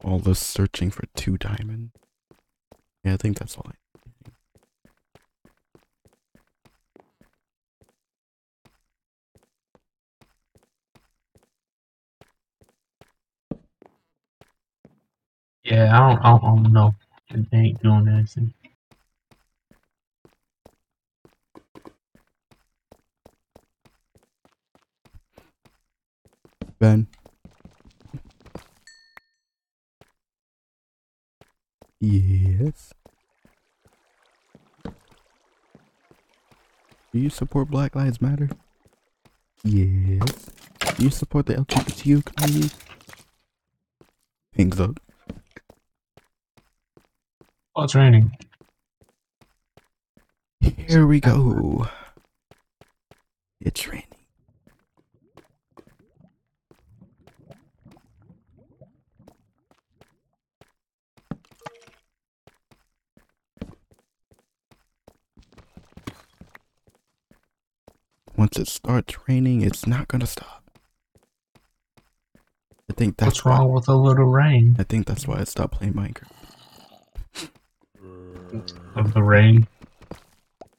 [0.04, 1.90] All this searching for two diamond.
[3.04, 3.72] Yeah, I think that's all I
[15.64, 16.94] Yeah, I don't, I don't, I don't know.
[17.30, 18.52] It ain't doing anything.
[26.80, 27.06] Ben.
[32.04, 32.92] Yes.
[34.84, 34.92] Do
[37.12, 38.50] you support Black Lives Matter?
[39.62, 40.50] Yes.
[40.96, 42.74] Do you support the LGBTQ community?
[44.56, 44.98] Hangs up.
[47.76, 48.32] Oh, it's raining.
[50.60, 51.86] Here we go.
[53.60, 54.11] It's raining.
[68.42, 70.68] Once it starts raining, it's not gonna stop.
[72.90, 74.74] I think that's What's wrong with a little rain?
[74.80, 76.26] I think that's why I stopped playing Minecraft.
[78.96, 79.68] Of the rain?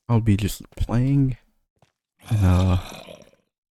[0.09, 1.37] I'll be just playing
[2.29, 2.81] in a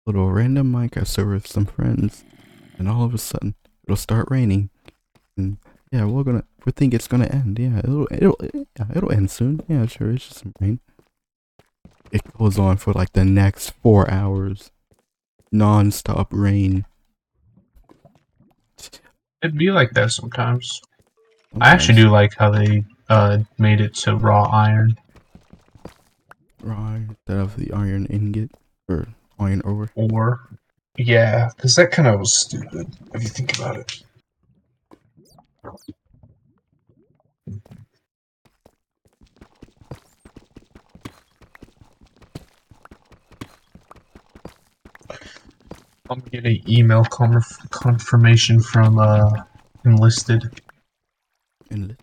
[0.04, 2.24] little random Minecraft server with some friends,
[2.78, 3.54] and all of a sudden
[3.84, 4.70] it'll start raining,
[5.36, 5.58] and
[5.92, 7.56] yeah, we're gonna we think it's gonna end.
[7.60, 9.60] Yeah, it'll it'll yeah, it'll end soon.
[9.68, 10.80] Yeah, sure, it's just some rain.
[12.10, 14.70] It goes on for like the next four hours,
[15.52, 16.86] non-stop rain.
[19.42, 20.80] It'd be like that sometimes.
[21.60, 24.96] I actually do like how they uh made it to raw iron
[26.62, 28.50] Right, instead of the iron ingot
[28.88, 29.06] or
[29.38, 29.90] iron ore.
[29.94, 30.40] or
[30.98, 34.02] yeah, because that kind of was stupid if you think about it.
[46.10, 49.30] I'm getting email conf- confirmation from uh
[49.84, 50.60] enlisted.
[51.70, 52.00] Inlet.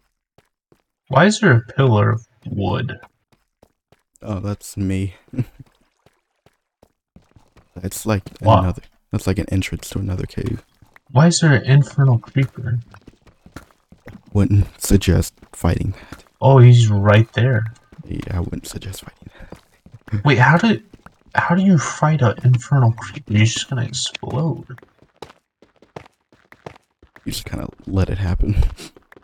[1.08, 3.00] Why is there a pillar of wood?
[4.22, 5.16] Oh, that's me.
[7.84, 8.82] it's like another.
[9.12, 10.64] That's like an entrance to another cave.
[11.12, 12.80] Why is there an infernal creeper?
[14.34, 16.24] Wouldn't suggest fighting that.
[16.42, 17.66] Oh, he's right there.
[18.06, 20.26] Yeah, I wouldn't suggest fighting that.
[20.26, 20.84] Wait, how did
[21.35, 23.34] how do you fight an infernal creeper?
[23.34, 24.80] You're just gonna explode.
[27.26, 28.55] You just kind of let it happen.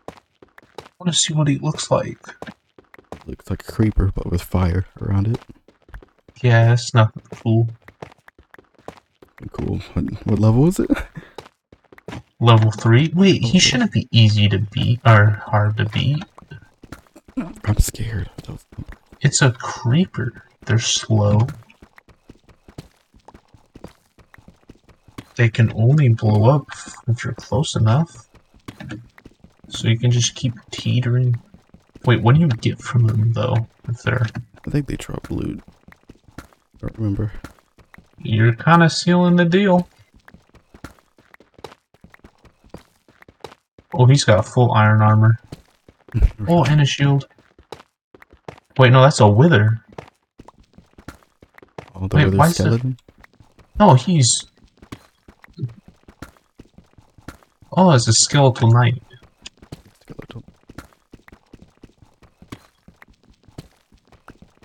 [0.09, 0.13] I
[0.99, 2.19] want to see what he looks like.
[3.25, 5.39] Looks like a creeper, but with fire around it.
[6.41, 7.67] Yeah, that's nothing cool.
[9.51, 9.77] Cool.
[9.93, 10.89] What, what level is it?
[12.39, 13.11] Level three.
[13.13, 16.23] Wait, he shouldn't be easy to beat or hard to beat.
[17.37, 18.29] I'm scared.
[18.37, 18.97] of those numbers.
[19.21, 20.43] It's a creeper.
[20.65, 21.47] They're slow.
[25.39, 26.67] They can only blow up
[27.07, 28.27] if you're close enough.
[29.69, 31.33] So you can just keep teetering.
[32.03, 33.55] Wait, what do you get from them though?
[33.87, 34.27] If they're
[34.67, 35.63] I think they drop loot.
[36.37, 36.43] I
[36.81, 37.31] don't remember.
[38.17, 39.87] you're kind of sealing the deal.
[43.93, 45.37] Oh, he's got full iron armor.
[46.49, 47.29] Oh, and a shield.
[48.77, 49.85] Wait, no, that's a wither.
[51.95, 52.93] Oh, the wait, wither is there-
[53.79, 54.45] No, he's.
[57.81, 59.01] Oh, it's a skeletal knight.
[60.01, 60.43] Skeleton.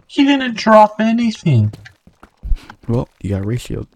[0.09, 1.73] He didn't drop anything.
[2.89, 3.87] Well, you got ratio.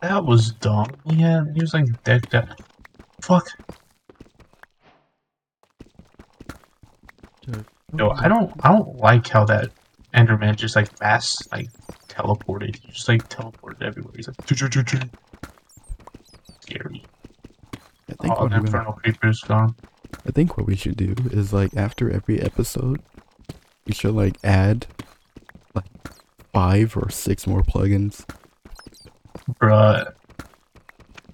[0.00, 0.86] That was dumb.
[1.04, 2.58] Yeah, he was like decked out.
[3.20, 3.46] Fuck.
[7.92, 9.72] No, I don't, I don't like how that
[10.14, 11.68] Enderman just like fast like
[12.08, 12.76] teleported.
[12.76, 14.14] He just like teleported everywhere.
[14.16, 14.38] He's like,
[18.36, 19.74] think Oh, what the I'm gonna- infernal creeper's gone.
[20.26, 23.00] I think what we should do is like after every episode,
[23.86, 24.86] we should like add
[25.74, 25.86] like
[26.52, 28.24] five or six more plugins.
[29.60, 30.12] Bruh.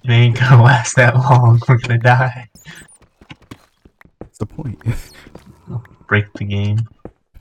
[0.05, 1.61] It ain't gonna last that long.
[1.69, 2.49] We're gonna die.
[4.21, 4.81] That's the point.
[6.07, 6.79] Break the game.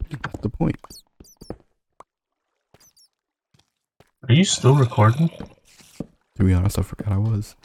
[0.09, 0.77] That's the point.
[4.27, 5.29] Are you still recording?
[6.37, 7.55] To be honest, I forgot I was.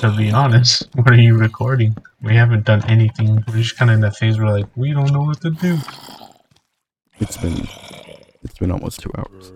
[0.00, 1.96] To be honest, what are you recording?
[2.22, 3.44] We haven't done anything.
[3.48, 5.76] We're just kind of in the phase where like we don't know what to do.
[7.18, 7.66] It's been
[8.44, 9.52] it's been almost two hours.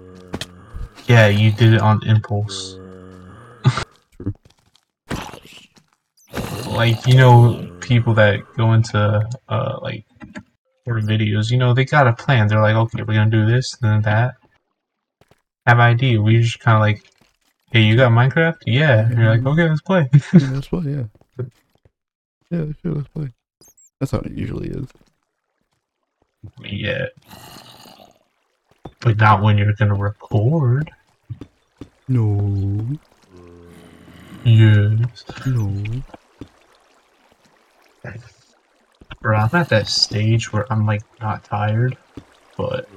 [1.07, 2.77] Yeah, you did it on impulse.
[4.17, 4.33] True.
[6.67, 10.05] Like you know, people that go into uh like
[10.85, 12.49] for videos, you know, they got a plan.
[12.49, 14.35] They're like, okay, we're gonna do this and then that.
[15.69, 16.21] Have idea.
[16.21, 17.12] We just kind of like
[17.73, 18.59] Hey, you got Minecraft?
[18.67, 19.01] Yeah.
[19.09, 20.09] And you're like, okay, let's play.
[20.13, 21.05] Yeah, let's play, yeah.
[22.51, 23.31] Yeah, sure, let's play.
[23.99, 24.87] That's how it usually is.
[26.65, 27.07] yeah.
[29.01, 30.91] But not when you're gonna record.
[32.09, 32.87] No,
[34.45, 35.25] Yes.
[35.47, 36.03] no.
[39.23, 41.97] Bro, I'm at that stage where I'm like not tired,
[42.59, 42.89] but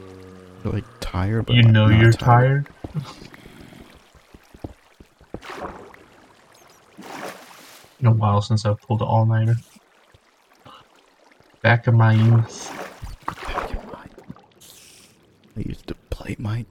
[0.63, 2.67] You're like tired, but you like, know you're tired.
[7.97, 9.55] Been a while since I've pulled an all nighter.
[11.61, 12.71] Back in my youth.
[13.25, 14.09] Back in my-
[15.57, 16.65] I used to play my.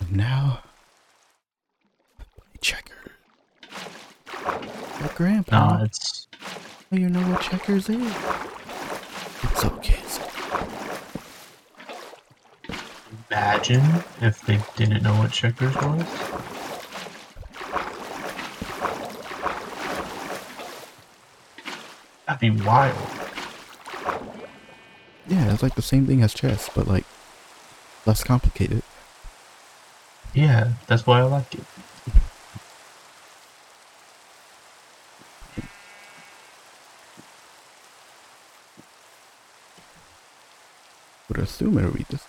[0.00, 0.60] And now,
[2.18, 3.10] play checkers.
[5.14, 6.26] Grandpa, Nah, it's
[6.90, 8.14] do you know what checkers is?
[9.44, 10.00] It's okay.
[10.02, 10.18] It's
[13.32, 16.04] imagine if they didn't know what checkers was.
[22.26, 22.94] That'd be wild.
[25.28, 27.06] Yeah, it's like the same thing as chess, but like
[28.04, 28.82] less complicated.
[30.34, 31.64] Yeah, that's why I like it.
[41.28, 42.26] Would assume it'll read this.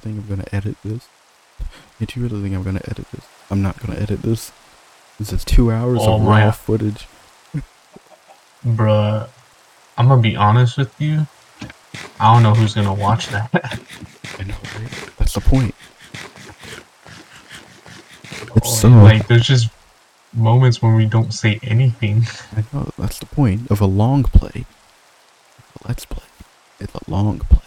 [0.00, 1.08] Think I'm gonna edit this?
[1.98, 3.26] Did you really think I'm gonna edit this?
[3.50, 4.52] I'm not gonna edit this.
[5.18, 7.06] This is two hours Oh of raw footage.
[8.66, 9.28] Bruh,
[9.98, 11.26] I'm gonna be honest with you.
[12.18, 13.50] I don't know who's gonna watch that.
[14.38, 15.10] I know, right?
[15.18, 15.74] That's the point.
[18.52, 19.68] Oh, so, like, there's just
[20.32, 22.24] moments when we don't say anything.
[22.56, 24.64] I know that's the point of a long play.
[25.84, 26.24] A let's play.
[26.78, 27.60] It's a long play.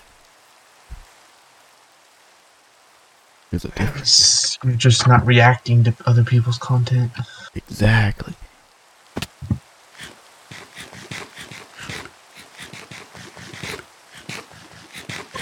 [3.52, 4.58] There's a difference.
[4.64, 7.10] We're just not reacting to other people's content.
[7.56, 8.34] Exactly.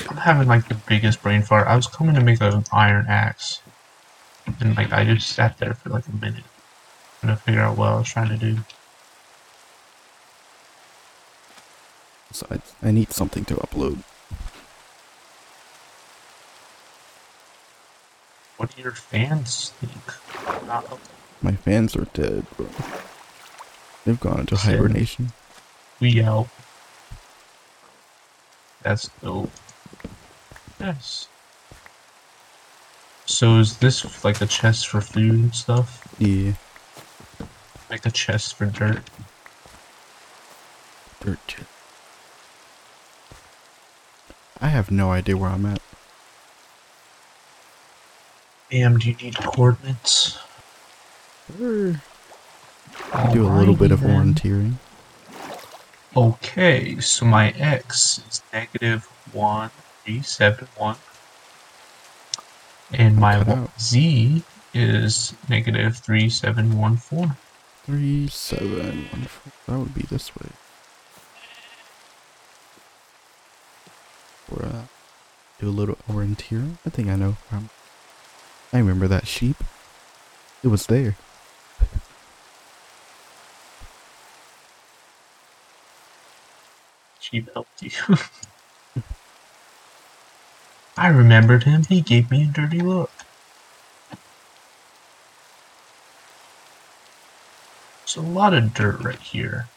[0.07, 1.67] I'm having like the biggest brain fart.
[1.67, 3.61] I was coming to make an iron axe,
[4.59, 6.43] and like I just sat there for like a minute
[7.19, 8.59] trying to figure out what I was trying to do.
[12.29, 14.03] Besides, I need something to upload.
[18.61, 21.01] What do your fans think?
[21.41, 22.67] My fans are dead, bro.
[24.05, 24.75] They've gone into Shit.
[24.75, 25.31] hibernation.
[25.99, 26.47] we out.
[28.83, 29.49] That's dope.
[30.79, 31.27] Yes.
[33.25, 36.07] So is this like a chest for food and stuff?
[36.19, 36.53] Yeah,
[37.89, 39.01] Like a chest for dirt?
[41.19, 41.55] dirt.
[44.61, 45.81] I have no idea where I'm at.
[48.71, 50.39] Damn, do you need coordinates?
[51.57, 52.01] Sure.
[53.33, 54.33] Do a little bit of Alrighty then.
[54.33, 54.73] orienteering.
[56.15, 59.69] Okay, so my x is negative one
[60.03, 60.97] three seven one,
[62.93, 63.81] and my Cut w- out.
[63.81, 64.43] z
[64.73, 67.37] is negative three seven one four.
[67.85, 69.51] Three, seven, one, four.
[69.67, 70.47] That would be this way.
[74.51, 74.81] Or uh,
[75.59, 76.77] do a little orienteering.
[76.85, 77.37] I think I know.
[77.51, 77.69] Um,
[78.73, 79.57] I remember that sheep.
[80.63, 81.15] It was there.
[87.19, 87.91] Sheep helped you.
[90.97, 91.83] I remembered him.
[91.83, 93.11] He gave me a dirty look.
[98.01, 99.67] There's a lot of dirt right here.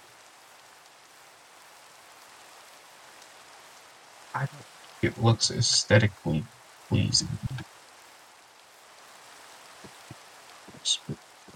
[4.35, 4.51] I don't
[5.01, 6.45] think it looks aesthetically
[6.89, 7.29] pleasing.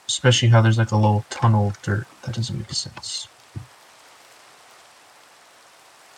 [0.06, 2.06] Especially how there's like a little tunnel of dirt.
[2.24, 3.28] That doesn't make sense.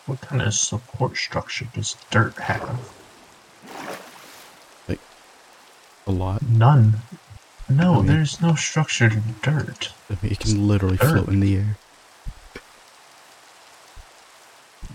[0.06, 2.80] What kind of support structure does dirt have?
[4.88, 5.00] Like,
[6.06, 6.42] a lot.
[6.42, 6.94] None.
[7.68, 9.92] No, I mean- there's no structure to dirt.
[10.08, 11.12] I mean, it can literally Dirt.
[11.12, 11.76] float in the air.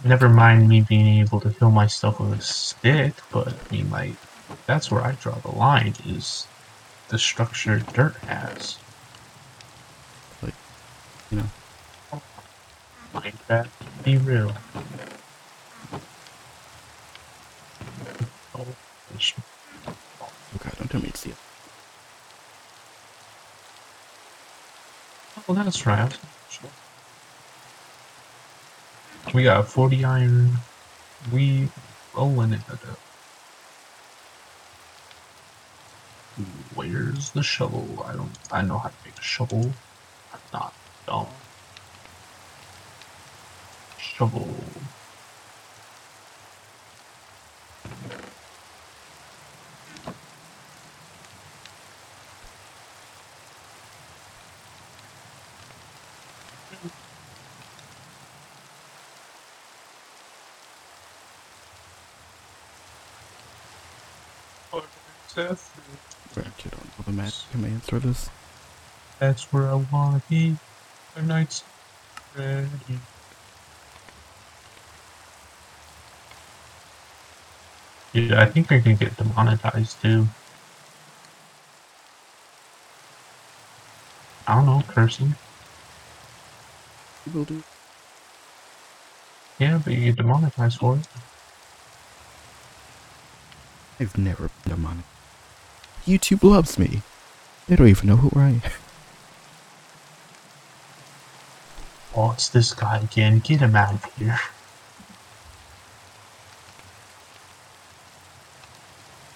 [0.03, 4.13] never mind me being able to heal myself with a stick, but I mean, like,
[4.67, 6.47] that's where I draw the line is
[7.09, 8.77] the structure dirt has.
[10.41, 10.53] Like,
[11.31, 12.21] you know,
[13.13, 13.69] Minecraft,
[14.03, 14.53] be real.
[18.55, 18.65] Oh,
[19.13, 21.37] oh god, don't tell me to see it.
[25.47, 26.19] oh, that's right.
[29.33, 30.53] We got 40 iron.
[31.31, 31.69] We
[32.15, 32.61] oh, rolling it.
[32.69, 32.95] Uh,
[36.93, 38.05] Where's the shovel?
[38.07, 38.37] I don't.
[38.51, 39.79] I know how to make a shovel.
[40.33, 40.75] I'm not
[41.07, 41.43] dumb.
[43.97, 44.89] Shovel.
[65.27, 65.74] Seth,
[67.57, 68.29] magic for this.
[69.19, 70.57] That's where I wanna be.
[71.15, 71.63] The night's
[72.37, 72.69] ready.
[78.13, 80.27] Yeah, I think we can get demonetized too.
[84.47, 85.35] I don't know, cursing.
[87.23, 87.63] People do.
[89.59, 91.07] Yeah, but you get demonetized for it.
[93.99, 95.05] I've never been demonic.
[96.05, 97.01] YouTube loves me.
[97.67, 98.61] They don't even know who I am.
[102.35, 103.39] It's this guy again.
[103.39, 104.37] Get him out of here.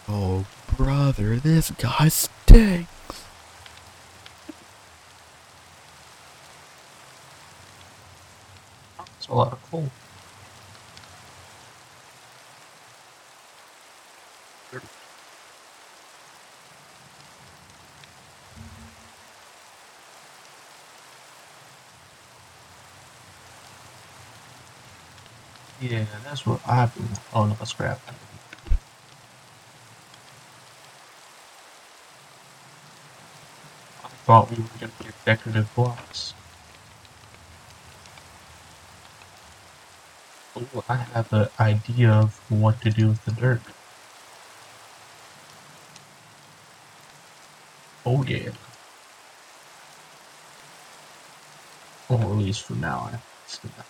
[0.10, 0.46] Oh,
[0.76, 2.92] brother, this guy stinks.
[9.18, 9.90] It's a lot of coal.
[25.82, 27.08] Yeah, that's what I've been.
[27.34, 28.00] Oh no, that's crap.
[34.04, 36.34] I thought we were gonna get decorative blocks.
[40.56, 43.62] Oh, I have an idea of what to do with the dirt.
[48.06, 48.52] Oh yeah.
[52.10, 53.10] Or at least for now.
[53.14, 53.86] I see that.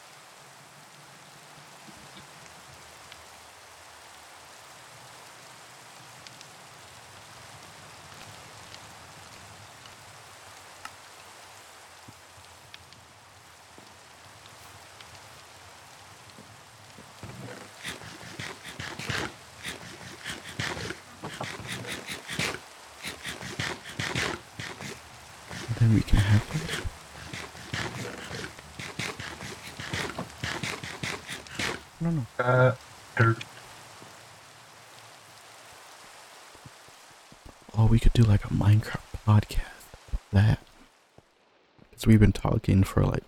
[25.68, 26.86] And then we can have that.
[32.02, 32.26] I don't know.
[32.40, 32.76] Uh,
[33.18, 33.44] dirt.
[37.78, 39.60] Oh, we could do like a Minecraft podcast.
[40.32, 40.60] That.
[41.90, 43.22] Because we've been talking for like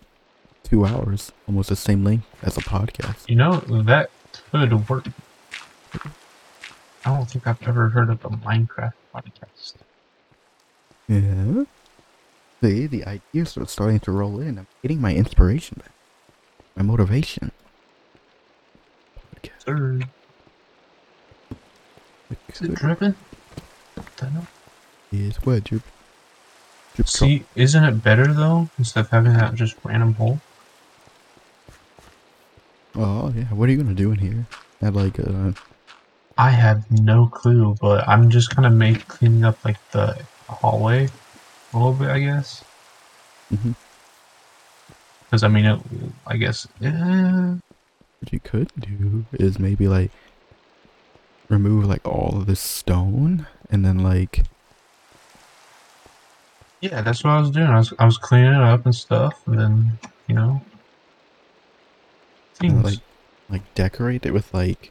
[0.64, 3.28] two hours, almost the same length as a podcast.
[3.28, 4.10] You know, that
[4.50, 5.06] could work.
[7.04, 9.74] I don't think I've ever heard of a Minecraft podcast.
[11.06, 11.62] Yeah.
[12.60, 14.58] See, the ideas are starting to roll in.
[14.58, 15.92] I'm getting my inspiration back.
[16.74, 17.52] My motivation.
[19.36, 19.64] Podcast.
[19.64, 20.00] Sir,
[21.50, 21.56] is
[22.30, 23.14] it could- driven?
[24.16, 24.46] Don't know.
[25.12, 26.01] Is what your your pro-
[27.06, 30.38] See, isn't it better though, instead of having that just random hole?
[32.94, 34.46] Oh yeah, what are you gonna do in here?
[34.80, 35.52] Have like uh
[36.36, 41.06] I have no clue, but I'm just gonna make cleaning up like the hallway
[41.72, 42.62] a little bit, I guess.
[43.50, 43.72] mhm.
[45.20, 45.80] Because I mean, it,
[46.26, 46.66] I guess.
[46.82, 46.90] eh,
[48.20, 50.10] what you could do is maybe like
[51.48, 54.44] remove like all of this stone and then like
[56.82, 57.68] yeah, that's what I was doing.
[57.68, 60.60] I was I was cleaning it up and stuff, and then you know,
[62.56, 62.84] things.
[62.84, 62.98] like
[63.48, 64.90] like decorate it with like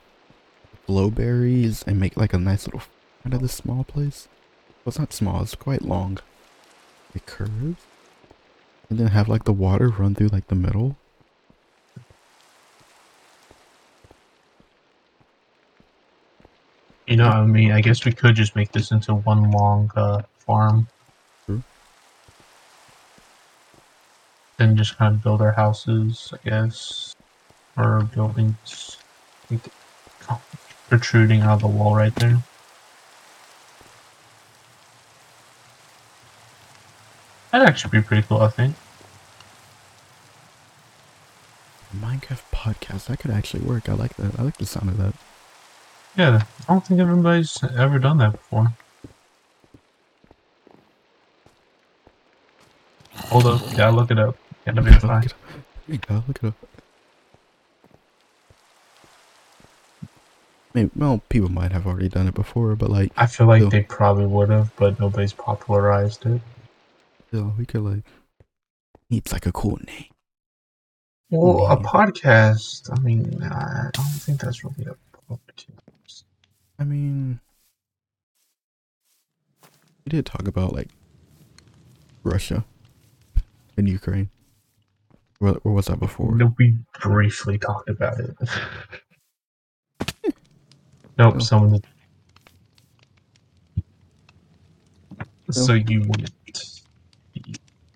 [0.87, 2.81] glow berries and make like a nice little
[3.25, 4.29] out of this small place.
[4.69, 6.19] Well, it's not small; it's quite long.
[7.13, 7.83] It curves,
[8.89, 10.95] and then have like the water run through like the middle.
[17.05, 20.21] You know, I mean, I guess we could just make this into one long uh,
[20.39, 20.87] farm.
[24.61, 27.15] Then just kind of build our houses, I guess,
[27.75, 28.97] or buildings
[29.49, 29.59] like,
[30.87, 32.37] protruding out of the wall right there.
[37.51, 38.75] That'd actually be pretty cool, I think.
[41.99, 43.07] Minecraft podcast.
[43.07, 43.89] That could actually work.
[43.89, 44.39] I like that.
[44.39, 45.15] I like the sound of that.
[46.15, 48.73] Yeah, I don't think everybody's ever done that before.
[53.29, 54.37] Hold up, gotta look it up.
[54.65, 55.15] Verify.
[55.15, 55.39] Look it up.
[55.87, 56.53] You gotta look up.
[60.73, 63.69] Maybe, well, people might have already done it before, but like, I feel like Still.
[63.71, 66.41] they probably would have, but nobody's popularized it.
[67.27, 68.03] still, we could like,
[69.09, 70.05] needs like a cool name.
[71.29, 72.89] Well, a podcast.
[72.95, 74.95] I mean, I don't think that's really a
[75.33, 76.23] podcast.
[76.79, 77.39] I mean,
[80.05, 80.89] we did talk about like
[82.23, 82.63] Russia
[83.75, 84.29] and Ukraine.
[85.41, 86.35] Or, or was that before?
[86.35, 88.35] No, we briefly talked about it.
[91.17, 91.39] nope, Oh.
[91.39, 91.81] someone.
[95.49, 96.31] So you wouldn't.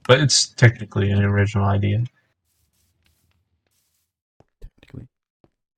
[0.07, 2.03] But it's technically an original idea.
[4.61, 5.07] Technically,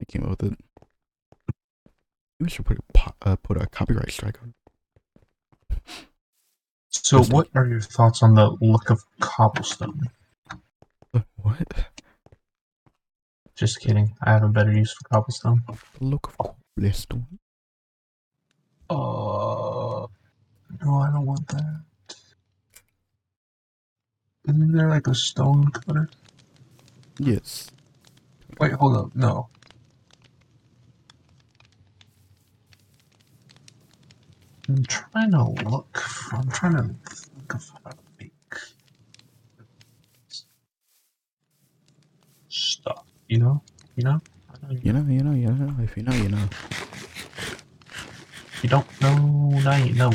[0.02, 0.60] I came up with it.
[2.40, 4.54] We should put a po- uh, put a copyright strike on.
[6.90, 10.10] So, what are your thoughts on the look of cobblestone?
[11.38, 11.68] What?
[13.56, 14.16] Just kidding.
[14.22, 15.64] I have a better use for cobblestone.
[16.00, 17.40] Look of cobblestone.
[18.90, 20.08] Uh,
[20.82, 21.82] no, I don't want that.
[24.48, 26.10] Isn't there like a stone cutter?
[27.20, 27.70] Yes.
[28.60, 29.16] Wait, hold up.
[29.16, 29.50] No.
[34.70, 36.04] I'm trying to look.
[36.32, 38.32] I'm trying to think of how to make
[42.50, 43.06] stuff.
[43.28, 43.62] You know?
[43.96, 44.22] You know?
[44.64, 45.76] Know you, You know, you know, you know.
[45.84, 46.50] If you know, you know.
[48.62, 49.18] you don't know,
[49.64, 50.12] now you know.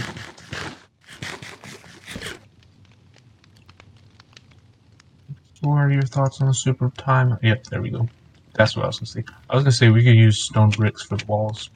[5.61, 7.39] What are your thoughts on the super time?
[7.43, 8.09] Yep, there we go.
[8.55, 9.25] That's what I was gonna say.
[9.49, 11.71] I was gonna say we could use stone bricks for the walls.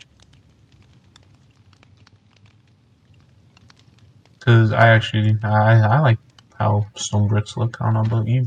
[4.40, 6.18] Cause I actually I I like
[6.58, 7.76] how stone bricks look.
[7.80, 8.46] I don't know about you.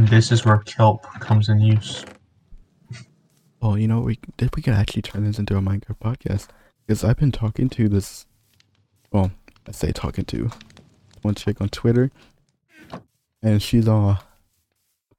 [0.00, 2.06] And this is where kelp comes in use.
[3.60, 4.18] Oh, you know, we.
[4.40, 6.46] We could actually turn this into a Minecraft podcast
[6.86, 8.24] because I've been talking to this.
[9.12, 9.30] Well,
[9.68, 10.48] I say talking to
[11.20, 12.10] one chick on Twitter,
[13.42, 14.16] and she's uh,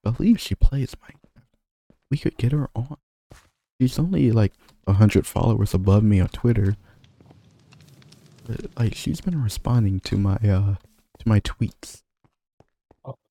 [0.03, 1.43] I believe she plays Minecraft.
[2.09, 2.97] We could get her on.
[3.79, 4.53] She's only like
[4.87, 6.75] a hundred followers above me on Twitter,
[8.47, 10.73] but like she's been responding to my uh
[11.19, 12.01] to my tweets.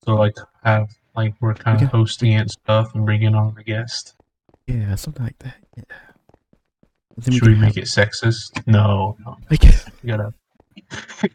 [0.04, 1.90] So like have like we're kind of Okay.
[1.90, 4.14] hosting it and stuff and bringing on a guest.
[4.66, 5.56] Yeah, something like that.
[5.76, 5.84] Yeah.
[7.16, 8.66] Then Should we can make it sexist?
[8.66, 9.36] No, no.
[9.50, 9.62] Like,
[10.02, 10.32] We gotta.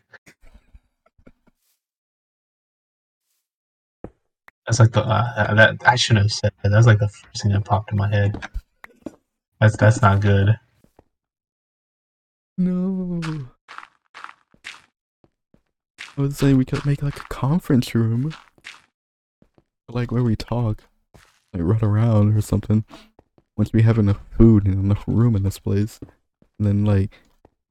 [4.66, 6.70] That's like the uh, that I shouldn't have said that.
[6.70, 8.44] That's like the first thing that popped in my head.
[9.60, 10.58] That's that's not good.
[12.58, 13.22] No.
[16.18, 18.34] I was saying we could make like a conference room.
[19.88, 20.84] Like where we talk.
[21.54, 22.84] Like run around or something.
[23.58, 26.00] Once we have enough food and enough room in this place.
[26.58, 27.12] And then like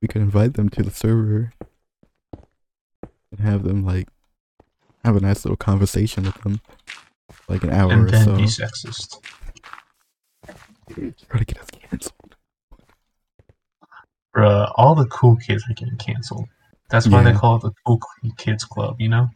[0.00, 1.52] we could invite them to the server.
[3.30, 4.08] And have them like
[5.04, 6.60] have a nice little conversation with them.
[7.48, 8.36] Like an hour And or then so.
[8.36, 9.20] be sexist.
[10.88, 12.36] Try to get us canceled.
[14.34, 16.48] Bruh, all the cool kids are getting canceled.
[16.90, 18.00] That's why they call it the Cool
[18.36, 19.28] Kids Club, you know?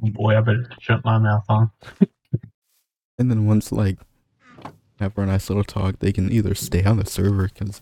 [0.00, 1.70] Boy, I better shut my mouth on.
[3.20, 3.98] And then once like
[5.00, 7.80] after a nice little talk, they can either stay on the server because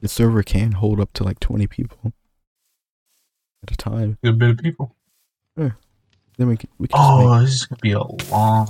[0.00, 2.12] the server can hold up to like twenty people
[3.64, 4.16] at a time.
[4.22, 4.94] Good bit of people.
[5.56, 5.70] Yeah.
[6.38, 8.68] Then we can we can Oh, this is gonna be a long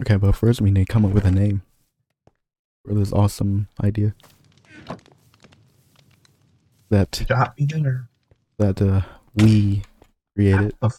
[0.00, 1.62] okay, but first we need to come up with a name
[2.84, 4.14] for this awesome idea
[6.88, 8.07] that You got me there.
[8.58, 9.02] That uh
[9.34, 9.82] we
[10.34, 10.74] created.
[10.82, 10.90] Oh.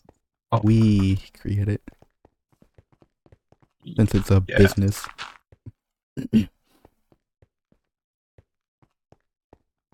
[0.63, 1.79] We created
[3.95, 4.57] since it's a Yeah.
[4.57, 5.07] business.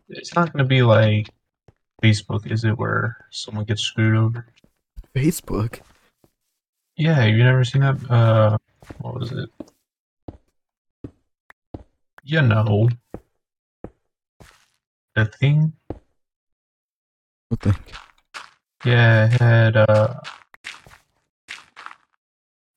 [0.08, 1.30] It's not gonna be like
[2.04, 4.48] Facebook, is it, where someone gets screwed over?
[5.16, 5.82] Facebook.
[6.96, 7.98] Yeah, you never seen that?
[8.10, 8.58] Uh,
[9.00, 9.50] what was it?
[12.24, 12.90] You know,
[15.16, 15.74] the thing.
[17.50, 17.76] What thing?
[18.84, 20.20] Yeah, it had uh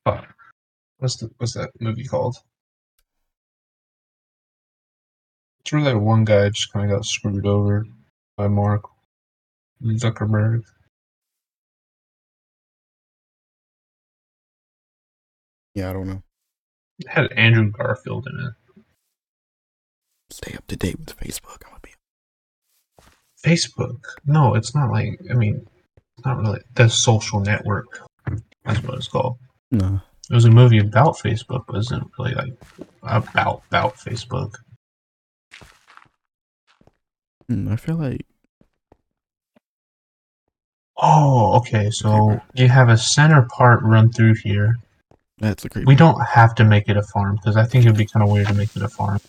[0.05, 0.35] fuck.
[0.99, 2.37] What's the what's that movie called?
[5.61, 7.85] It's where that one guy just kinda got screwed over
[8.37, 8.85] by Mark
[9.83, 10.65] Zuckerberg.
[15.75, 16.23] Yeah, I don't know.
[16.99, 18.83] It had Andrew Garfield in it.
[20.31, 21.63] Stay up to date with Facebook.
[23.45, 23.59] I'm gonna be.
[23.59, 24.01] Facebook.
[24.27, 25.67] No, it's not like I mean
[26.17, 28.01] it's not really the social network.
[28.65, 29.39] That's what it's called.
[29.71, 30.01] No.
[30.31, 32.55] It was a movie about Facebook, but it isn't really like
[33.03, 34.55] about about Facebook.
[37.51, 38.27] Mm, I feel like
[41.01, 41.91] Oh, okay.
[41.91, 44.75] So you have a center part run through here.
[45.39, 45.87] that's a great.
[45.87, 48.31] We don't have to make it a farm because I think it'd be kind of
[48.31, 49.21] weird to make it a farm.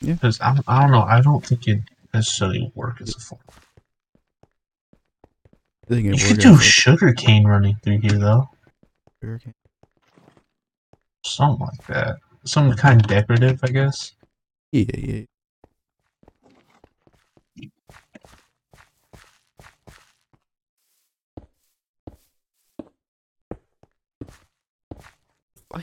[0.00, 0.14] Yeah.
[0.14, 1.02] Because I, I don't know.
[1.02, 1.80] I don't think it
[2.14, 3.40] necessarily work as a farm.
[5.90, 8.48] You could do out sugar cane running through here though.
[11.24, 12.16] Something like that.
[12.44, 14.12] Something kind of decorative, I guess.
[14.72, 15.24] Yeah, yeah.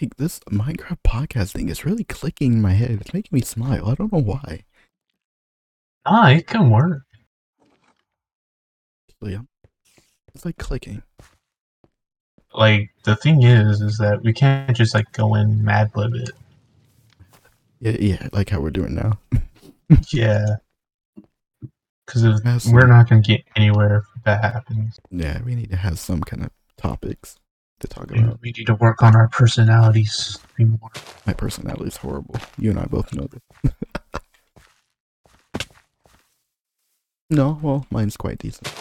[0.01, 2.91] Like this Minecraft podcast thing is really clicking in my head.
[2.99, 3.87] It's making me smile.
[3.87, 4.65] I don't know why.
[6.05, 7.03] Ah, it can work.
[9.21, 9.43] Yeah.
[10.33, 11.01] It's like clicking.
[12.53, 16.31] Like the thing is, is that we can't just like go in mad lib it.
[17.79, 19.19] Yeah, yeah, like how we're doing now.
[20.09, 20.57] Yeah.
[22.05, 24.99] Because we're some- not gonna get anywhere if that happens.
[25.09, 27.37] Yeah, we need to have some kind of topics
[27.79, 28.39] to talk We about.
[28.41, 30.39] we need to work on our personalities.
[30.55, 30.89] Be more.
[31.25, 32.35] My personality is horrible.
[32.57, 33.27] You and I both know
[33.63, 33.73] this.
[37.29, 38.71] no, well, mine's quite decent.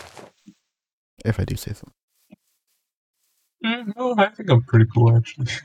[1.25, 1.89] If I do say so.
[3.65, 5.47] Mm, no, I think I'm pretty cool actually.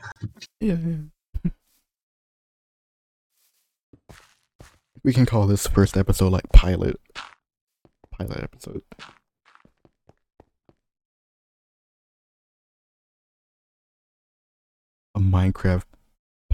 [0.60, 1.50] Yeah, yeah.
[5.02, 7.00] we can call this first episode like pilot.
[8.18, 8.82] Pilot episode.
[15.20, 15.82] A Minecraft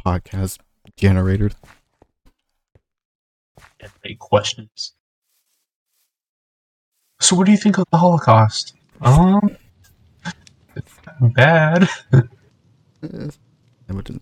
[0.05, 0.59] podcast
[0.97, 1.53] generator.
[3.79, 4.95] and make questions.
[7.21, 8.75] So, what do you think of the Holocaust?
[9.01, 9.57] Um,
[10.75, 11.89] it's not bad.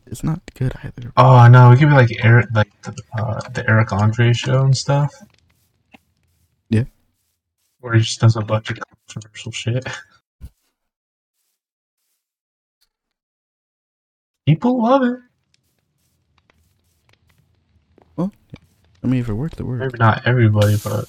[0.06, 1.10] It's not good either.
[1.16, 4.76] Oh no, it could be like Eric, like the, uh, the Eric Andre show and
[4.76, 5.10] stuff.
[6.68, 6.84] Yeah.
[7.80, 9.88] Where he just does a bunch of controversial shit.
[14.46, 15.18] People love it.
[18.16, 18.32] Well,
[19.02, 19.80] I mean, if it works, it works.
[19.80, 21.08] Maybe not everybody, but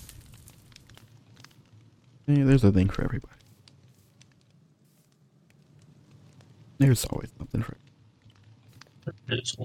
[2.28, 3.34] Yeah, there's a thing for everybody.
[6.78, 7.78] There's always something for.
[9.28, 9.56] it's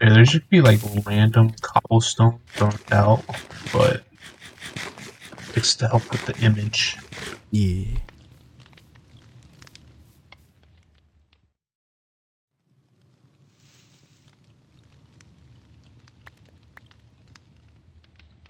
[0.00, 3.24] Yeah, there should be like random cobblestone thrown out,
[3.72, 4.04] but
[5.54, 6.96] it's to help with the image.
[7.50, 7.98] Yeah.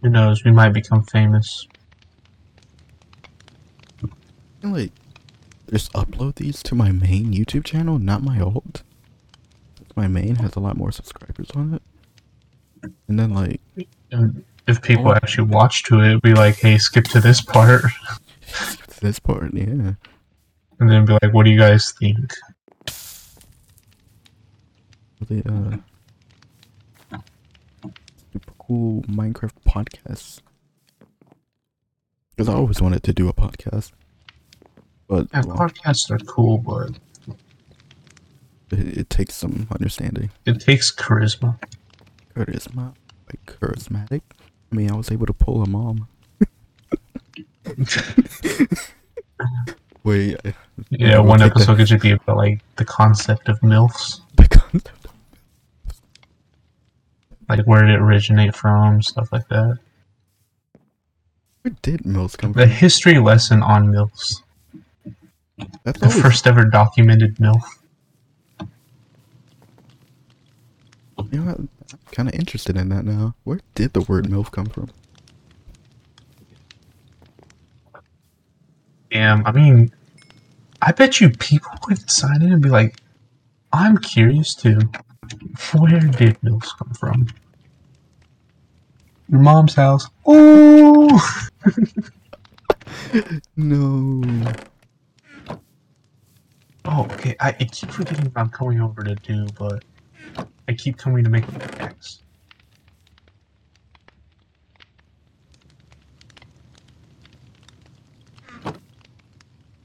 [0.03, 0.45] Who knows?
[0.45, 1.67] We might become famous.
[4.63, 4.93] Like,
[5.71, 8.83] just upload these to my main YouTube channel, not my old.
[9.97, 11.83] My main has a lot more subscribers on it.
[13.09, 13.61] And then like,
[14.67, 15.15] if people Oh.
[15.15, 17.83] actually watch to it, be like, "Hey, skip to this part,"
[19.01, 19.95] this part, yeah.
[20.79, 22.33] and then be like, "What do you guys think?"
[25.27, 25.77] The uh,
[28.69, 30.41] cool Minecraft podcast.
[32.31, 33.91] Because I always wanted to do a podcast,
[35.09, 36.91] but Yeah, well, podcasts are cool, but
[38.71, 40.31] it, it takes some understanding.
[40.47, 41.59] it takes charisma.
[42.37, 42.95] Charisma,
[43.27, 44.21] like charismatic.
[44.71, 46.07] I mean, I was able to pull a mom.
[50.05, 50.55] Wait, I-
[50.91, 55.07] Yeah, one episode could just be about like the concept of milfs, the concept.
[57.49, 59.79] Like where did it originate from, stuff like that.
[61.63, 62.61] Where did Mills come from?
[62.61, 62.77] The from?
[62.77, 64.43] history lesson on milfs.
[65.85, 67.63] That's The always first ever documented milf.
[71.31, 71.59] You know, what?
[71.59, 71.69] I'm
[72.13, 73.35] kind of interested in that now.
[73.45, 74.91] Where did the word MILF come from?
[79.11, 79.93] Damn, I mean,
[80.83, 83.01] I bet you people would sign in and be like,
[83.73, 84.79] I'm curious too.
[85.73, 87.29] Where did mills come from?
[89.29, 90.09] Your mom's house.
[90.27, 91.21] Oh!
[93.57, 94.49] No.
[96.87, 97.37] Oh, okay.
[97.41, 99.83] I, I keep forgetting I'm coming over to do, but
[100.69, 101.95] I keep coming to make a.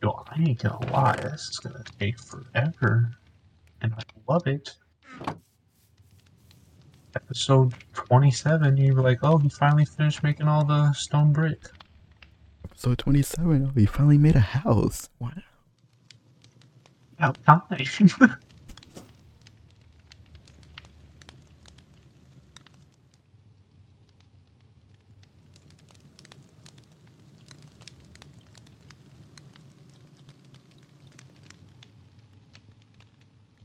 [0.03, 3.11] Yo, I ain't gonna lie, this is gonna take forever,
[3.81, 4.75] and I love it.
[7.15, 11.59] Episode 27, you were like, oh, he finally finished making all the stone brick.
[12.63, 13.71] Episode 27.
[13.75, 15.09] Oh, you finally made a house.
[15.19, 15.31] Wow.
[17.19, 18.09] About time.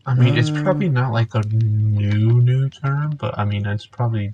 [0.09, 3.87] I mean, it's Uh, probably not like a new new term, but I mean, it's
[3.87, 4.33] probably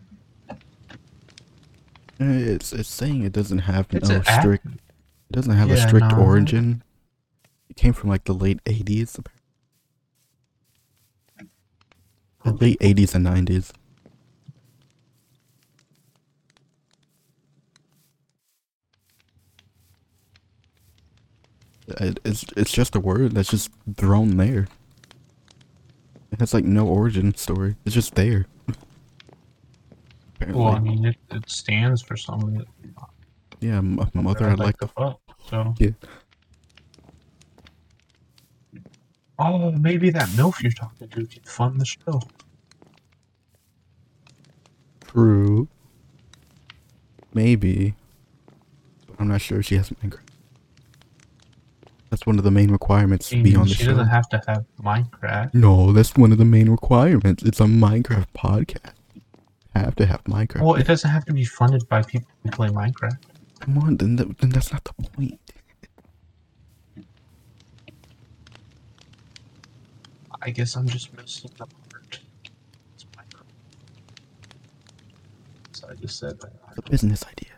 [2.21, 4.67] It's it's saying it doesn't have It's no strict.
[4.67, 6.19] It doesn't have a strict no.
[6.21, 6.83] origin.
[7.69, 9.19] It came from like the late 80s.
[12.45, 13.73] The late 80s and 90s.
[21.87, 24.67] It's it's just a word that's just thrown there.
[26.39, 27.77] It has like no origin story.
[27.85, 28.47] It's just there.
[30.37, 30.63] Apparently.
[30.65, 32.65] well, I mean, it, it stands for something.
[33.61, 35.21] yeah, m- my mother I'd like to fuck.
[35.49, 35.91] So Yeah.
[39.39, 42.21] Oh, maybe that MILF you're talking to can fund the show.
[45.07, 45.69] True.
[47.33, 47.95] Maybe.
[49.07, 50.19] But I'm not sure she has Minecraft.
[52.15, 53.91] That's one of the main requirements to be on the she show.
[53.91, 55.53] doesn't have to have Minecraft.
[55.53, 57.43] no, that's one of the main requirements.
[57.43, 58.93] It's a Minecraft podcast.
[59.75, 60.61] Have to have Minecraft.
[60.63, 63.19] Well, it doesn't have to be funded by people who play Minecraft.
[63.59, 65.41] Come on, then, that, then that's not the point.
[70.41, 72.21] I guess I'm just missing the part.
[72.95, 73.43] It's Minecraft.
[75.73, 76.53] So I just said that.
[76.77, 77.54] A business idea.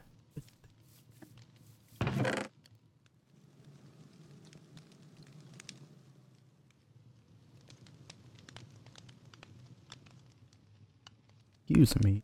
[11.69, 12.23] Excuse me.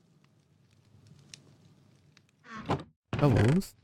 [3.19, 3.74] Hellos?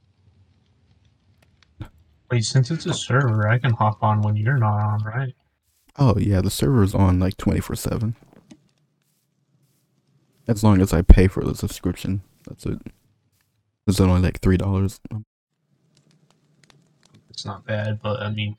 [2.30, 5.34] Wait, since it's a server, I can hop on when you're not on, right?
[5.98, 8.14] Oh yeah, the server's on like 24/7.
[10.46, 12.80] As long as I pay for the subscription, that's it.
[13.88, 15.00] It's only like three dollars.
[17.30, 18.56] It's not bad, but I mean,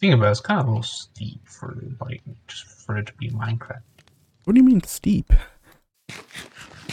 [0.00, 3.12] think about it, it's kind of a little steep for like just for it to
[3.14, 3.82] be Minecraft.
[4.50, 5.32] What do you mean steep?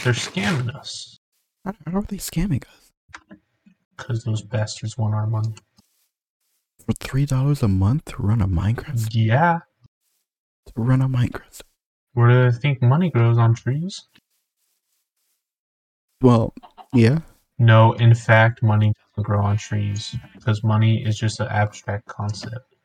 [0.04, 1.18] They're scamming us
[1.64, 2.92] How, how are they scamming us?
[3.96, 5.56] because those bastards want our money.
[6.86, 9.08] For three dollars a month to run a Minecraft?
[9.10, 9.58] Yeah,
[10.66, 11.62] To run a Minecraft?
[12.12, 14.06] where do they think money grows on trees?
[16.22, 16.54] Well,
[16.94, 17.22] yeah.
[17.58, 22.76] No, in fact, money doesn't grow on trees because money is just an abstract concept.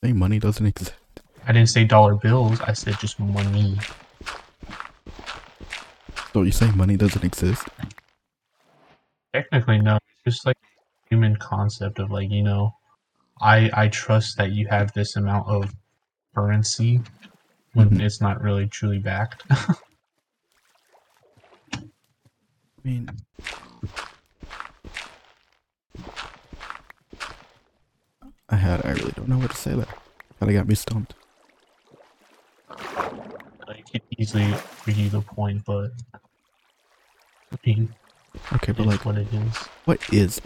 [0.00, 0.94] Hey, money doesn't exist.
[1.46, 2.60] I didn't say dollar bills.
[2.60, 3.78] I said just money.
[6.32, 7.66] So you say money doesn't exist?
[9.32, 9.96] Technically, no.
[9.96, 10.56] It's just like
[11.08, 12.74] human concept of like you know,
[13.40, 15.72] I I trust that you have this amount of
[16.34, 17.00] currency
[17.74, 18.00] when Mhm.
[18.02, 19.44] it's not really truly backed.
[19.50, 19.68] I
[22.84, 23.08] mean,
[28.48, 28.84] I had.
[28.84, 29.86] I really don't know what to say there.
[30.38, 31.14] Kinda got me stumped.
[32.68, 34.54] I can easily
[34.86, 35.90] argue the point, but
[37.52, 37.94] I mean,
[38.54, 39.56] Okay, but like, what it is.
[39.86, 40.40] what is?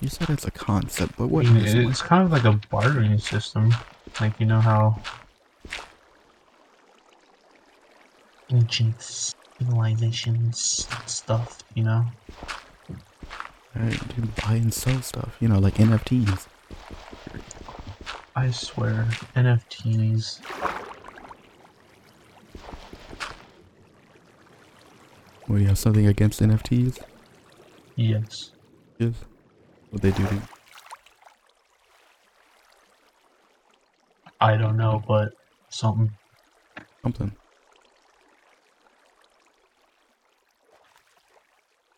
[0.00, 2.44] You said it's a concept, but what I mean, is it- it's kind of like
[2.44, 3.74] a bartering system.
[4.20, 5.00] Like you know how
[8.50, 9.00] ancient
[9.58, 11.58] civilizations stuff.
[11.74, 12.06] You know.
[13.74, 16.46] Right, you can buy and sell stuff, you know, like NFTs.
[18.38, 20.44] I swear, NFTs.
[25.46, 26.98] What do you have something against NFTs?
[27.96, 28.50] Yes.
[28.98, 29.14] Yes.
[29.88, 30.42] What they do to
[34.38, 35.30] I don't know, but
[35.70, 36.12] something.
[37.02, 37.32] something.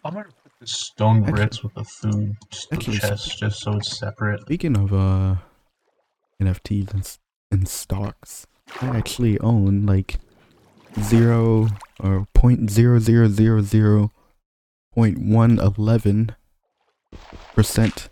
[0.04, 3.98] I'm gonna put the Stone bricks with the food st- Actually, chest just so it's
[3.98, 4.40] separate.
[4.42, 5.34] Speaking of uh
[6.42, 7.18] NFTs and,
[7.50, 8.46] and stocks,
[8.80, 10.18] I actually own like
[11.00, 11.68] zero
[12.00, 14.12] or point zero zero zero zero
[14.94, 16.34] point one eleven
[17.54, 18.08] percent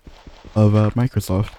[0.55, 1.53] of uh, Microsoft.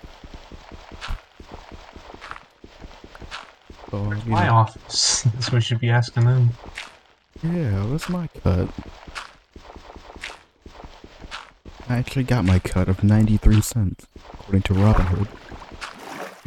[3.89, 5.21] So, you My know, office.
[5.33, 6.49] That's what we should be asking them.
[7.41, 8.69] yeah, what's my cut?
[11.89, 15.27] I actually got my cut of 93 cents, according to Robinhood.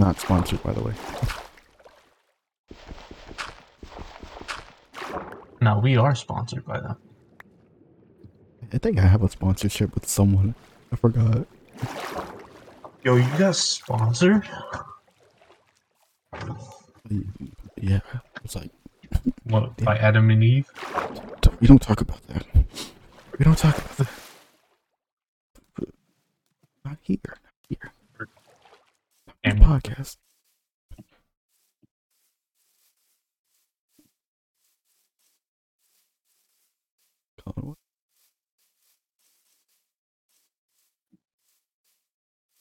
[0.00, 0.94] Not sponsored, by the way.
[5.60, 6.96] Now we are sponsored by them.
[8.72, 10.54] I think I have a sponsorship with someone.
[10.90, 11.46] I forgot.
[13.04, 14.48] Yo, you got sponsored?
[17.76, 18.00] Yeah,
[18.42, 18.70] it's like
[19.44, 20.66] What by Adam and Eve?
[21.60, 22.46] we don't talk about that.
[23.38, 24.08] We don't talk about that.
[26.86, 27.39] Not here.
[29.44, 30.16] And podcast.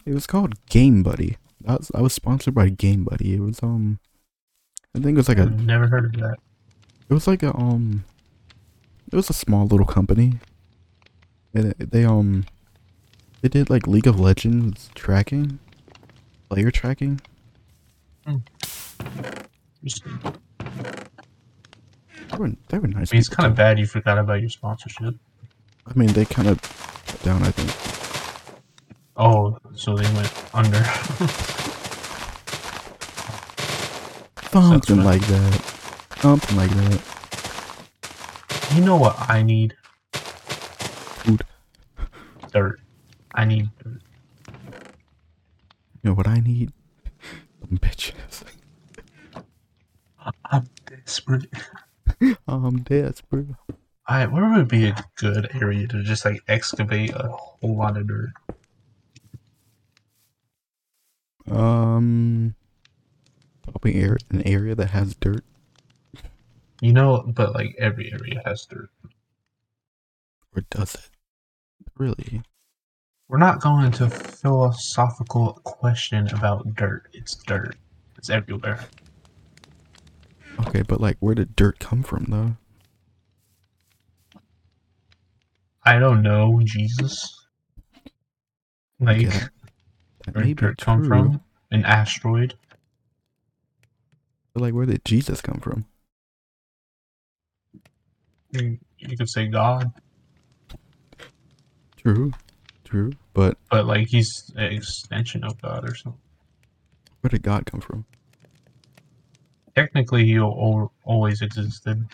[0.06, 1.38] It was called Game Buddy.
[1.62, 3.36] That was, I was sponsored by Game Buddy.
[3.36, 4.00] It was um,
[4.96, 6.38] I think it was like a I've never heard of that.
[7.10, 8.06] It was like a um,
[9.12, 10.40] it was a small little company,
[11.54, 12.46] and it- they um,
[13.42, 15.60] they did like League of Legends tracking,
[16.50, 17.22] player tracking.
[19.84, 20.04] Just-
[22.32, 23.12] They were they were nice.
[23.12, 25.16] I mean, it's kind of bad you forgot about your sponsorship.
[25.88, 26.60] I mean, they kind of
[27.24, 27.42] down.
[27.44, 27.72] I think.
[29.18, 30.84] Oh, so they went under.
[34.52, 35.54] Something like that.
[36.20, 37.02] Something like that.
[38.76, 39.76] you know what I need?
[40.14, 41.42] Food.
[42.52, 42.80] Dirt.
[43.36, 44.02] I need dirt.
[46.02, 46.72] You know what I need?
[47.60, 48.44] Some bitches.
[50.46, 51.48] I'm desperate.
[52.48, 53.48] I'm desperate.
[54.08, 58.08] I where would be a good area to just like excavate a whole lot of
[58.08, 58.30] dirt?
[61.50, 62.56] Um,
[63.64, 65.44] probably an area that has dirt.
[66.82, 68.90] You know, but like every area has dirt.
[70.56, 71.10] Or does it?
[71.98, 72.42] Really?
[73.30, 77.10] We're not going into a philosophical question about dirt.
[77.14, 77.76] It's dirt.
[78.18, 78.80] It's everywhere.
[80.68, 82.58] Okay, but like, where did dirt come from, though?
[85.86, 87.36] I don't know, Jesus.
[89.00, 89.48] Like, Yeah,
[90.26, 91.42] That where did dirt come true, from?
[91.72, 92.56] An asteroid?
[94.54, 95.86] But like, where did Jesus come from?
[98.52, 99.92] You you could say God,
[101.96, 102.32] True,
[102.90, 103.12] true.
[103.34, 106.20] But but like he's an extension of God or something.
[107.22, 108.06] where did God come from?
[109.76, 112.06] Technically, he al- always existed.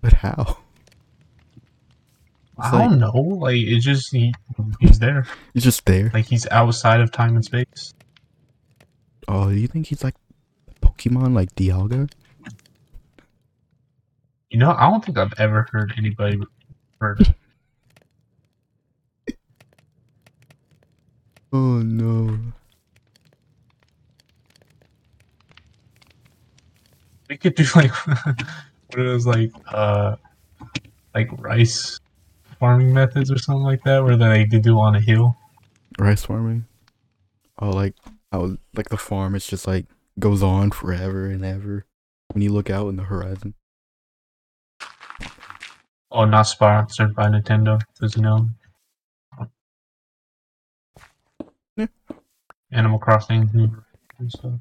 [0.00, 0.58] But how?
[2.58, 3.12] It's I don't know.
[3.12, 4.32] Like it's just he,
[4.80, 5.26] he's there.
[5.52, 6.10] He's just there.
[6.14, 7.92] Like he's outside of time and space.
[9.28, 10.14] Oh, you think he's like
[10.80, 12.10] Pokemon, like Dialga?
[14.50, 16.38] You know, I don't think I've ever heard anybody
[17.00, 17.34] heard.
[21.52, 22.38] Oh no.
[27.28, 30.16] We could do like what are those like uh
[31.14, 31.98] like rice
[32.58, 35.36] farming methods or something like that, where they they do on a hill.
[35.98, 36.66] Rice farming.
[37.58, 37.94] Oh, like
[38.32, 39.86] how like the farm is just like
[40.18, 41.86] goes on forever and ever
[42.32, 43.54] when you look out in the horizon.
[46.10, 48.48] Oh, not sponsored by Nintendo, because you know.
[52.76, 53.70] Animal Crossing New
[54.18, 54.52] and stuff.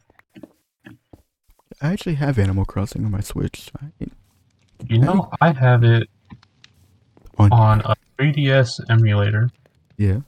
[1.81, 3.69] I actually have Animal Crossing on my Switch.
[3.81, 3.87] I,
[4.87, 6.09] You know, I have it
[7.37, 9.49] on, on a 3DS emulator
[9.97, 10.19] yeah.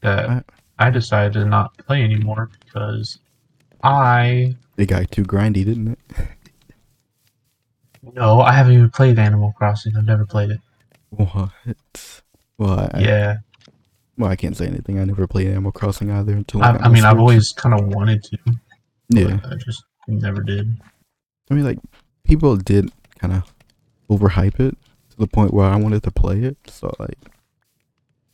[0.00, 0.42] that I-
[0.78, 3.18] I decided to not play anymore because
[3.82, 5.98] I It got too grindy, didn't it?
[8.14, 9.94] no, I haven't even played Animal Crossing.
[9.94, 10.60] I've never played it.
[11.10, 12.22] What?
[12.56, 13.36] Well, I, yeah,
[14.20, 14.98] well, I can't say anything.
[14.98, 17.86] I never played Animal Crossing either until I, I my mean, I've always kind of
[17.86, 18.38] wanted to.
[19.08, 19.40] yeah.
[19.50, 20.80] I just never did.
[21.50, 21.78] I mean, like
[22.24, 23.54] people did kind of
[24.10, 24.76] overhype it
[25.10, 26.58] to the point where I wanted to play it.
[26.66, 27.18] So like,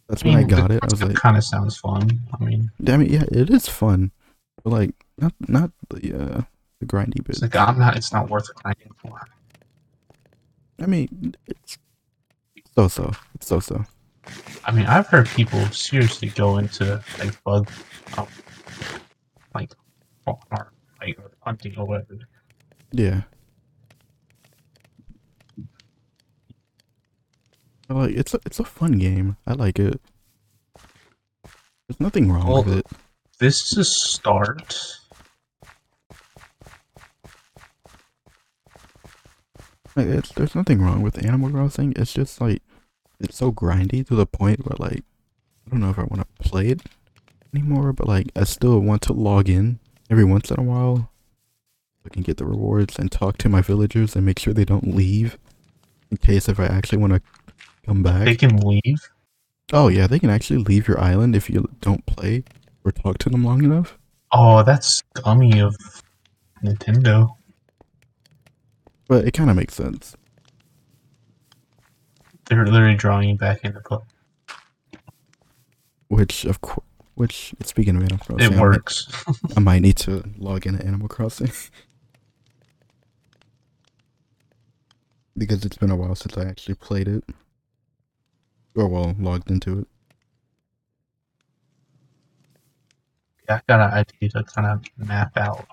[0.08, 0.80] that's when I got it.
[0.82, 2.20] I was like, kind of sounds fun.
[2.38, 4.10] I mean, I mean, yeah, it is fun,
[4.64, 6.42] but like, not not the uh,
[6.80, 7.30] the grindy bit.
[7.30, 7.96] it's like I'm not.
[7.96, 9.20] It's not worth grinding for.
[10.80, 11.78] I mean, it's
[12.56, 13.12] it's So so.
[13.40, 13.84] So so.
[14.64, 17.70] I mean, I've heard people seriously go into like bug,
[18.18, 18.26] um,
[19.54, 19.70] like,
[20.24, 20.68] farm,
[21.00, 22.18] like or hunting or whatever.
[22.92, 23.22] Yeah.
[27.88, 29.36] Like it's a it's a fun game.
[29.46, 30.00] I like it.
[31.88, 32.86] There's nothing wrong Well, with it.
[33.38, 34.76] This is a start.
[39.94, 41.94] Like, it's, there's nothing wrong with Animal Crossing.
[41.96, 42.62] It's just like
[43.20, 45.04] it's so grindy to the point where like
[45.66, 46.82] I don't know if I want to play it
[47.54, 49.78] anymore, but like I still want to log in
[50.10, 51.10] every once in a while.
[52.04, 54.94] I can get the rewards and talk to my villagers and make sure they don't
[54.94, 55.38] leave
[56.10, 57.22] in case if I actually want to
[57.84, 58.24] come back.
[58.26, 59.00] They can leave.
[59.72, 62.44] Oh yeah, they can actually leave your island if you don't play
[62.84, 63.98] or talk to them long enough.
[64.32, 65.76] Oh, that's scummy of
[66.64, 67.34] Nintendo.
[69.08, 70.16] But it kind of makes sense.
[72.48, 73.98] They're literally drawing you back into play.
[76.08, 79.24] Which of course, which speaking of Animal Crossing, It I might- works.
[79.56, 81.50] I might need to log into Animal Crossing
[85.36, 87.24] because it's been a while since I actually played it,
[88.74, 89.88] or well, logged into it.
[93.48, 95.66] Yeah, I got an idea to kind of map out.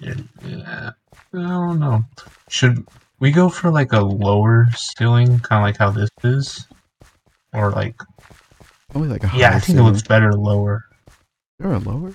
[0.00, 0.14] Yeah.
[0.44, 0.92] I
[1.32, 2.04] don't know.
[2.48, 2.86] Should
[3.22, 6.66] we go for like a lower ceiling, kind of like how this is,
[7.54, 7.94] or like?
[8.90, 10.84] Probably like a Yeah, I higher think it looks better lower.
[11.58, 12.14] There a lower,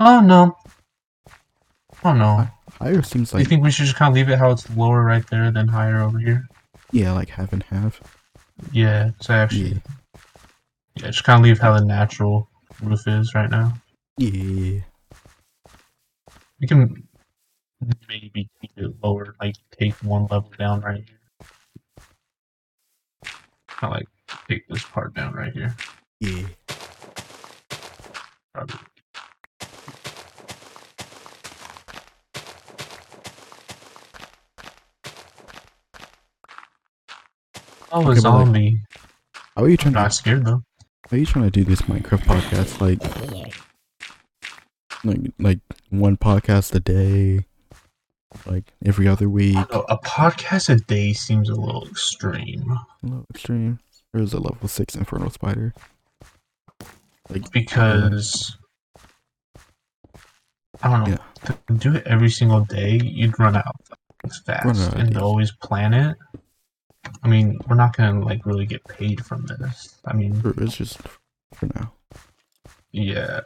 [0.00, 0.56] Oh no.
[2.02, 2.48] Oh no.
[2.80, 3.40] higher seems like.
[3.40, 5.68] you think we should just kind of leave it how it's lower right there, then
[5.68, 6.48] higher over here?
[6.90, 8.00] yeah, like half and half.
[8.72, 9.10] Yeah.
[9.20, 10.22] So actually, Yeah,
[10.96, 12.48] yeah, just kind of leave how the natural
[12.82, 13.74] roof is right now.
[14.16, 14.80] yeah.
[16.58, 17.05] We can
[18.08, 21.18] maybe keep it lower, like take one level down right here.
[23.82, 24.08] Of like
[24.48, 25.74] take this part down right here.
[26.20, 26.46] yeah.
[28.52, 28.78] Probably.
[37.92, 38.74] Oh, a Okay, but, like.
[39.56, 40.00] How are you trying to?
[40.00, 40.62] Not scared though.
[41.08, 42.80] How are you trying to do this Minecraft podcast?
[42.80, 43.00] Like,
[45.04, 47.46] like, like one podcast a day,
[48.46, 49.54] like every other week.
[49.54, 53.78] Know, a podcast a day seems a little extreme A little extreme.
[54.12, 55.74] There's a level six Infernal Spider.
[57.28, 58.56] Like, because
[60.82, 61.18] I don't know.
[61.68, 63.76] To do it every single day, you'd run out
[64.44, 66.16] fast, Run out and to always plan it.
[67.22, 70.00] I mean, we're not gonna like really get paid from this.
[70.04, 70.98] I mean, it's just
[71.54, 71.92] for now.
[72.90, 73.40] yeah.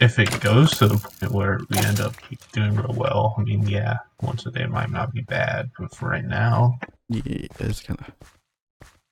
[0.00, 2.14] If it goes to the point where we end up
[2.52, 6.08] doing real well, I mean, yeah, once a day might not be bad, but for
[6.08, 6.78] right now,
[7.10, 8.10] Yeah, it's kind of,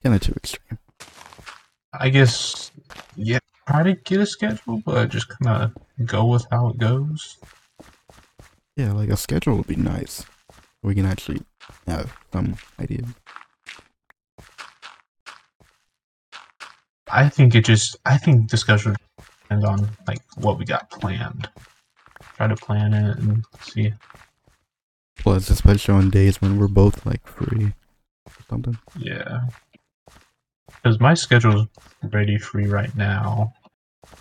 [0.02, 0.78] kind of too extreme.
[1.92, 2.70] I guess,
[3.16, 7.36] yeah, try to get a schedule, but just kind of go with how it goes.
[8.74, 10.24] Yeah, like a schedule would be nice.
[10.82, 11.42] We can actually
[11.86, 13.02] have some idea.
[17.10, 18.94] I think it just, I think the schedule
[19.48, 21.48] depends on like what we got planned.
[22.36, 23.92] Try to plan it and see.
[25.24, 27.72] Well, Plus, especially on days when we're both like free
[28.26, 28.78] or something.
[28.96, 29.40] Yeah.
[30.66, 31.66] Because my schedule's
[32.12, 33.52] ready free right now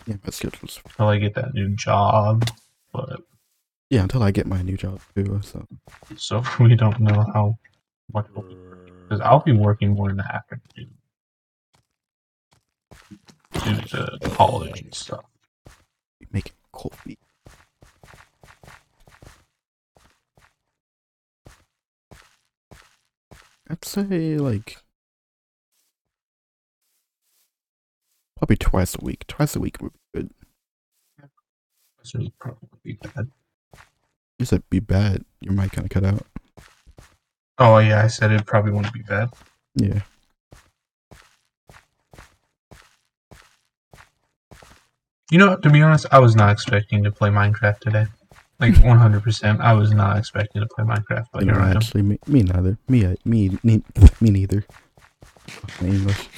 [0.07, 2.49] Yeah, my schedule's until I get that new job.
[2.93, 3.21] But
[3.89, 5.39] yeah until I get my new job too.
[5.43, 5.67] So
[6.15, 7.57] so we don't know how
[8.13, 8.27] much
[9.03, 10.96] because I'll be working more in the afternoon
[13.53, 15.25] due the, college and stuff.
[16.31, 17.17] making coffee.
[23.69, 24.77] I'd say like
[28.37, 29.27] probably twice a week.
[29.27, 30.29] Twice a week would be good.
[32.03, 33.29] So it'd probably be bad.
[34.39, 35.25] You said be bad.
[35.41, 36.25] Your mic kind of cut out.
[37.57, 39.29] Oh yeah, I said it probably wouldn't be bad.
[39.75, 40.01] Yeah.
[45.29, 48.05] You know, to be honest, I was not expecting to play Minecraft today.
[48.59, 51.77] Like 100%, I was not expecting to play Minecraft, but You here know, I am.
[51.77, 52.77] actually, me, me neither.
[52.87, 53.83] Me, uh, me, me,
[54.21, 54.63] me neither.
[55.81, 56.29] My English.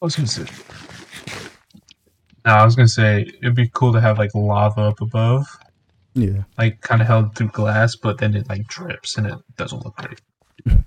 [0.00, 0.44] I was gonna say.
[2.44, 5.46] No, I was gonna say it'd be cool to have like lava up above,
[6.14, 6.42] Yeah.
[6.58, 9.96] like kind of held through glass, but then it like drips and it doesn't look
[9.96, 10.20] great.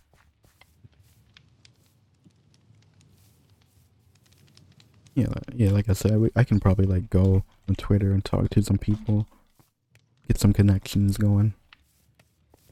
[5.16, 5.72] Yeah, yeah.
[5.72, 8.78] Like I said, we- I can probably like go on Twitter and talk to some
[8.78, 9.28] people,
[10.28, 11.54] get some connections going.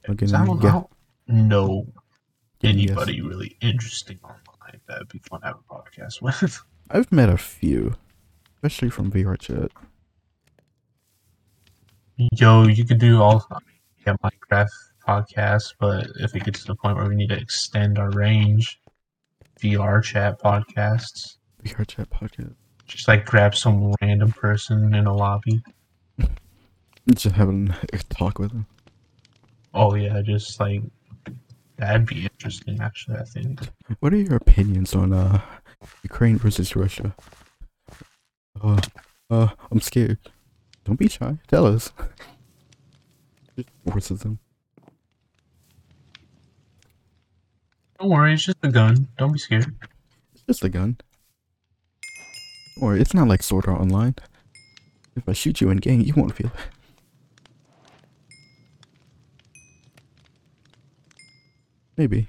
[0.07, 0.81] Again, I don't, yeah.
[1.27, 1.87] Know
[2.59, 2.73] yes.
[2.73, 6.61] anybody really interesting online that'd be fun to have a podcast with.
[6.91, 7.95] I've met a few,
[8.55, 9.71] especially from VR chat.
[12.33, 13.47] Yo, you could do all
[14.05, 14.67] yeah Minecraft
[15.07, 18.79] podcasts, but if it gets to the point where we need to extend our range,
[19.61, 21.37] VR chat podcasts.
[21.63, 22.55] VR chat podcast.
[22.87, 25.63] Just like grab some random person in a lobby.
[27.13, 28.65] Just having a talk with them.
[29.73, 30.81] Oh yeah, just like
[31.77, 32.79] that'd be interesting.
[32.81, 33.59] Actually, I think.
[33.99, 35.41] What are your opinions on uh
[36.03, 37.15] Ukraine versus Russia?
[38.61, 38.79] Uh,
[39.29, 40.19] uh, I'm scared.
[40.85, 41.37] Don't be shy.
[41.47, 41.91] Tell us.
[43.55, 44.39] Just forces them.
[47.99, 49.07] Don't worry, it's just a gun.
[49.17, 49.73] Don't be scared.
[50.33, 50.97] It's just a gun.
[52.75, 54.15] Or it's not like Sword Art Online.
[55.15, 56.53] If I shoot you in game, you won't feel it.
[61.97, 62.27] Maybe.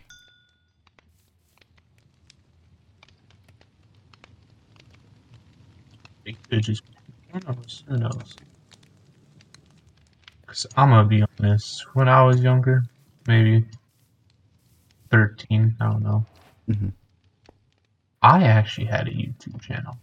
[6.51, 6.83] Just.
[7.33, 7.85] Who knows?
[7.89, 8.35] Who knows?
[10.47, 11.85] Cause I'm gonna be honest.
[11.95, 12.85] When I was younger,
[13.27, 13.65] maybe
[15.11, 16.25] thirteen, I don't know.
[16.67, 16.89] hmm
[18.23, 19.97] I actually had a YouTube channel.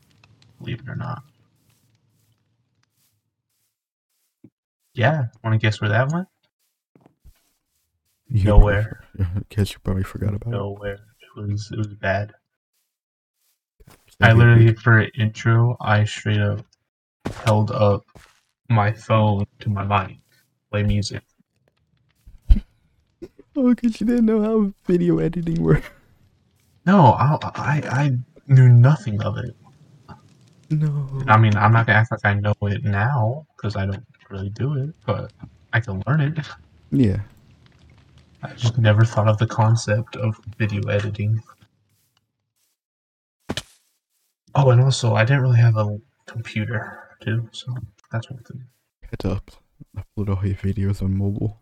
[0.62, 1.24] Believe it or not.
[4.94, 5.26] Yeah.
[5.44, 6.28] Want to guess where that went?
[8.28, 9.04] You Nowhere.
[9.16, 10.58] Probably, I guess you probably forgot about it.
[10.58, 10.94] Nowhere.
[10.94, 11.70] It was.
[11.72, 12.34] It was bad.
[14.22, 16.64] I literally, for an intro, I straight up
[17.44, 18.04] held up
[18.70, 20.18] my phone to my mic,
[20.72, 21.24] play music.
[23.54, 25.92] Oh, because you didn't know how video editing worked.
[26.86, 28.12] No, I, I, I
[28.48, 29.54] knew nothing of it.
[30.72, 31.24] No.
[31.28, 34.50] I mean, I'm not gonna act like I know it now because I don't really
[34.50, 35.32] do it, but
[35.74, 36.40] I can learn it.
[36.92, 37.20] Yeah.
[38.44, 41.42] I just never thought of the concept of video editing.
[44.56, 47.76] Oh, and also, I didn't really have a computer too, so
[48.12, 48.66] that's one thing.
[49.10, 49.52] had to up,
[49.96, 51.60] upload all your videos on mobile.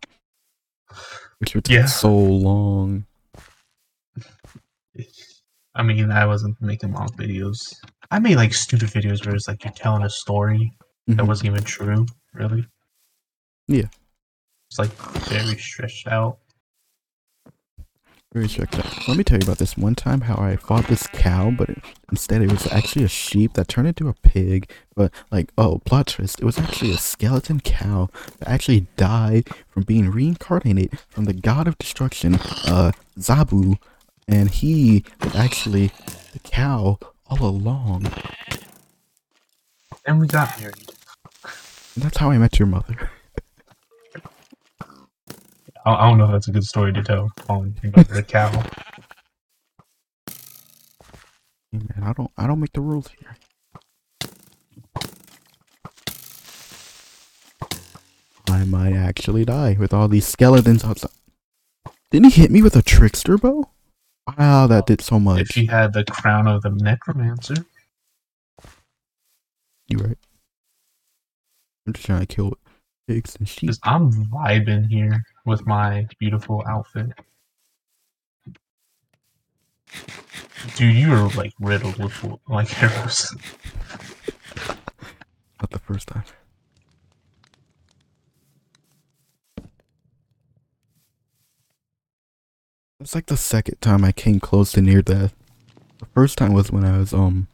[1.39, 1.85] Which would take Yeah.
[1.85, 3.05] so long.
[5.75, 7.75] I mean, I wasn't making long videos.
[8.11, 10.71] I made like stupid videos where it's like you're telling a story
[11.07, 11.27] that Mhm.
[11.27, 12.65] wasn't even true, really.
[13.67, 13.85] Yeah.
[14.69, 14.91] It's like
[15.29, 16.39] very stretched out.
[18.31, 19.07] Very checked out.
[19.07, 21.81] Let me tell you about this one time how I fought this cow, but it,
[22.11, 24.69] instead it was actually a sheep that turned into a pig.
[24.95, 26.39] But like, oh, plot twist!
[26.39, 31.67] It was actually a skeleton cow that actually died from being reincarnated from the god
[31.67, 32.35] of destruction,
[32.67, 33.79] uh, Zabu,
[34.27, 35.91] and he was actually
[36.33, 38.11] the cow all along.
[40.05, 40.91] And we got married.
[41.97, 43.11] That's how I met your mother.
[45.85, 47.29] I, I don't know if that's a good story to tell.
[47.37, 48.49] Calling your mother a cow.
[51.71, 53.37] Hey, man, I don't, I don't make the rules here.
[58.49, 61.11] I might actually die with all these skeletons outside.
[62.09, 63.69] Didn't he hit me with a trickster bow?
[64.37, 65.41] Wow, that did so much.
[65.41, 67.55] If he had the crown of the necromancer,
[69.87, 70.17] You right?
[71.87, 72.53] I'm just trying to kill
[73.07, 73.71] pigs and sheep.
[73.83, 77.07] I'm vibing here with my beautiful outfit.
[80.75, 82.13] Dude, you are like riddled with
[82.47, 83.35] like arrows.
[85.59, 86.23] Not the first time.
[93.01, 95.33] It's like the second time I came close to near death.
[95.99, 97.47] The first time was when I was um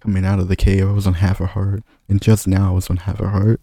[0.00, 0.88] coming out of the cave.
[0.88, 3.60] I was on half a heart, and just now I was on half a heart.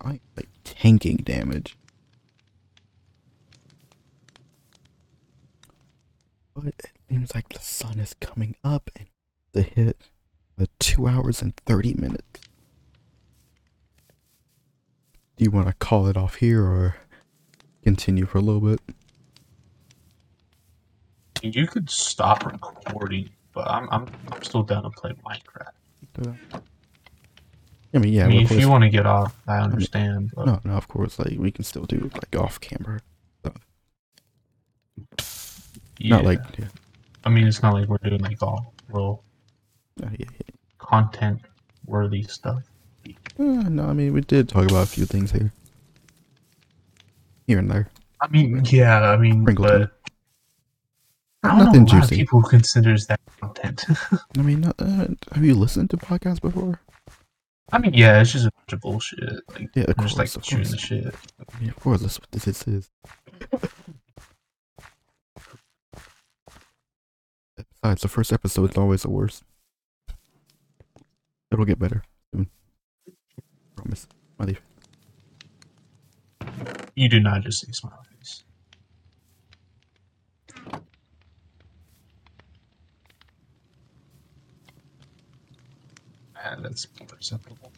[0.00, 1.76] I like tanking damage.
[6.54, 9.06] But it seems like the sun is coming up and
[9.52, 10.00] the hit
[10.56, 12.40] the two hours and 30 minutes.
[15.36, 16.96] Do you want to call it off here or
[17.82, 18.80] continue for a little bit?
[21.42, 26.60] You could stop recording, but I'm I'm, I'm still down to play Minecraft.
[27.94, 30.32] I mean, yeah, I mean, if you want to get off, I understand.
[30.34, 33.00] But no, no, of course, like we can still do like off camera.
[35.98, 36.10] yeah.
[36.10, 36.66] Not like, yeah,
[37.24, 39.24] I mean, it's not like we're doing like all real
[40.02, 40.54] uh, yeah, yeah.
[40.78, 41.40] content
[41.86, 42.62] worthy stuff.
[43.38, 45.52] Uh, no, I mean, we did talk about a few things here,
[47.48, 47.88] here and there.
[48.20, 49.92] I mean, yeah, I mean, Sprinkle but.
[51.42, 52.16] I don't Nothing know a lot of juicy.
[52.16, 53.84] people considers that content.
[54.38, 56.80] I mean, not, uh, have you listened to podcasts before?
[57.72, 59.40] I mean, yeah, it's just a bunch of bullshit.
[59.50, 60.70] Like, Yeah, of I'm just like course, of course.
[60.72, 61.14] the shit.
[61.60, 62.90] Yeah, of course, that's what this is.
[67.56, 69.42] Besides, the first episode is always the worst.
[71.52, 72.02] It'll get better
[72.34, 72.50] soon.
[73.76, 74.06] Promise.
[74.36, 74.62] Smiley face.
[76.94, 78.42] You do not just say smiley face.
[86.36, 87.72] Ah, that's more acceptable.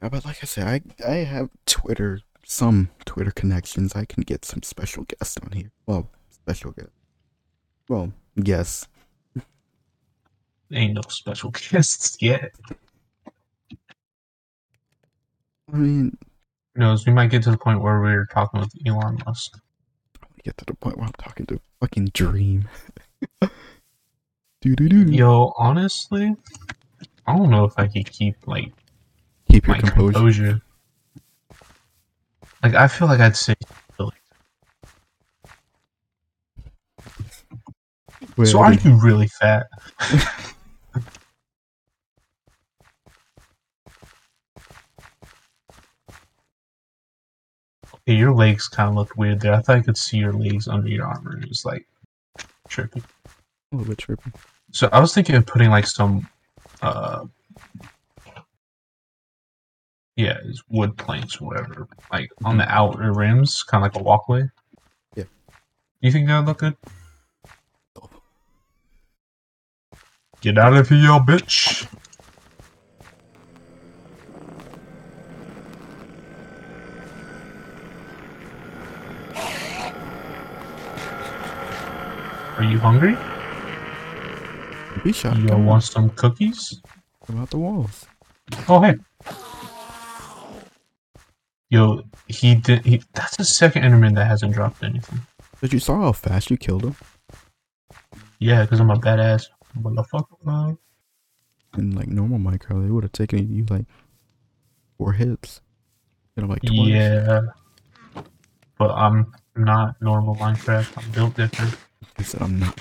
[0.00, 3.94] But like I said, I I have Twitter, some Twitter connections.
[3.94, 5.70] I can get some special guests on here.
[5.86, 6.90] Well, special guest.
[7.88, 8.86] Well, yes.
[10.72, 12.52] Ain't no special guests yet.
[15.72, 16.16] I mean,
[16.74, 17.06] Who knows?
[17.06, 19.56] We might get to the point where we're talking with Elon Musk.
[20.20, 22.68] I want to get to the point where I'm talking to a fucking Dream.
[23.40, 25.02] do do do.
[25.12, 26.34] Yo, honestly,
[27.26, 28.72] I don't know if I could keep like
[29.50, 30.12] Keep your my composure.
[30.12, 30.60] composure.
[32.64, 33.54] Like I feel like I'd say.
[38.38, 39.66] Wait, so are you really fat?
[47.94, 49.52] okay, your legs kind of looked weird there.
[49.52, 51.38] I thought I could see your legs under your armor.
[51.38, 51.86] It was like
[52.70, 53.04] trippy.
[53.72, 54.34] a little bit trippy.
[54.72, 56.26] So I was thinking of putting like some,
[56.80, 57.26] uh,
[60.16, 64.04] yeah, it's wood planks or whatever, like on the outer rims, kind of like a
[64.04, 64.44] walkway.
[65.16, 65.24] Yeah.
[66.00, 66.76] You think that would look good?
[70.40, 71.88] Get out of here, you bitch!
[82.56, 83.16] Are you hungry?
[85.02, 85.36] Be shot.
[85.38, 86.80] You want some cookies?
[87.26, 88.06] Come out the walls.
[88.68, 88.94] Oh hey.
[91.74, 92.86] Yo, he did.
[92.86, 95.18] He that's the second Enderman that hasn't dropped anything.
[95.60, 96.94] But you saw how fast you killed him
[98.38, 100.78] Yeah, because I'm a badass motherfucker.
[101.76, 102.84] in like normal Minecraft.
[102.84, 103.86] They would have taken you like
[104.98, 105.62] four hits.
[106.36, 106.90] You know, like twice.
[106.90, 107.40] Yeah,
[108.78, 110.96] but I'm not normal Minecraft.
[110.96, 111.74] I'm built different.
[112.16, 112.78] He said I'm not.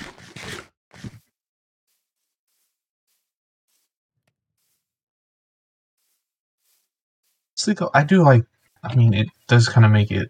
[7.95, 8.43] I do like.
[8.83, 10.29] I mean, it does kind of make it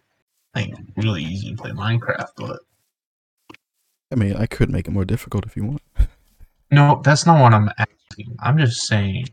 [0.55, 2.59] like really easy to play Minecraft, but
[4.11, 5.81] I mean, I could make it more difficult if you want.
[6.71, 8.35] no, that's not what I'm asking.
[8.39, 9.27] I'm just saying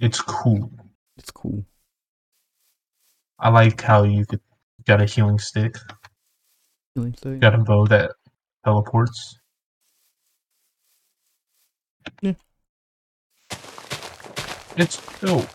[0.00, 0.70] it's cool.
[1.16, 1.64] It's cool.
[3.38, 4.40] I like how you could
[4.86, 5.76] got a healing stick,
[6.94, 7.40] Healing stick.
[7.40, 8.12] got a bow that
[8.64, 9.38] teleports.
[12.20, 12.34] Yeah.
[14.76, 15.48] It's dope.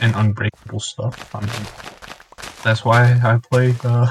[0.00, 1.34] And unbreakable stuff.
[1.34, 1.93] I mean,
[2.64, 4.10] that's why I play uh,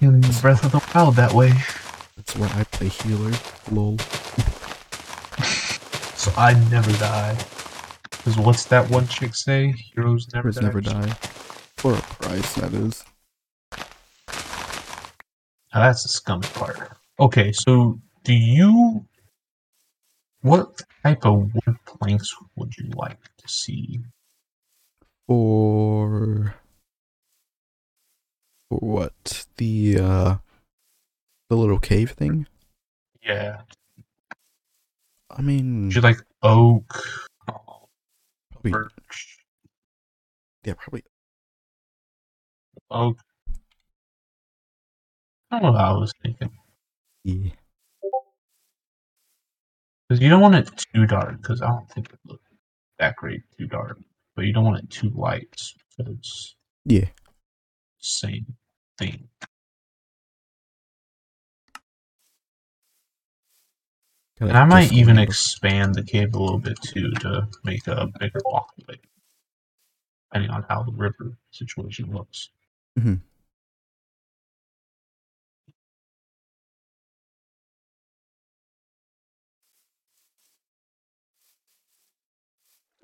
[0.00, 1.52] in Breath of the Wild that way.
[2.16, 3.32] That's why I play healer.
[3.70, 3.98] Lol.
[6.16, 7.36] So I never die.
[8.10, 9.72] Because what's that one chick say?
[9.94, 10.62] Heroes never Heroes die.
[10.62, 11.10] never die.
[11.76, 13.04] For a price, that is.
[15.74, 16.78] Now that's the scummy part.
[17.20, 19.04] Okay, so do you.
[20.40, 24.00] What type of wood planks would you like to see?
[25.26, 26.54] For
[28.70, 29.46] for what?
[29.56, 30.36] The uh
[31.48, 32.46] the little cave thing?
[33.22, 33.62] Yeah.
[35.30, 36.92] I mean you like oak?
[37.48, 37.88] Oh,
[38.52, 39.38] probably birch.
[40.64, 41.04] yeah, probably
[42.90, 43.18] Oak.
[45.50, 46.50] I don't know what I was thinking.
[47.24, 47.50] yeah.
[50.08, 52.44] Because you don't want it too dark, because I don't think it looks
[52.98, 53.98] that great too dark.
[54.34, 57.08] But you don't want it too light, because it's Yeah.
[57.98, 58.56] same
[58.98, 59.28] thing.
[64.38, 65.30] Gotta And I might even number.
[65.30, 68.98] expand the cave a little bit too to make a bigger walkway,
[70.28, 72.50] depending on how the river situation looks.
[72.98, 73.20] Mhm.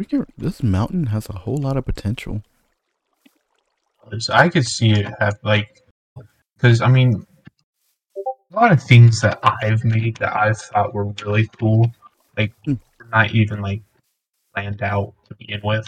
[0.00, 2.42] We can- This mountain has a whole lot of potential.
[4.32, 5.82] I could see it have like,
[6.56, 7.26] because I mean,
[8.16, 11.92] a lot of things that I've made that I thought were really cool,
[12.34, 12.76] like Hmm.
[13.10, 13.82] not even like
[14.54, 15.86] planned out to begin with.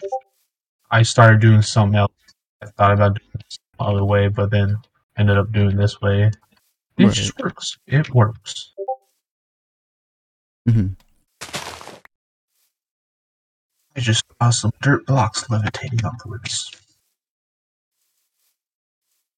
[0.90, 2.12] I started doing something else.
[2.60, 4.76] I thought about doing it some other way, but then
[5.16, 6.24] ended up doing this way.
[6.98, 7.14] It Right.
[7.14, 7.78] just works.
[7.86, 8.74] It works.
[10.68, 10.88] hmm
[13.96, 16.70] I just saw some dirt blocks levitating upwards.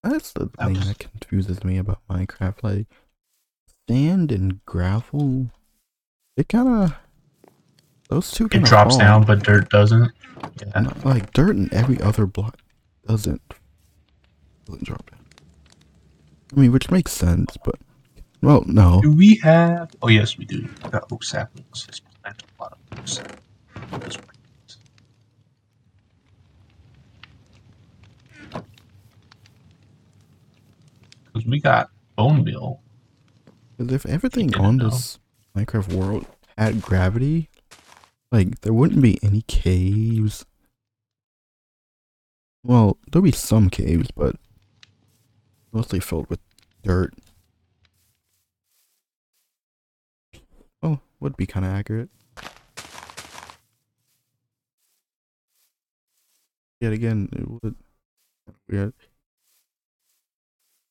[0.03, 2.63] That's the That thing was- that confuses me about Minecraft.
[2.63, 2.87] Like
[3.89, 5.51] sand and gravel,
[6.37, 6.95] it kind of
[8.11, 10.13] those two It drops down, but dirt doesn't.
[10.61, 10.81] Yeah.
[10.81, 12.59] Not like dirt and every other block
[13.07, 13.41] doesn't
[14.67, 15.21] doesn't drop down.
[16.57, 17.77] I mean, which makes sense, but
[18.43, 19.01] well, no.
[19.01, 19.91] Do we have?
[20.03, 20.69] Oh yes, we do.
[20.85, 21.87] I got oak saplings.
[21.89, 24.19] Let's plant a lot of oak saplings.
[31.35, 32.81] Because we got bone meal.
[33.77, 34.89] Because if everything on know.
[34.89, 35.19] this
[35.57, 37.51] Minecraft world had gravity,
[38.31, 40.47] like there wouldn't be any caves.
[42.63, 44.37] Well, there'll be some caves, but
[45.73, 46.39] mostly filled with
[46.85, 47.15] dirt.
[50.83, 52.11] Oh, would be kind of accurate.
[56.81, 57.75] Yet again, it would
[58.69, 58.93] weird.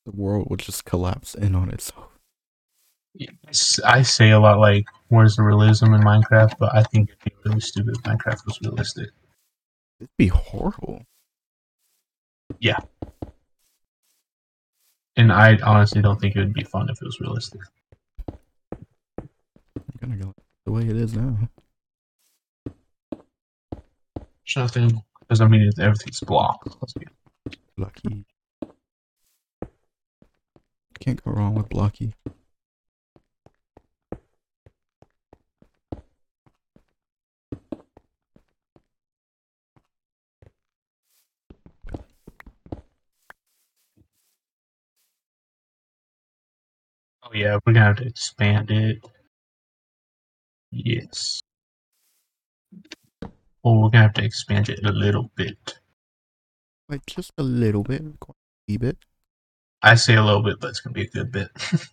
[0.06, 2.09] The world would just collapse in on itself.
[3.85, 7.32] I say a lot like, "Where's the realism in Minecraft?" But I think it'd be
[7.45, 9.11] really stupid if Minecraft was realistic.
[9.99, 11.06] It'd be horrible.
[12.59, 12.80] Yeah.
[15.15, 17.61] And I honestly don't think it would be fun if it was realistic.
[18.27, 19.30] I'm
[20.01, 20.33] gonna go
[20.65, 21.38] the way it is now.
[24.15, 26.75] There's nothing because I mean everything's blocked.
[27.77, 28.25] Lucky.
[31.03, 32.14] Can't go wrong with Blocky.
[47.22, 49.06] Oh yeah, we're gonna have to expand it.
[50.72, 51.41] Yes.
[53.65, 55.80] Oh, we're gonna have to expand it a little bit.
[56.88, 58.38] Like just a little bit, quite
[58.69, 58.98] a bit.
[59.83, 61.49] I say a little bit, but it's gonna be a good bit.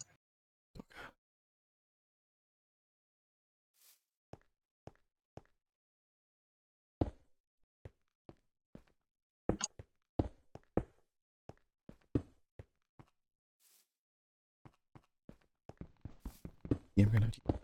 [16.98, 17.59] Gonna.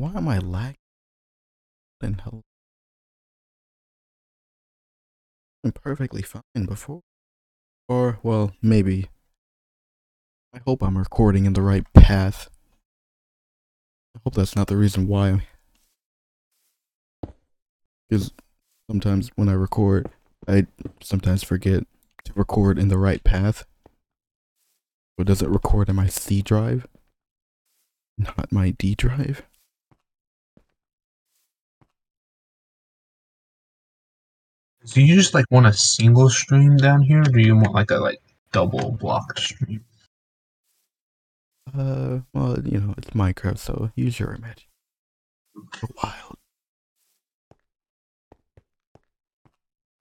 [0.00, 0.76] Why am I lagging?
[2.00, 2.42] Then hell.
[5.64, 7.00] I'm perfectly fine before.
[7.88, 9.08] Or, well, maybe.
[10.54, 12.48] I hope I'm recording in the right path.
[14.16, 15.42] I hope that's not the reason why
[18.12, 18.30] Because
[18.90, 20.10] sometimes when I record,
[20.46, 20.66] I
[21.00, 21.84] sometimes forget
[22.24, 23.64] to record in the right path.
[25.16, 26.86] But does it record in my C drive?
[28.18, 29.44] Not my D drive?
[34.86, 37.90] Do you just like want a single stream down here, or do you want like
[37.90, 38.20] a like
[38.52, 39.84] double blocked stream?
[41.76, 44.68] Uh, well, you know, it's Minecraft, so use your imagination.
[46.02, 46.36] Wild.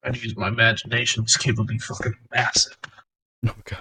[0.04, 1.24] I'd use my imagination.
[1.24, 2.78] This cave would be fucking massive.
[3.46, 3.80] Oh god.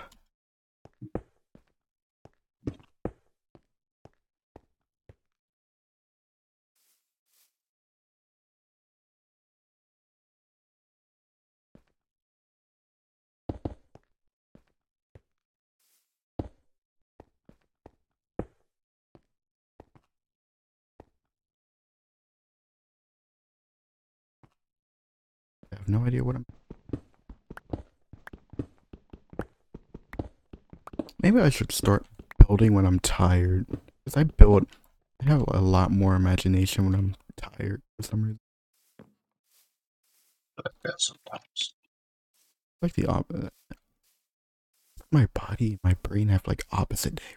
[25.91, 26.47] No idea what I'm.
[31.23, 32.07] Maybe I should start
[32.39, 33.67] building when I'm tired.
[34.05, 34.67] Because I build.
[35.23, 38.39] I have a lot more imagination when I'm tired for some reason.
[40.57, 41.75] Like that sometimes.
[42.81, 43.45] Like the opposite.
[43.47, 43.75] Uh,
[45.13, 47.37] my body and my brain have like opposite day.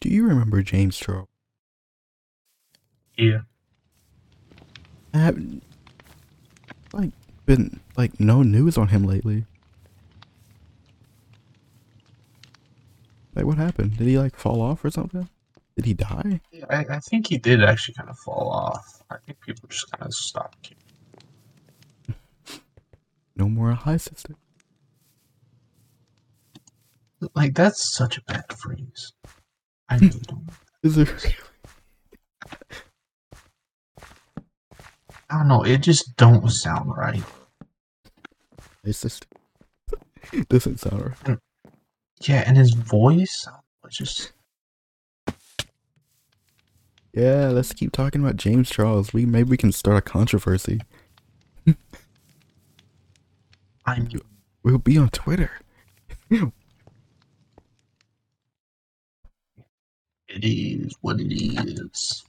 [0.00, 1.28] Do you remember James Charles?
[3.16, 3.40] Yeah.
[5.12, 5.62] I haven't
[6.92, 7.10] like
[7.46, 9.44] been like no news on him lately.
[13.34, 13.96] Like, what happened?
[13.96, 15.28] Did he like fall off or something?
[15.76, 16.40] Did he die?
[16.70, 19.02] I, I think he did actually kind of fall off.
[19.10, 20.72] I think people just kind of stopped.
[23.36, 24.34] No more hi sister.
[27.34, 29.12] Like that's such a bad phrase.
[29.88, 30.48] I really don't.
[30.82, 31.06] Is there?
[35.30, 35.62] I don't know.
[35.62, 37.22] It just don't sound right.
[38.84, 39.26] Hi sister.
[40.48, 41.38] Doesn't sound right.
[42.22, 43.46] Yeah, and his voice,
[43.90, 44.32] just
[47.12, 49.12] Yeah, let's keep talking about James Charles.
[49.12, 50.80] We maybe we can start a controversy.
[53.86, 54.08] I'm
[54.62, 55.50] We'll be on Twitter.
[60.28, 62.24] It is what it is.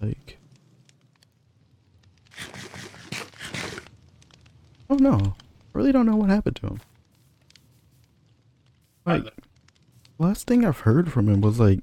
[0.00, 0.38] Like,
[4.92, 5.32] oh no, I
[5.72, 6.80] really don't know what happened to him.
[9.06, 9.24] Like,
[10.18, 11.80] last thing I've heard from him was like,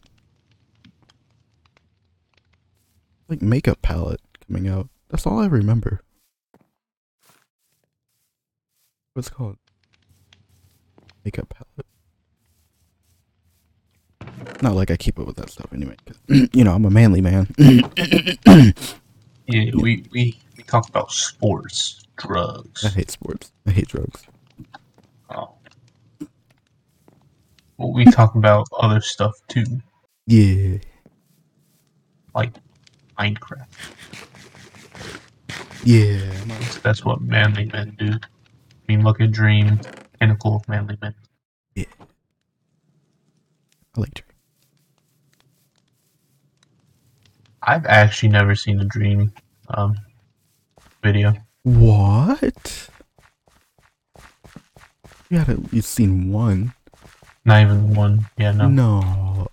[3.28, 4.90] like makeup palette coming out.
[5.10, 6.02] That's all I remember.
[9.14, 9.58] What's it called?
[11.26, 11.88] Makeup palette.
[14.62, 15.96] Not like I keep up with that stuff anyway.
[16.28, 17.48] you know, I'm a manly man.
[19.52, 22.85] Yeah, we, we, we talk about sports, drugs.
[22.85, 23.51] I hate sports.
[23.65, 24.25] I hate drugs.
[25.30, 25.53] Oh.
[27.77, 29.64] Well, we talk about other stuff too,
[30.27, 30.77] Yeah.
[32.35, 32.51] like
[33.17, 33.65] Minecraft.
[35.85, 36.33] Yeah.
[36.83, 38.11] That's what manly men do.
[38.11, 38.17] I
[38.88, 39.80] mean, look at Dream,
[40.19, 41.15] pinnacle of manly men.
[41.75, 41.85] Yeah.
[43.95, 44.25] I like Dream.
[47.61, 49.31] I've actually never seen a Dream
[49.69, 49.95] um,
[51.03, 51.33] video.
[51.64, 52.90] What?
[55.30, 56.74] You had at least seen one.
[57.46, 58.26] Not even one.
[58.38, 58.68] Yeah, no.
[58.68, 59.48] No.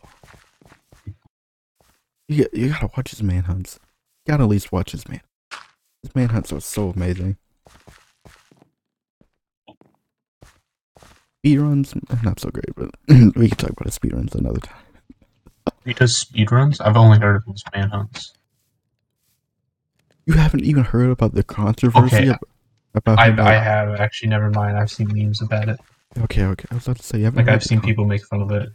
[2.28, 3.78] You, you gotta watch his manhunts.
[4.26, 5.20] You gotta at least watch his man.
[6.02, 7.36] His manhunts are so amazing.
[11.44, 11.94] Speedruns,
[12.24, 12.90] not so great, but
[13.36, 14.82] we can talk about his speedruns another time.
[15.84, 16.80] He does speedruns?
[16.84, 18.35] I've only heard of his manhunts.
[20.26, 22.34] You haven't even heard about the controversy Okay,
[22.94, 24.76] about I, uh, I have actually, never mind.
[24.76, 25.78] I've seen memes about it.
[26.18, 26.66] Okay, okay.
[26.70, 28.68] I was about to say, you haven't Like, I've seen people make fun of it.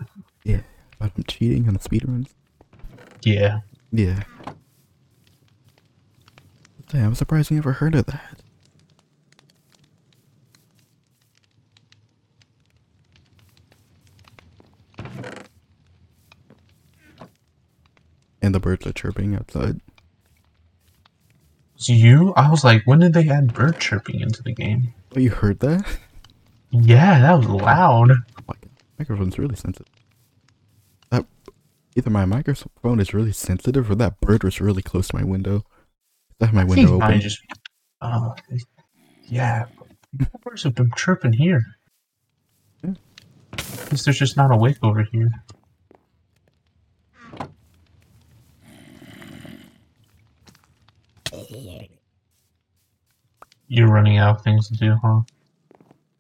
[0.46, 0.62] Yeah,
[0.96, 2.30] about him cheating on the speedruns.
[3.24, 3.60] Yeah.
[3.92, 4.24] Yeah.
[6.90, 8.42] Damn, I'm surprised you never heard of that.
[18.42, 19.82] And the birds are chirping outside.
[21.88, 22.34] You?
[22.36, 24.94] I was like, when did they add bird chirping into the game?
[25.16, 25.86] Oh, you heard that?
[26.72, 28.12] Yeah, that was loud.
[28.12, 28.56] Oh my
[28.98, 29.92] microphone's really sensitive.
[31.10, 31.26] That
[31.96, 35.66] either my microphone is really sensitive or that bird was really close to my window.
[36.40, 37.20] I have my window open.
[37.20, 37.40] just.
[38.02, 38.34] Oh,
[39.26, 39.66] yeah.
[40.44, 41.62] Birds have been chirping here.
[42.84, 42.94] Yeah.
[43.90, 45.30] Guess there's just not a wake over here.
[53.68, 55.22] You're running out of things to do, huh?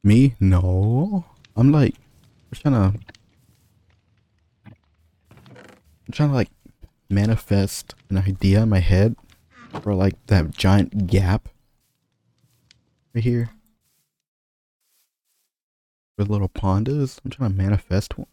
[0.04, 0.36] Me?
[0.40, 1.26] No.
[1.56, 1.96] I'm like,
[2.52, 3.00] I'm trying to.
[4.66, 6.50] I'm trying to like
[7.10, 9.16] manifest an idea in my head
[9.82, 11.50] for like that giant gap
[13.14, 13.52] right here.
[16.18, 17.20] with little pond is.
[17.26, 18.28] I'm trying to manifest one.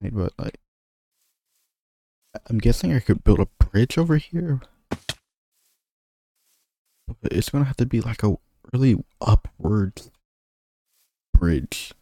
[0.00, 0.58] But like,
[2.50, 4.60] I'm guessing I could build a bridge over here.
[7.22, 8.36] It's gonna have to be like a
[8.72, 10.02] really upward
[11.34, 11.92] bridge.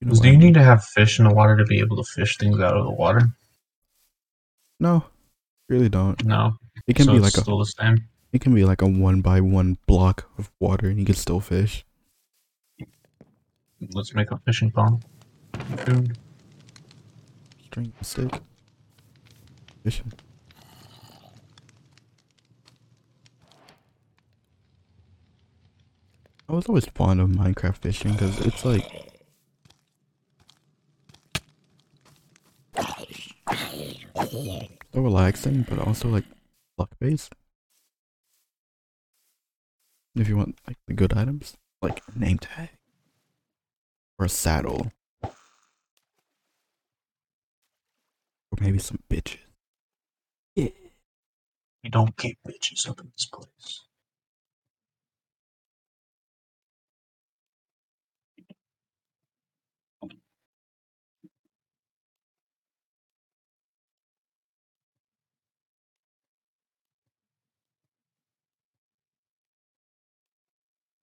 [0.00, 0.40] You know do you mean?
[0.40, 2.84] need to have fish in the water to be able to fish things out of
[2.84, 3.22] the water?
[4.80, 5.04] No,
[5.68, 6.24] really don't.
[6.24, 6.56] No.
[6.86, 8.08] It can so be like a still the same.
[8.32, 11.40] it can be like a one by one block of water, and you can still
[11.40, 11.84] fish.
[13.92, 15.04] Let's make a fishing pond.
[15.78, 16.18] Food.
[17.66, 18.40] String stick.
[19.82, 20.12] Fishing.
[26.48, 28.84] I was always fond of Minecraft fishing because it's like
[34.94, 36.24] so relaxing, but also like
[36.76, 37.34] luck based.
[40.14, 42.70] If you want like the good items, like a name tag
[44.18, 44.92] or a saddle,
[45.22, 45.30] or
[48.60, 49.38] maybe some bitches.
[50.54, 50.68] Yeah.
[51.82, 53.84] We don't get bitches up in this place.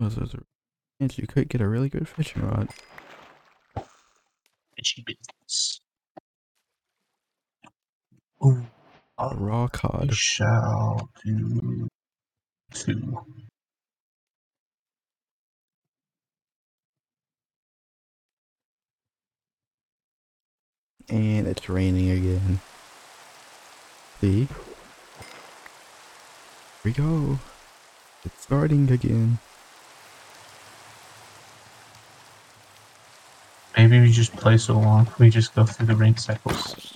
[0.02, 0.44] The-
[1.00, 2.70] And you could get a really good fishing rod.
[3.78, 5.80] Bitchy business.
[8.44, 8.66] Ooh.
[9.20, 10.12] A raw cod.
[10.16, 11.88] shall do
[12.74, 13.20] two.
[21.10, 22.60] And it's raining again.
[24.20, 24.46] See?
[24.46, 24.48] Here
[26.84, 27.38] we go.
[28.26, 29.38] It's starting again.
[33.78, 36.96] Maybe we just play so long, we just go through the rain cycles.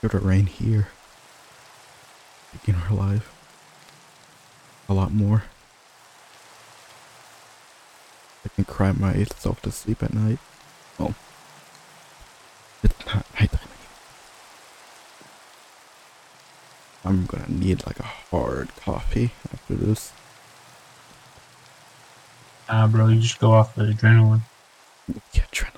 [0.00, 0.88] Should it rain here?
[2.66, 3.34] In our life.
[4.88, 5.44] A lot more.
[8.44, 10.38] I can cry myself to sleep at night.
[10.98, 11.14] Well,
[12.82, 13.76] it's not nighttime anymore.
[17.04, 20.12] I'm gonna need like a hard coffee after this.
[22.68, 24.42] Ah, bro, you just go off the adrenaline.
[25.32, 25.72] Yeah, adrenaline.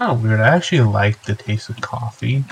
[0.00, 0.40] Oh, weird.
[0.40, 2.44] I actually like the taste of coffee.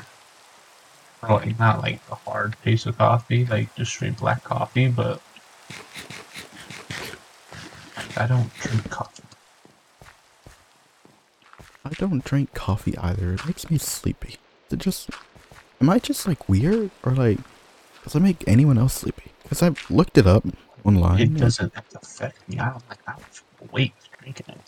[1.23, 5.21] Like not like the hard taste of coffee, like just straight black coffee, but
[8.17, 9.23] I don't drink coffee.
[11.85, 13.35] I don't drink coffee either.
[13.35, 14.37] It makes me sleepy.
[14.71, 15.11] It just.
[15.81, 16.91] Am I just like weird?
[17.03, 17.39] Or like.
[18.05, 19.31] Does it make anyone else sleepy?
[19.43, 20.45] Because I've looked it up
[20.85, 21.21] online.
[21.21, 22.59] It doesn't affect me.
[22.59, 24.61] I don't like I don't drinking it.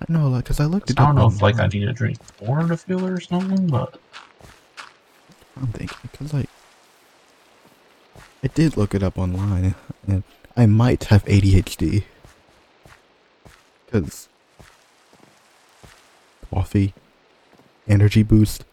[0.00, 0.98] I know, like, because I looked it.
[0.98, 4.00] I don't know if like I need to drink more to feel or something, but
[5.60, 6.48] I'm thinking because like
[8.42, 9.74] I did look it up online,
[10.06, 10.22] and
[10.56, 12.04] I might have ADHD
[13.86, 14.28] because
[16.50, 16.94] coffee,
[17.86, 18.64] energy boost.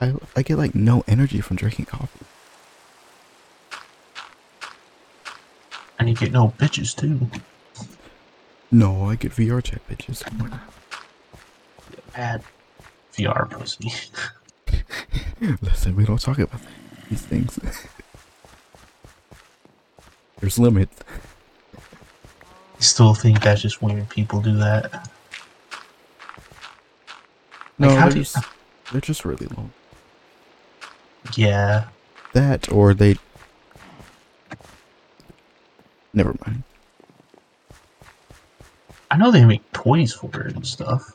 [0.00, 2.24] I I get like no energy from drinking coffee.
[5.98, 7.18] and you get no bitches too.
[8.70, 10.22] No, I get VR chat bitches.
[12.12, 12.42] Bad
[13.16, 13.92] VR pussy.
[15.62, 16.60] Listen, we don't talk about
[17.10, 17.58] these things.
[20.40, 21.00] There's limits.
[21.76, 25.08] I still think that's just weird people do that.
[27.78, 28.36] No, how they're do you- just
[28.92, 29.72] they're just really long.
[31.36, 31.86] Yeah.
[32.34, 33.16] That or they.
[36.12, 36.62] Never mind.
[39.10, 41.12] I know they make toys for it and stuff.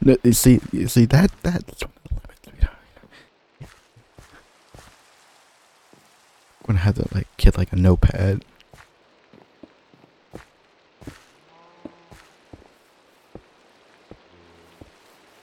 [0.00, 1.82] No, you see, you see that that's
[6.68, 8.44] I'm gonna have to like get like a notepad.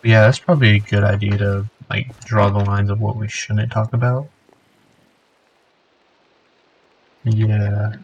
[0.03, 3.71] Yeah, that's probably a good idea to like draw the lines of what we shouldn't
[3.71, 4.27] talk about.
[7.23, 7.95] Yeah.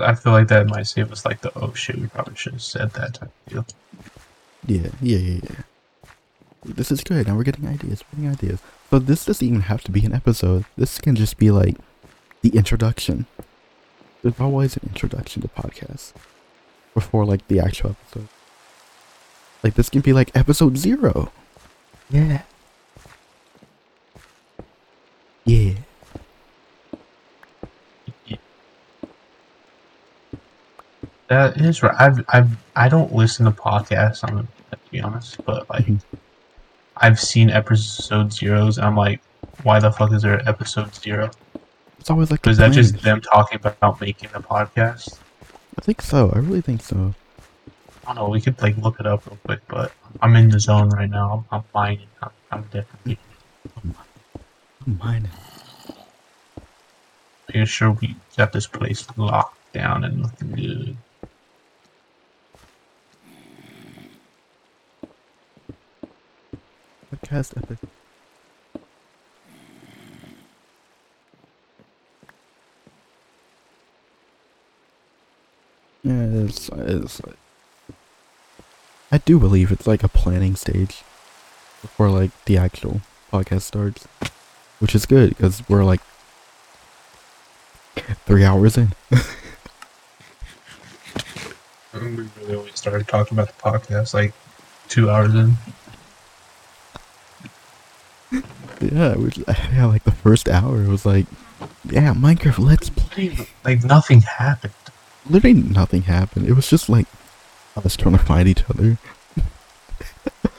[0.00, 2.62] I feel like that might save us like the oh shit, we probably should have
[2.62, 3.66] said that type of deal.
[4.66, 6.10] Yeah, yeah, yeah, yeah.
[6.64, 7.26] This is good.
[7.26, 8.04] Now we're getting ideas.
[8.12, 8.60] We're getting ideas.
[8.90, 10.64] So this doesn't even have to be an episode.
[10.76, 11.76] This can just be like
[12.42, 13.26] the introduction.
[14.22, 16.12] There's always an introduction to podcasts
[16.94, 18.28] before like the actual episode.
[19.62, 21.32] Like this can be like episode zero.
[22.10, 22.42] Yeah.
[25.44, 25.74] Yeah.
[31.32, 31.94] That is right.
[31.98, 34.20] I've I've I don't listen to podcasts.
[34.22, 36.02] I'm to be honest, but like Mhm.
[36.98, 38.76] I've seen episode zeros.
[38.76, 39.22] And I'm like,
[39.62, 41.30] why the fuck is there episode zero?
[41.98, 45.16] It's always like Is that just them talking about making a podcast?
[45.78, 46.30] I think so.
[46.34, 47.14] I really think so.
[48.04, 48.28] I don't know.
[48.28, 51.46] We could like look it up real quick, but I'm in the zone right now.
[51.50, 52.08] I'm, I'm mining.
[52.22, 53.18] I'm, I'm definitely.
[54.84, 55.30] Mine.
[57.48, 60.96] making sure we got this place locked down and looking good.
[67.12, 67.78] Podcast epic.
[76.02, 77.20] Yeah, it's, it's
[79.12, 81.02] I do believe it's like a planning stage
[81.82, 84.06] before like the actual podcast starts,
[84.78, 86.00] which is good because we're like
[88.24, 88.94] three hours in.
[91.92, 94.32] We really only started talking about the podcast like
[94.88, 95.56] two hours in.
[98.80, 99.30] Yeah, we
[99.72, 101.26] yeah, like the first hour it was like,
[101.84, 103.46] yeah, Minecraft, let's play.
[103.64, 104.72] Like nothing happened.
[105.28, 106.46] Literally nothing happened.
[106.48, 107.06] It was just like
[107.76, 108.98] us trying to find each other.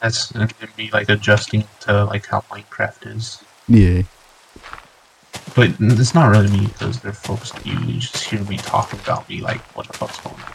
[0.00, 3.42] That's and me like adjusting to like how Minecraft is.
[3.68, 4.02] Yeah.
[5.54, 7.78] But it's not really me because they're focused on you.
[7.80, 10.54] You just hear me talking about me like what the fuck's going on.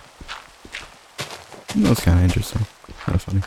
[1.83, 2.65] That was kind of interesting.
[2.99, 3.41] Kind of funny.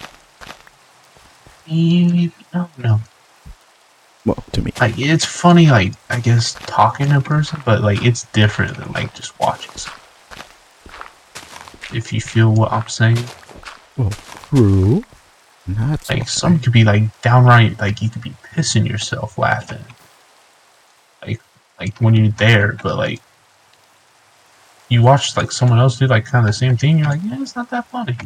[1.66, 3.00] You, no, no.
[4.24, 4.72] Well, to me.
[4.80, 8.92] Like it's funny, like I guess talking to a person, but like it's different than
[8.92, 9.72] like just watching.
[9.72, 10.00] Something.
[11.94, 13.18] If you feel what I'm saying,
[13.96, 15.04] Well, true.
[15.66, 19.84] Not so like some could be like downright like you could be pissing yourself laughing.
[21.24, 21.40] Like
[21.78, 23.20] like when you're there, but like
[24.88, 27.40] you watch like someone else do like kind of the same thing, you're like, yeah,
[27.40, 28.16] it's not that funny.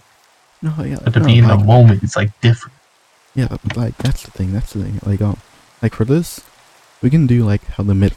[0.62, 0.98] No, yeah.
[1.04, 2.75] But to no, be in like, the moment, it's like different.
[3.36, 4.54] Yeah, like that's the thing.
[4.54, 4.98] That's the thing.
[5.04, 5.38] Like, um,
[5.82, 6.40] like for this,
[7.02, 8.14] we can do like how the mid,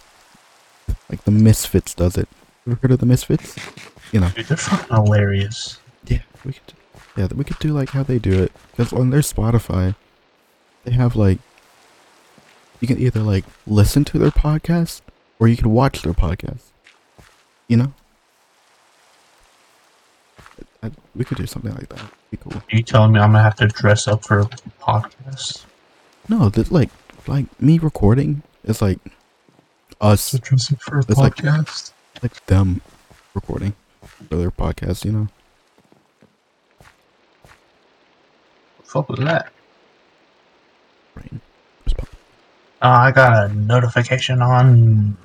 [1.09, 2.29] like the Misfits does it.
[2.65, 3.57] Ever heard of the Misfits?
[4.13, 4.29] You know.
[4.29, 5.79] Dude, they're fucking hilarious.
[6.07, 6.73] Yeah, we could.
[7.17, 8.53] Yeah, we could do like how they do it.
[8.71, 9.95] Because on their Spotify,
[10.85, 11.39] they have like,
[12.79, 15.01] you can either like listen to their podcast
[15.37, 16.61] or you can watch their podcast.
[17.67, 17.93] You know.
[20.81, 22.09] I, we could do something like that.
[22.37, 22.53] Cool.
[22.53, 24.45] Are you telling me I'm gonna have to dress up for a
[24.81, 25.65] podcast?
[26.27, 26.89] No, that like
[27.27, 28.99] like me recording is like
[29.99, 31.91] us dress up for a It's like- podcast?
[32.21, 32.81] like them
[33.33, 35.27] recording for their podcast, you know.
[38.83, 39.51] fuck was that?
[41.15, 41.41] Rain.
[42.81, 45.17] Uh, I got a notification on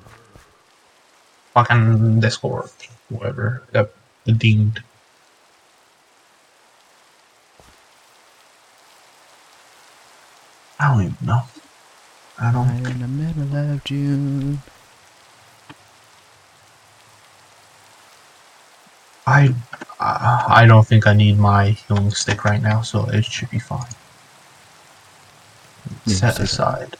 [1.53, 2.69] fucking Discord,
[3.09, 3.63] whatever.
[3.73, 3.89] Got
[4.25, 4.83] the deemed.
[10.79, 11.41] I don't even know.
[12.39, 12.67] I don't.
[12.67, 14.61] Right in the middle of June.
[19.25, 19.55] I.
[19.99, 23.59] I I don't think I need my healing stick right now, so it should be
[23.59, 23.85] fine.
[26.05, 26.97] Yeah, Set aside.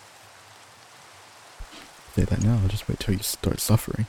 [2.15, 2.59] Say that now.
[2.61, 4.07] I'll just wait till you start suffering.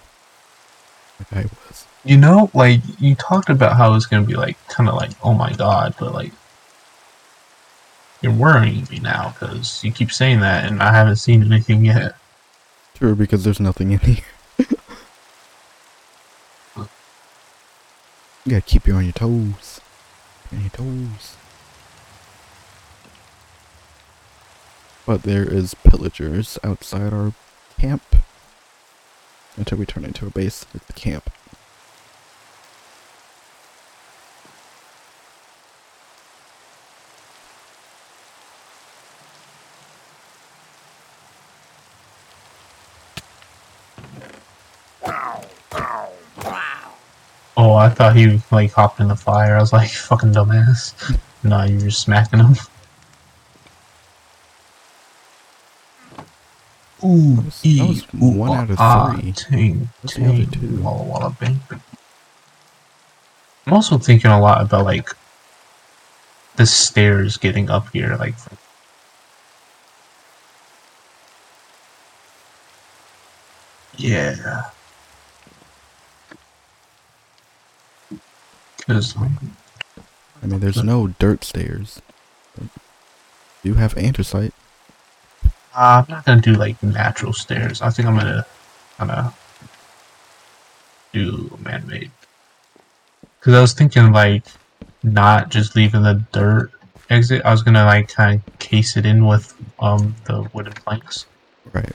[1.19, 1.87] Like I was.
[2.05, 5.35] You know, like you talked about how it's gonna be like kind of like, oh
[5.35, 6.33] my god, but like
[8.27, 12.17] you're worrying me now because you keep saying that, and I haven't seen anything yet.
[12.95, 14.25] True, because there's nothing in here.
[16.77, 16.89] you
[18.49, 19.81] gotta keep you on your toes.
[20.51, 21.37] On your toes.
[25.07, 27.33] But there is pillagers outside our
[27.79, 28.03] camp.
[29.57, 31.31] Until we turn into a base, at the camp.
[47.59, 49.57] Oh, I thought he like hopped in the fire.
[49.57, 51.17] I was like, fucking dumbass.
[51.45, 52.55] no, you're just smacking him.
[57.05, 59.33] Ooh, was- that was one ah, out of three.
[59.33, 60.83] Ting, What's the ting, two?
[60.83, 61.61] walla walla bing.
[63.67, 65.11] I'm also thinking a lot about like
[66.57, 68.57] the stairs getting up here, like from
[73.97, 74.71] Yeah.
[78.87, 82.01] Because I mean, there's no dirt stairs.
[82.57, 82.69] But
[83.63, 84.53] you have andesite.
[85.75, 87.83] uh, I'm not gonna do like natural stairs.
[87.83, 88.47] I think I'm gonna
[88.99, 89.35] kind of
[91.13, 92.11] do man-made.
[93.41, 94.45] Because I was thinking like
[95.03, 96.71] not just leaving the dirt
[97.11, 97.43] exit.
[97.45, 101.27] I was gonna like kind of case it in with um the wooden planks.
[101.73, 101.93] Right.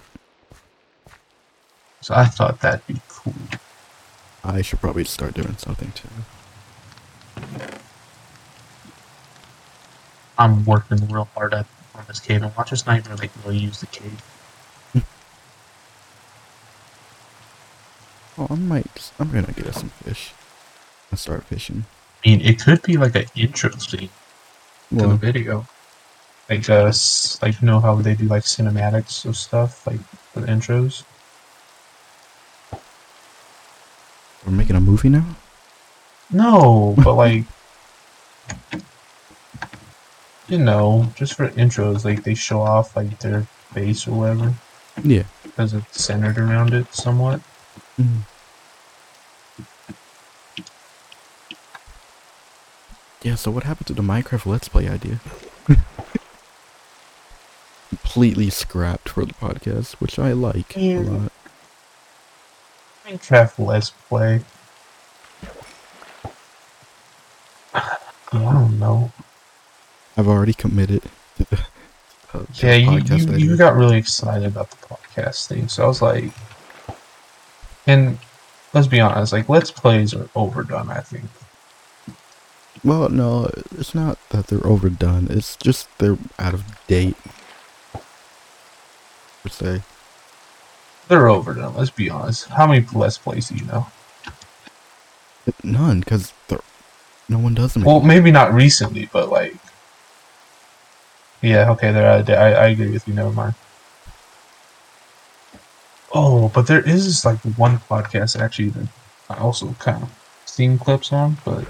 [2.01, 3.33] So I thought that'd be cool.
[4.43, 6.09] I should probably start doing something too.
[10.37, 13.57] I'm working real hard at on this cave, and watch us not even like really
[13.57, 14.21] use the cave.
[18.37, 19.11] Oh, I might.
[19.19, 20.31] I'm gonna get us some fish.
[21.09, 21.85] and start fishing.
[22.23, 24.09] I mean, it could be like an intro scene
[24.89, 25.67] to the video.
[26.49, 26.91] Like, uh,
[27.41, 29.99] like you know how they do like cinematics of stuff, like
[30.33, 31.03] the intros.
[34.45, 35.35] we're making a movie now.
[36.31, 37.43] No, but like,
[40.47, 43.41] you know, just for intros, like they show off like their
[43.73, 44.53] face or whatever
[45.03, 45.23] Yeah.
[45.43, 47.41] because it's centered around it somewhat.
[47.99, 48.21] Mm.
[53.23, 55.19] Yeah, so what happened to the Minecraft Let's Play idea?
[57.89, 60.99] Completely scrapped for the podcast, which I like Yeah.
[60.99, 61.31] a lot.
[63.05, 64.41] Minecraft Let's Play.
[68.31, 69.11] I don't know.
[70.17, 71.03] I've already committed
[71.37, 71.59] to the,
[72.33, 76.01] uh, Yeah, you, you, you got really excited about the podcast thing, so I was
[76.01, 76.31] like,
[77.87, 78.17] and
[78.73, 80.89] let's be honest, like Let's Plays are overdone.
[80.89, 81.25] I think.
[82.83, 85.27] Well, no, it's not that they're overdone.
[85.29, 87.17] It's just they're out of date.
[89.43, 89.81] Per se.
[91.07, 91.75] They're overdone.
[91.75, 92.47] Let's be honest.
[92.47, 93.87] How many Let's Plays do you know?
[95.63, 96.33] None, because
[97.31, 97.83] no one does them.
[97.83, 99.55] Well, maybe not recently, but like,
[101.41, 102.35] yeah, okay, they're out of date.
[102.35, 103.13] I, I agree with you.
[103.13, 103.55] Never mind.
[106.13, 108.87] Oh, but there is this, like one podcast actually that
[109.29, 110.11] I also kind of
[110.45, 111.65] seen clips on, but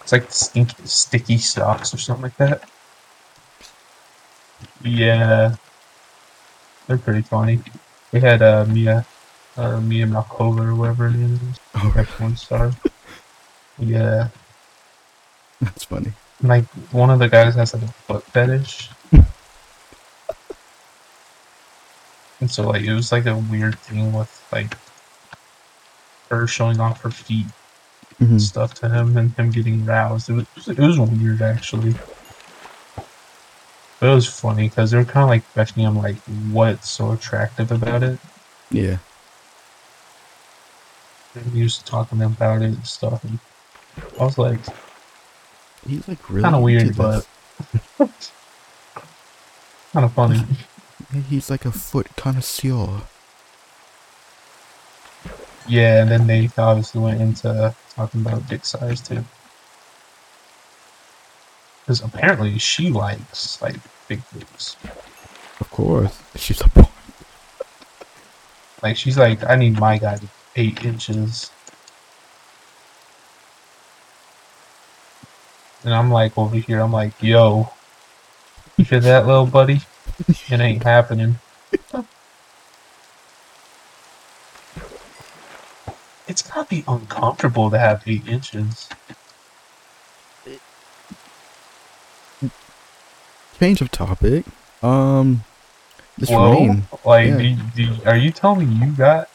[0.00, 2.70] it's like stinky, sticky stocks or something like that.
[4.82, 5.56] Yeah,
[6.86, 7.60] they're pretty funny.
[8.12, 9.04] We had uh, Mia,
[9.56, 11.58] uh, Mia Malkova or whatever her name is.
[11.74, 12.72] Oh, That one star.
[13.78, 14.28] Yeah.
[15.60, 16.12] That's funny.
[16.42, 18.90] like one of the guys has like a foot fetish.
[22.40, 24.74] and so like it was like a weird thing with like
[26.30, 27.46] her showing off her feet
[28.20, 28.30] Mhm.
[28.32, 30.28] and stuff to him and him getting roused.
[30.30, 31.94] It was it was weird actually.
[33.98, 36.16] But it was funny because they were kind of like questioning him like
[36.50, 38.18] what's so attractive about it.
[38.70, 38.96] Yeah.
[41.34, 43.22] And he was talking about it and stuff.
[43.24, 43.38] And
[44.18, 44.60] I was like,
[45.86, 47.28] He's like really kind of weird, into but
[49.92, 50.42] kind of funny.
[51.28, 53.02] He's like a foot connoisseur.
[55.66, 59.24] Yeah, and then they obviously went into talking about dick size too.
[61.82, 63.76] Because apparently she likes like
[64.08, 64.76] big boobs.
[65.60, 66.20] Of course.
[66.36, 66.88] She's a boy.
[68.82, 71.50] Like she's like, I need my guy to eight inches.
[75.84, 77.70] And I'm like over here, I'm like, yo,
[78.76, 79.80] you hear that little buddy?
[80.28, 81.38] It ain't happening.
[86.28, 88.88] It's gotta be uncomfortable to have eight inches.
[93.58, 94.44] Change of topic.
[94.82, 95.44] Um,
[96.16, 96.82] this Whoa, rain.
[97.04, 97.36] like, yeah.
[97.38, 99.28] do you, do you- are you telling me you got?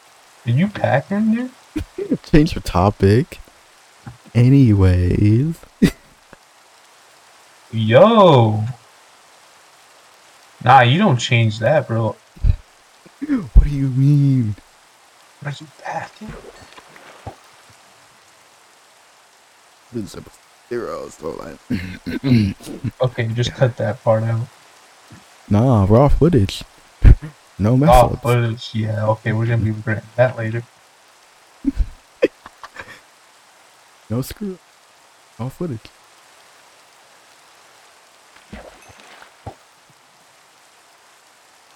[0.45, 1.49] Did you pack in here?
[2.23, 3.39] Change of topic.
[4.33, 5.59] Anyways,
[7.79, 8.63] Yo,
[10.63, 12.15] nah, you don't change that, bro.
[13.19, 14.55] what do you mean?
[15.41, 16.31] What Are you packing?
[19.91, 20.39] This is episode
[20.69, 21.59] zero slow line.
[23.01, 24.47] Okay, just cut that part out.
[25.49, 26.63] nah, raw footage.
[27.59, 28.21] no mess Oh, ups.
[28.21, 28.69] footage.
[28.73, 30.63] Yeah, okay, we're gonna be regretting that later.
[34.09, 34.59] No screw.
[35.39, 35.81] Raw footage.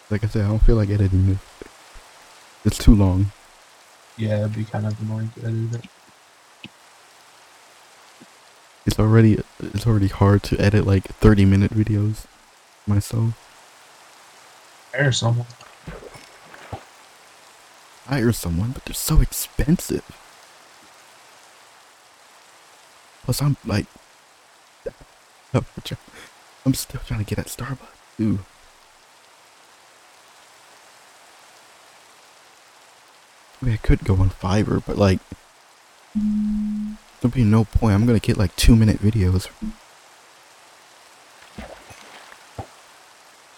[0.09, 1.39] Like I said, I don't feel like editing this.
[2.65, 3.31] It's too long.
[4.17, 5.85] Yeah, it'd be kind of annoying to edit it.
[8.85, 12.25] It's already it's already hard to edit like 30 minute videos
[12.88, 13.33] myself.
[14.91, 15.45] Hire someone.
[18.07, 20.03] Hire someone, but they're so expensive.
[23.23, 23.85] Plus, I'm like,
[25.53, 27.77] I'm still trying to get at Starbucks
[28.17, 28.39] too.
[33.61, 35.19] I mean, I could go on Fiverr, but like,
[37.21, 37.93] there'll be no point.
[37.93, 39.49] I'm gonna get like two minute videos.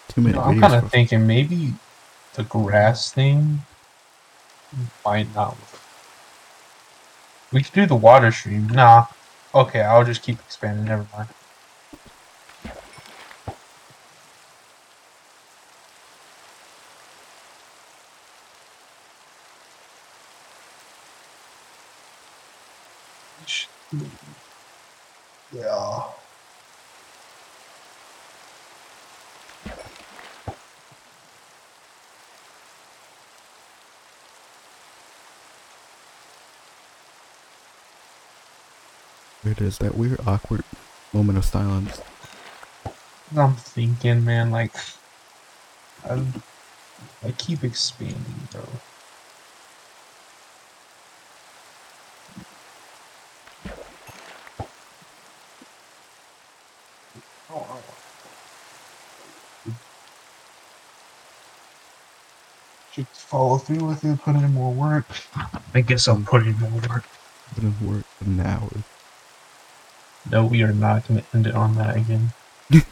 [0.08, 1.72] Two You minute know, I'm kind of thinking maybe
[2.34, 3.62] the grass thing
[5.04, 5.50] might not.
[5.50, 5.80] work.
[7.52, 8.66] We could do the water stream.
[8.68, 9.06] Nah.
[9.54, 10.86] Okay, I'll just keep expanding.
[10.86, 11.28] Never mind.
[25.52, 26.04] Yeah.
[39.52, 40.64] It is that weird, awkward
[41.12, 42.00] moment of silence.
[43.36, 44.74] I'm thinking, man, like,
[46.08, 46.24] I,
[47.22, 48.62] I keep expanding, bro.
[57.50, 57.82] Oh,
[62.92, 65.04] Should follow through with it, put in more work.
[65.74, 67.04] I guess I'll put in more work.
[67.54, 68.70] Gonna work an hour.
[70.32, 72.32] No, we are not going to end it on that again.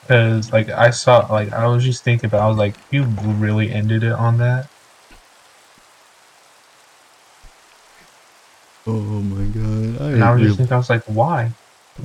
[0.00, 3.72] Because, like, I saw, like, I was just thinking about, I was like, you really
[3.72, 4.68] ended it on that?
[8.86, 10.00] Oh my god.
[10.00, 11.50] I And I was really, just thinking, I was like, why?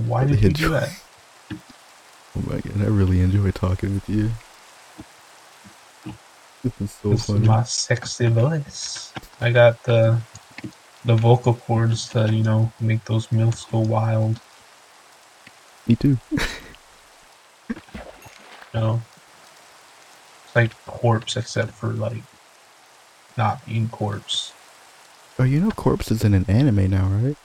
[0.08, 0.90] Why did you do that?
[1.52, 4.32] oh my god, I really enjoy talking with you.
[6.64, 9.14] This is so This is my sexy voice.
[9.40, 10.20] I got the
[11.06, 14.40] the vocal cords that you know, make those milfs go wild.
[15.88, 16.18] Me too.
[18.74, 19.02] You know?
[20.46, 22.24] It's like corpse except for like
[23.38, 24.54] not being corpse.
[25.40, 27.38] Oh, you know Corpse is in an anime now, right?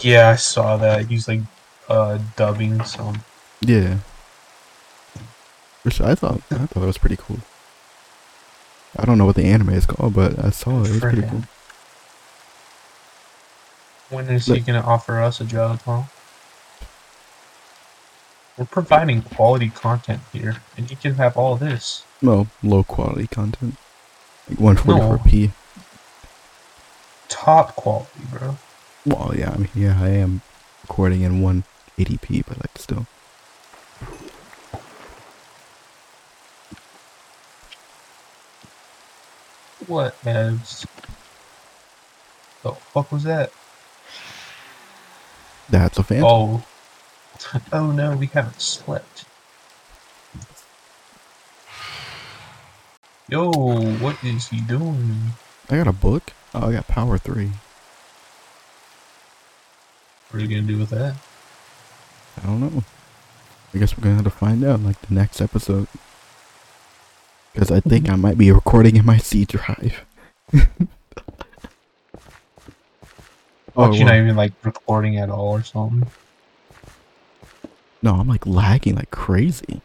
[0.00, 1.06] Yeah, I saw that.
[1.06, 1.40] He's like
[1.88, 3.22] uh dubbing some
[3.60, 3.98] Yeah.
[5.82, 7.38] Which I thought I thought that was pretty cool.
[8.96, 10.88] I don't know what the anime is called, but I saw it.
[10.88, 11.44] It was pretty cool.
[14.12, 16.02] When is he gonna offer us a job, huh?
[18.58, 22.04] We're providing quality content here, and you can have all this.
[22.20, 23.76] Well, low quality content.
[24.50, 25.52] Like 144p.
[27.30, 28.58] Top quality, bro.
[29.06, 30.42] Well, yeah, I mean, yeah, I am
[30.82, 33.06] recording in 180p, but like still.
[39.86, 40.86] What has
[42.62, 43.50] the fuck was that?
[45.72, 46.22] That's a fan.
[46.24, 46.62] Oh.
[47.72, 49.24] Oh no, we haven't slept.
[53.28, 53.50] Yo,
[53.98, 55.32] what is he doing?
[55.68, 56.32] I got a book.
[56.54, 57.50] Oh, I got Power 3.
[60.30, 61.16] What are you gonna do with that?
[62.40, 62.84] I don't know.
[63.74, 65.88] I guess we're gonna have to find out like the next episode.
[67.52, 70.04] Because I think I might be recording in my C drive.
[73.74, 76.08] Oh, you're not even like recording at all or something.
[78.02, 79.80] no, I'm like lagging like crazy.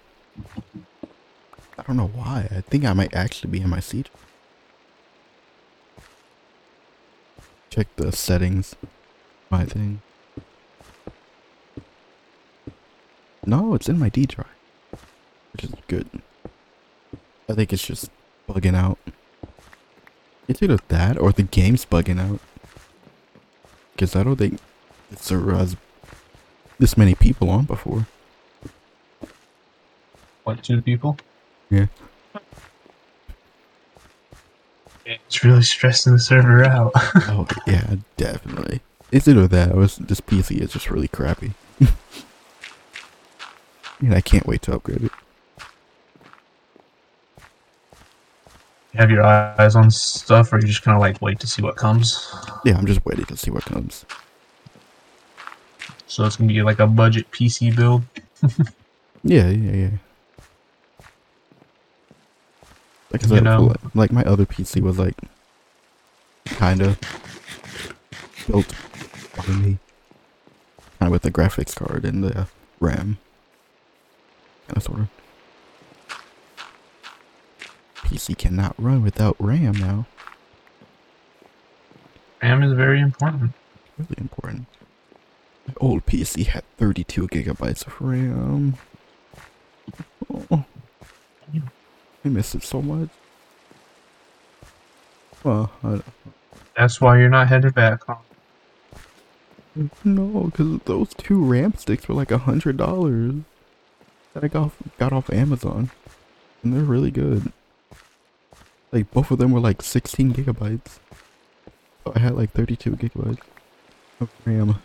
[1.77, 2.49] I don't know why.
[2.51, 4.09] I think I might actually be in my seat.
[7.69, 8.75] Check the settings.
[9.49, 10.01] My thing.
[13.45, 14.47] No, it's in my D drive.
[15.53, 16.09] Which is good.
[17.47, 18.09] I think it's just
[18.49, 18.97] bugging out.
[20.49, 22.41] It's either that or the game's bugging out.
[23.97, 24.59] Because I don't think
[25.15, 25.75] server has
[26.77, 28.05] this many people on before.
[30.43, 31.17] What, two people?
[31.71, 31.87] Yeah.
[35.03, 36.91] It's really stressing the server out.
[37.29, 38.81] Oh, yeah, definitely.
[39.11, 41.53] It's either that or it's- this PC is just really crappy.
[43.99, 45.11] and I can't wait to upgrade it.
[48.97, 51.75] Have your eyes on stuff, or you just kind of like wait to see what
[51.75, 52.33] comes.
[52.65, 54.05] Yeah, I'm just waiting to see what comes.
[56.07, 58.03] So it's gonna be like a budget PC build.
[59.23, 59.89] Yeah, yeah, yeah.
[63.11, 65.15] Like You know- li- like my other PC was like
[66.45, 66.97] kinda
[68.47, 68.73] built
[69.35, 69.77] by me.
[70.99, 72.47] Kinda with the graphics card and the
[72.79, 73.17] RAM.
[74.67, 75.07] Kinda sorta.
[78.07, 80.05] PC cannot run without RAM now.
[82.41, 83.51] RAM is very important.
[83.97, 84.65] Really important.
[85.67, 88.75] My old PC had 32 gigabytes of RAM.
[90.33, 90.63] Oh,
[92.23, 93.09] I miss it so much.
[95.43, 96.01] Well, I,
[96.77, 98.03] That's why you're not headed back.
[98.07, 98.15] Huh?
[100.05, 103.35] no, because those two RAM sticks were like a hundred dollars
[104.33, 105.91] that I got got off Amazon,
[106.63, 107.51] and they're really good.
[108.91, 110.99] Like both of them were like 16 gigabytes.
[112.03, 113.41] So I had like 32 gigabytes
[114.19, 114.81] of RAM,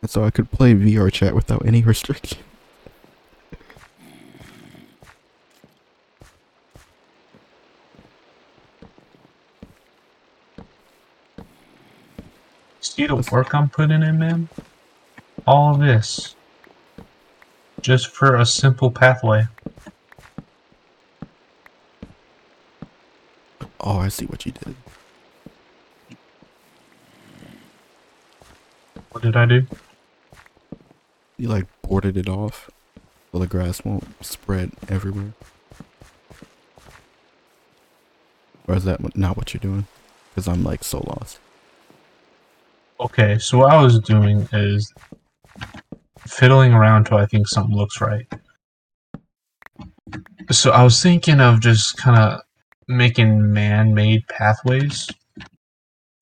[0.00, 2.38] and so I could play VRChat without any restriction.
[12.96, 14.48] the work I'm putting in, man.
[15.46, 16.34] All of this.
[17.80, 19.46] Just for a simple pathway.
[23.88, 24.74] Oh, I see what you did.
[29.12, 29.64] What did I do?
[31.36, 32.68] You like boarded it off
[33.30, 35.34] so the grass won't spread everywhere.
[38.66, 39.86] Or is that not what you're doing?
[40.34, 41.38] Because I'm like so lost.
[42.98, 44.92] Okay, so what I was doing is
[46.26, 48.26] fiddling around till I think something looks right.
[50.50, 52.40] So I was thinking of just kind of
[52.88, 55.08] making man-made pathways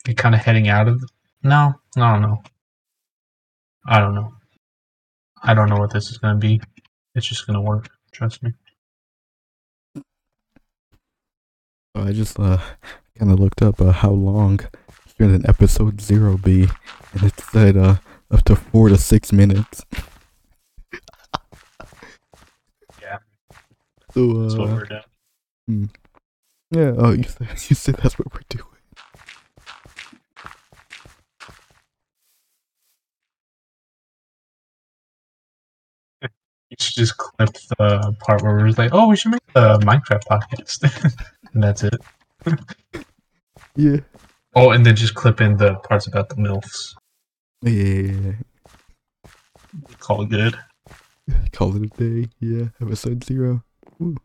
[0.07, 1.03] and kind of heading out of.
[1.43, 2.43] No, I don't know.
[3.87, 4.33] I don't know.
[5.43, 6.61] I don't know what this is gonna be.
[7.15, 7.89] It's just gonna work.
[8.13, 8.53] Trust me.
[11.95, 12.59] I just uh
[13.19, 14.61] kind of looked up uh, how long
[15.17, 16.63] should an episode zero be,
[17.13, 17.97] and it said uh
[18.31, 19.85] up to four to six minutes.
[23.01, 23.19] Yeah,
[24.13, 25.03] So that's what uh, we're
[25.69, 25.91] doing.
[26.75, 26.93] Yeah.
[26.97, 28.65] Oh, you said you said that's what we're doing.
[36.23, 40.25] You should just clip the part where we're like, "Oh, we should make a Minecraft
[40.25, 41.15] podcast,"
[41.55, 41.95] and that's it.
[43.77, 43.99] Yeah.
[44.55, 46.95] Oh, and then just clip in the parts about the milfs.
[47.63, 48.13] Yeah.
[48.13, 48.33] yeah,
[49.99, 50.57] Call it good.
[51.51, 52.29] Call it a day.
[52.39, 52.67] Yeah.
[52.81, 53.65] Episode zero.
[53.99, 54.17] Woo.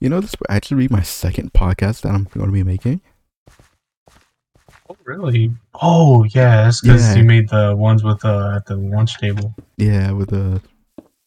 [0.00, 3.00] You know, this will actually be my second podcast that I'm going to be making.
[4.90, 5.50] Oh, really?
[5.80, 6.64] Oh, yeah.
[6.64, 7.16] That's because Yeah.
[7.16, 10.60] you made the ones with uh at the lunch table Yeah, with uh,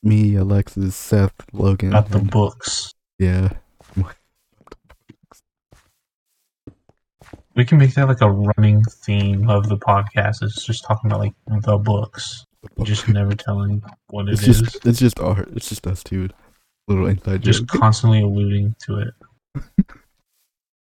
[0.01, 1.89] me, Alexis, Seth, Logan.
[1.89, 2.93] about the and- books.
[3.19, 3.49] yeah.
[7.53, 10.41] We can make that like a running theme of the podcast.
[10.41, 11.33] It's just talking about like
[11.63, 12.45] the books,
[12.83, 14.61] just never telling what it It's is.
[14.61, 15.49] just it's just art.
[15.53, 16.29] It's just us two.
[16.87, 17.79] Little inside just joke.
[17.79, 19.13] constantly alluding to it.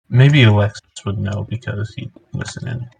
[0.08, 2.90] Maybe Alexis would know because he'd listen in.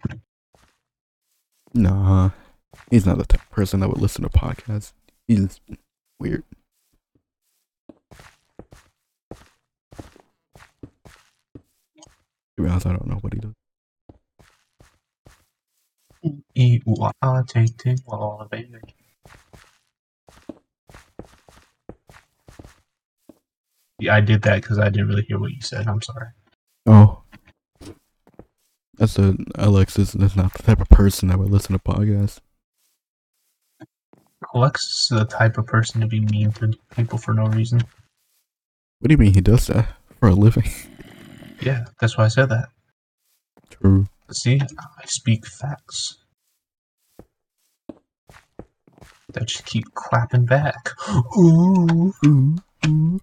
[1.73, 2.31] Nah,
[2.89, 4.93] he's not the type of person that would listen to podcasts.
[5.27, 5.59] He's
[6.19, 6.43] weird.
[12.57, 13.53] To be honest, I don't know what he does.
[16.55, 18.79] Eat, ooh, take, take, wah, baby.
[24.03, 25.87] Yeah, I did that because I didn't really hear what you said.
[25.87, 26.27] I'm sorry.
[26.85, 27.21] Oh,
[28.97, 30.11] that's a Alexis.
[30.11, 32.41] That's not the type of person that would listen to podcasts.
[34.53, 37.79] Alexis is the type of person to be mean to people for no reason.
[38.99, 39.87] What do you mean he does that
[40.19, 40.69] for a living?
[41.61, 42.67] Yeah, that's why I said that.
[43.69, 44.07] True.
[44.31, 46.17] See, I speak facts.
[49.29, 50.89] That just keep clapping back.
[51.37, 52.13] Ooh.
[52.25, 53.19] Ooh, ooh.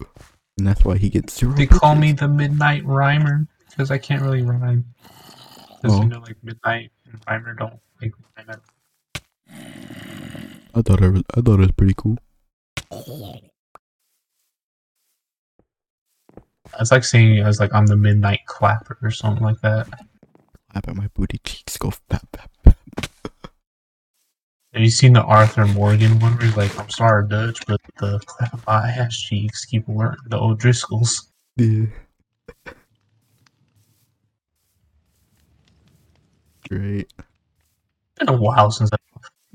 [0.57, 1.53] And that's why he gets zero.
[1.53, 4.85] They call me the Midnight Rhymer because I can't really rhyme.
[5.81, 6.01] Because Oh.
[6.03, 8.59] you know, like Midnight and Rhymer don't like rhyme at
[10.73, 11.23] I thought it was.
[11.35, 12.17] I thought it was pretty cool.
[16.79, 19.87] It's like saying I was like I'm the Midnight Clapper or something like that.
[20.71, 21.77] Clap at my booty cheeks.
[21.77, 22.49] Go fat, fat.
[24.73, 28.19] Have you seen the Arthur Morgan one where he's like, I'm sorry, Dutch, but the
[28.25, 31.27] clap of my ass cheeks keep learning the O'Driscolls.
[31.57, 31.87] Yeah.
[36.69, 37.11] Great.
[38.17, 38.97] been a while since I...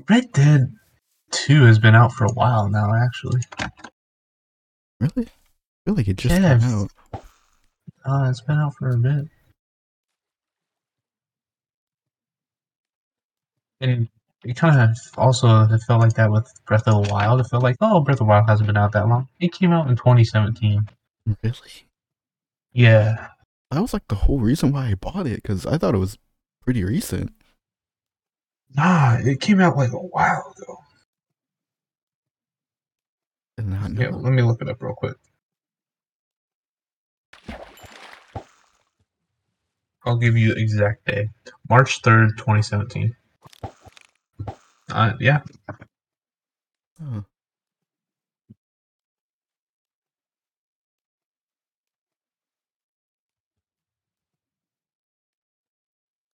[0.07, 0.71] Red Dead
[1.31, 3.41] 2 has been out for a while now, actually.
[4.99, 5.27] Really?
[5.27, 6.59] I feel like it just Yeah.
[6.59, 6.91] came out.
[8.05, 9.25] Uh, it's been out for a bit.
[13.81, 14.09] And
[14.47, 17.41] it kind of also it felt like that with Breath of the Wild.
[17.41, 19.27] It felt like, oh, Breath of the Wild hasn't been out that long.
[19.41, 20.87] It came out in 2017.
[21.43, 21.53] Really?
[22.71, 23.27] Yeah.
[23.71, 26.17] That was like the whole reason why I bought it because I thought it was
[26.61, 27.33] pretty recent.
[28.73, 30.77] Nah, it came out like a while ago.
[33.57, 35.17] Did not Yeah, let me look it up real quick.
[40.05, 41.27] I'll give you exact day.
[41.69, 43.13] March 3rd, 2017.
[44.91, 45.41] Uh, yeah.
[46.99, 47.21] Huh.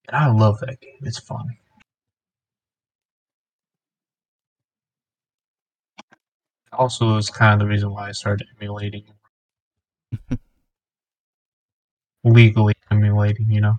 [0.07, 0.99] And I love that game.
[1.01, 1.57] It's fun.
[6.73, 9.06] Also, is kind of the reason why I started emulating.
[12.25, 13.77] Legally emulating, you know.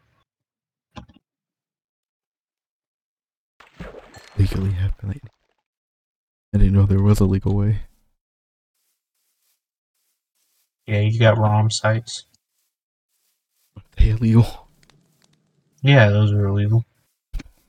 [4.39, 5.21] Legally happen.
[6.55, 7.81] I didn't know there was a legal way.
[10.87, 12.25] Yeah, you got ROM sites.
[13.77, 14.69] Are they illegal?
[15.83, 16.85] Yeah, those are illegal.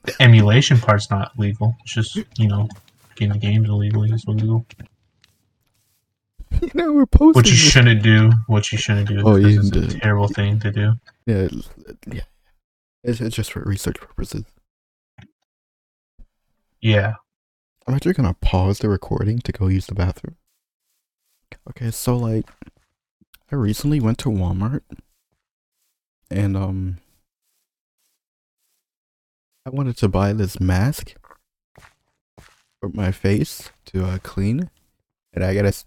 [0.04, 1.76] The emulation part's not legal.
[1.84, 2.68] It's just you know,
[3.16, 4.66] getting the games illegally is illegal.
[6.62, 7.34] You know, we're posting.
[7.34, 8.32] What you this- shouldn't do.
[8.48, 9.22] What you shouldn't do.
[9.26, 10.94] Oh, you it's a terrible thing to do.
[11.26, 11.50] Yeah,
[12.10, 12.22] yeah.
[13.04, 14.46] It's, it's just for research purposes.
[16.86, 17.16] Yeah.
[17.88, 20.38] I'm actually gonna pause the recording to go use the bathroom.
[21.70, 22.50] Okay, so like,
[23.52, 24.82] I recently went to Walmart,
[26.30, 26.98] and um,
[29.66, 31.16] I wanted to buy this mask
[32.80, 34.70] for my face to uh, clean,
[35.34, 35.70] and I gotta.
[35.70, 35.86] s-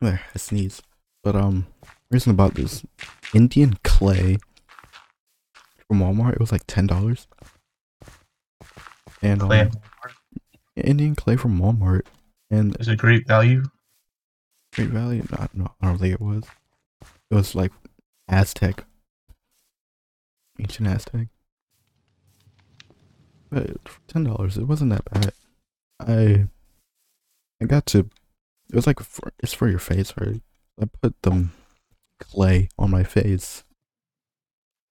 [0.00, 0.82] There, I sneeze.
[1.22, 1.66] But um,
[2.10, 2.84] reason about this
[3.34, 4.38] Indian clay
[5.88, 6.34] from Walmart.
[6.34, 7.26] It was like ten dollars.
[9.20, 9.70] And um,
[10.76, 12.02] Indian clay from Walmart,
[12.50, 13.64] and is a great value.
[14.74, 15.26] Great Value.
[15.30, 16.44] Not, no, I don't think it was.
[17.30, 17.72] It was like
[18.28, 18.84] Aztec,
[20.60, 21.28] ancient Aztec.
[23.50, 25.32] But for ten dollars, it wasn't that bad.
[26.00, 26.46] I
[27.60, 28.10] I got to.
[28.70, 30.42] It was like for, it's for your face, right?
[30.80, 31.48] I put the
[32.20, 33.64] clay on my face.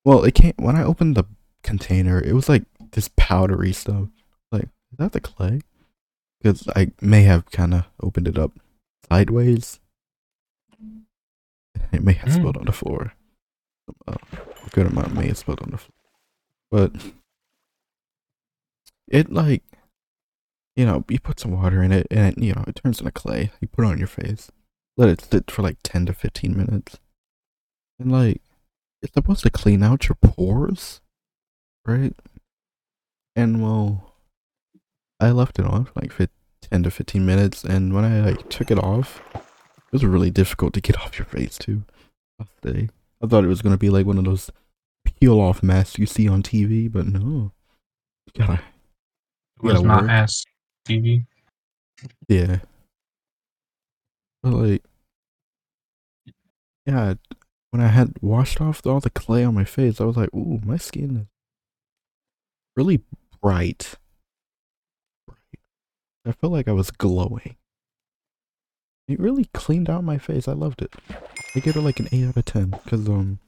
[0.08, 1.24] Well, it came when I opened the
[1.62, 2.18] container.
[2.18, 4.08] It was like this powdery stuff.
[4.50, 5.60] Like, is that the clay?
[6.40, 8.52] Because I may have kind of opened it up
[9.10, 9.80] sideways.
[11.92, 12.34] It may have Mm.
[12.36, 13.12] spilled on the floor.
[14.06, 14.16] Uh,
[14.66, 15.92] a good amount may have spilled on the floor.
[16.70, 17.12] But
[19.08, 19.62] it like
[20.74, 23.12] you know, you put some water in it and it, you know, it turns into
[23.12, 23.50] clay.
[23.60, 24.50] You put it on your face.
[24.96, 26.98] Let it sit for like 10 to 15 minutes.
[27.98, 28.40] And like
[29.02, 31.00] it's supposed to clean out your pores,
[31.86, 32.14] right?
[33.36, 34.14] And well,
[35.20, 36.30] I left it on for like fif-
[36.62, 40.74] 10 to 15 minutes and when I like took it off, it was really difficult
[40.74, 41.84] to get off your face too.
[42.62, 42.88] Day.
[43.22, 44.50] I thought it was gonna be like one of those
[45.04, 47.52] peel off masks you see on TV, but no.
[48.34, 50.10] You gotta It was not work.
[50.10, 50.44] as
[50.86, 51.24] TV.
[52.28, 52.58] Yeah.
[54.42, 54.82] But like,
[56.86, 57.14] yeah,
[57.70, 60.60] when I had washed off all the clay on my face, I was like, ooh,
[60.64, 61.26] my skin is
[62.76, 63.02] really
[63.42, 63.96] bright.
[65.26, 65.38] Bright.
[66.26, 67.56] I felt like I was glowing.
[69.06, 70.48] It really cleaned out my face.
[70.48, 70.94] I loved it.
[71.54, 73.38] I gave it like an 8 out of 10 because, um,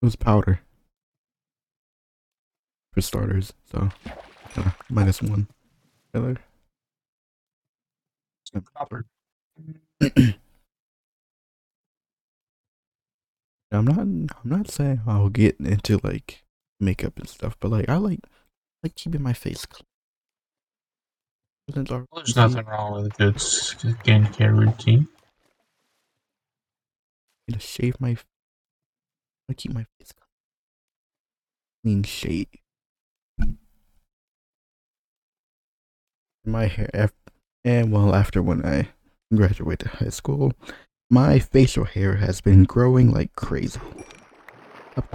[0.00, 0.60] it was powder.
[2.92, 3.88] For starters, so,
[4.56, 5.48] uh, minus one.
[8.74, 9.06] Copper.
[13.72, 16.44] I'm not I'm not saying I'll get into like
[16.78, 18.20] makeup and stuff, but like I like
[18.82, 19.86] like keeping my face clean.
[21.88, 25.08] Well, there's nothing wrong with a good skincare routine.
[27.50, 28.16] to shave my
[29.48, 30.12] I keep my face
[31.82, 32.46] clean shave.
[36.44, 37.10] My hair
[37.64, 38.88] and well after when I
[39.34, 40.52] graduated high school,
[41.12, 43.78] my facial hair has been growing like crazy.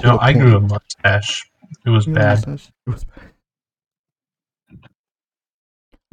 [0.03, 1.50] You I grew a mustache.
[1.88, 2.48] It was bad.
[2.48, 2.72] mustache?
[2.85, 3.32] It was bad.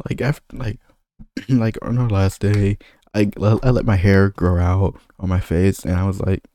[0.08, 0.80] Like after, like,
[1.50, 2.78] like on our last day,
[3.12, 6.48] I I let my hair grow out on my face, and I was like,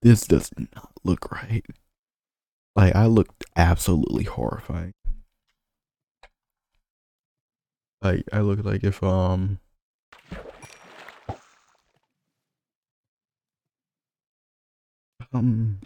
[0.00, 1.66] "This does not look right."
[2.74, 4.94] Like I looked absolutely horrifying.
[8.00, 9.60] Like I looked like if um.
[15.34, 15.80] Um.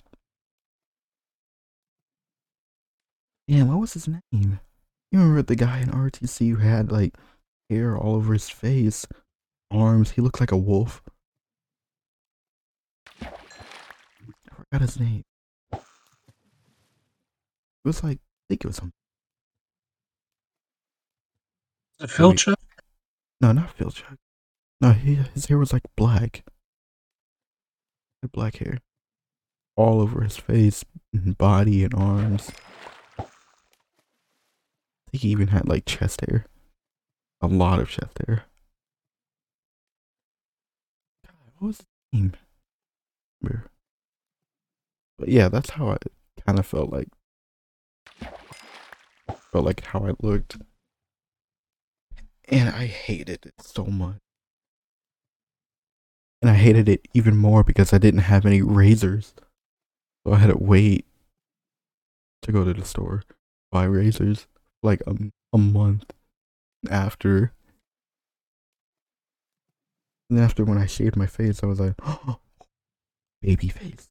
[3.46, 4.60] Yeah, what was his name?
[5.10, 7.14] You remember the guy in RTC who had like
[7.70, 9.06] hair all over his face,
[9.70, 10.10] arms?
[10.12, 11.02] He looked like a wolf.
[13.22, 13.28] I
[14.52, 15.24] forgot his name.
[15.72, 15.80] It
[17.84, 18.92] was like I think it was some
[22.06, 22.44] Phil Wait.
[23.40, 24.16] No, not Philchuck.
[24.80, 26.42] No, he, his hair was like black.
[28.20, 28.78] He had black hair,
[29.78, 30.84] all over his face,
[31.14, 32.50] and body, and arms.
[33.18, 33.24] I
[35.12, 36.46] think he even had like chest hair,
[37.40, 38.42] a lot of chest hair.
[41.24, 41.82] God, what was
[42.12, 42.32] name?
[43.40, 43.66] Where?
[45.16, 45.98] But yeah, that's how I
[46.44, 47.08] kind of felt like.
[49.52, 50.58] Felt like how I looked.
[52.48, 54.18] And I hated it so much.
[56.42, 59.34] And I hated it even more because I didn't have any razors.
[60.26, 61.06] So I had to wait
[62.42, 63.22] to go to the store,
[63.70, 64.46] buy razors
[64.82, 65.14] like a,
[65.52, 66.12] a month
[66.90, 67.52] after.
[70.30, 72.38] And after when I shaved my face, I was like, oh,
[73.42, 74.08] baby face.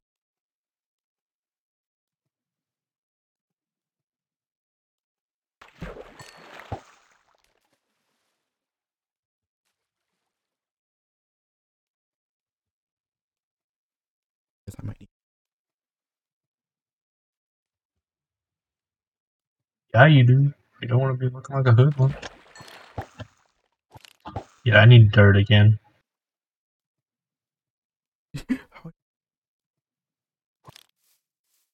[19.98, 20.54] Yeah, you do.
[20.80, 22.14] You don't want to be looking like a hoodlum.
[24.64, 25.80] Yeah, I need dirt again.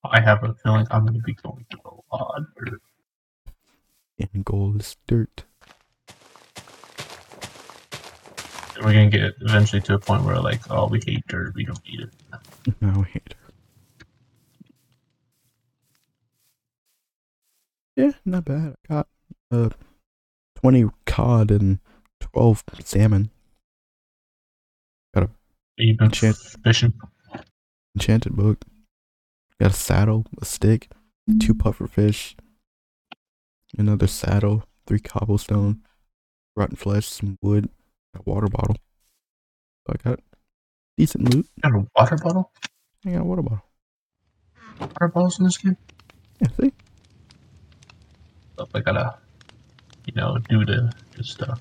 [0.06, 2.82] I have a feeling I'm going to be going through a lot of dirt.
[4.34, 5.44] and gold is dirt.
[8.78, 11.56] We're going to get eventually to a point where, like, oh, we hate dirt.
[11.56, 12.74] We don't need it.
[12.80, 13.43] No we hate her.
[17.96, 18.76] Yeah, not bad.
[18.90, 19.08] I got
[19.52, 19.70] uh
[20.56, 21.80] twenty cod and
[22.20, 23.30] twelve salmon.
[25.76, 26.94] You've been Enchant- fishing.
[27.96, 28.64] Enchanted book.
[29.60, 30.92] Got a saddle, a stick,
[31.40, 32.36] two puffer fish,
[33.76, 35.82] another saddle, three cobblestone,
[36.56, 37.70] rotten flesh, some wood,
[38.16, 38.76] a water bottle.
[39.88, 40.20] So I got
[40.96, 41.48] decent loot.
[41.62, 42.52] Got a water bottle?
[43.06, 43.66] I got a water bottle.
[44.80, 45.78] Water bottles in this game?
[46.40, 46.72] Yeah, see?
[48.64, 49.18] Stuff I gotta,
[50.06, 50.90] you know, do the
[51.22, 51.60] stuff.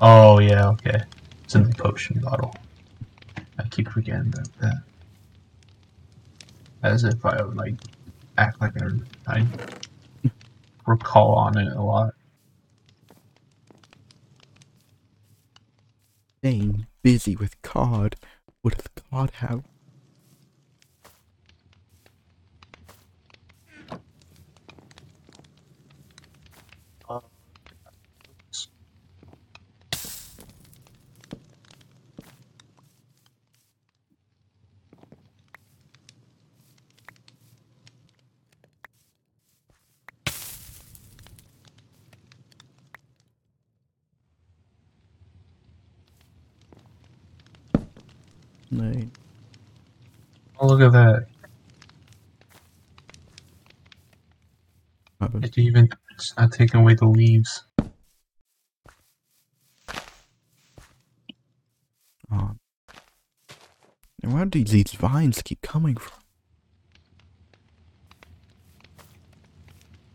[0.00, 1.02] Oh, yeah, okay.
[1.44, 2.54] It's in the potion bottle.
[3.58, 4.82] I keep forgetting about that.
[6.82, 7.74] As if I would, like,
[8.38, 8.86] act like I,
[9.26, 9.46] I
[10.86, 12.14] recall on it a lot.
[16.38, 18.16] Staying busy with cod.
[18.62, 19.62] What does cod have?
[48.72, 49.10] Nine.
[50.56, 51.26] Oh, look at that.
[55.20, 55.44] Eleven.
[55.44, 57.64] It even, it's not taking away the leaves.
[62.30, 62.58] Um,
[64.22, 66.22] and where do these vines keep coming from?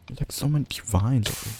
[0.07, 1.59] There's like so many vines over here.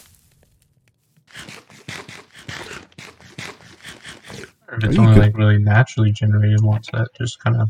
[4.67, 5.21] Or if it's only good?
[5.21, 7.69] like really naturally generated ones that just kind of,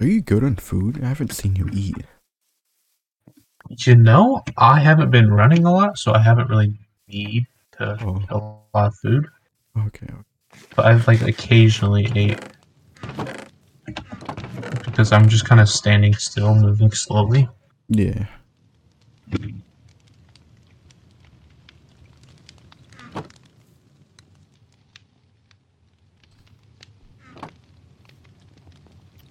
[0.00, 1.02] Are you good on food?
[1.02, 1.96] I haven't seen you eat.
[3.86, 6.78] you know, I haven't been running a lot, so I haven't really
[7.08, 8.20] need to Oh.
[8.22, 9.26] eat a lot of food.
[9.76, 10.06] Okay.
[10.06, 10.14] okay.
[10.74, 12.38] But I've like occasionally ate
[14.84, 17.48] because I'm just kind of standing still, moving slowly.
[17.88, 18.26] Yeah.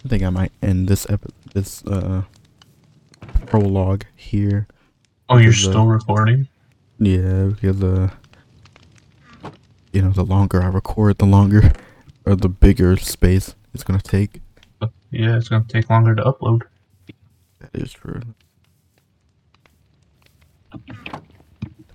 [0.08, 2.22] I think I might end this epi- this uh
[3.46, 4.66] prologue here.
[5.28, 6.48] Oh, you're uh, still recording?
[6.98, 8.10] Yeah, because uh,
[9.92, 11.74] you know, the longer I record, the longer
[12.26, 14.40] or the bigger space it's gonna take.
[15.12, 16.62] Yeah, it's gonna take longer to upload.
[17.60, 18.22] That is true.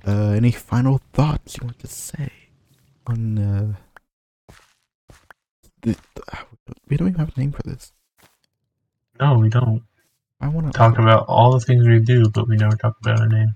[0.06, 2.30] Uh, any final thoughts you want to say
[3.06, 3.74] on uh?
[5.80, 6.22] The, the,
[6.88, 7.92] we don't even have a name for this.
[9.22, 9.84] No, we don't
[10.40, 13.20] I want to talk about all the things we do, but we never talk about
[13.20, 13.54] our name.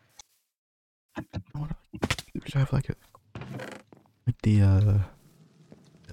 [1.17, 1.23] I
[1.57, 2.17] want to.
[2.35, 2.95] We should have like a
[4.29, 4.99] like the uh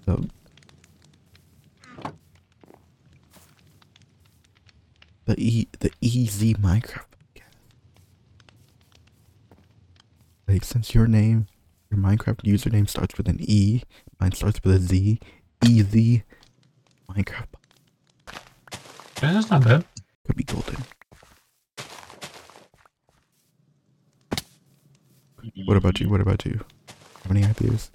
[0.06, 0.28] the
[5.26, 7.06] the e the easy Minecraft.
[10.48, 11.46] Like since your name,
[11.92, 13.84] your Minecraft username starts with an E,
[14.20, 15.20] mine starts with a Z.
[15.64, 16.24] Easy
[17.08, 17.54] Minecraft
[19.32, 19.86] That's not bad.
[20.26, 20.76] could be golden.
[25.66, 26.10] What about you?
[26.10, 26.60] What about you?
[27.24, 27.92] Have any ideas?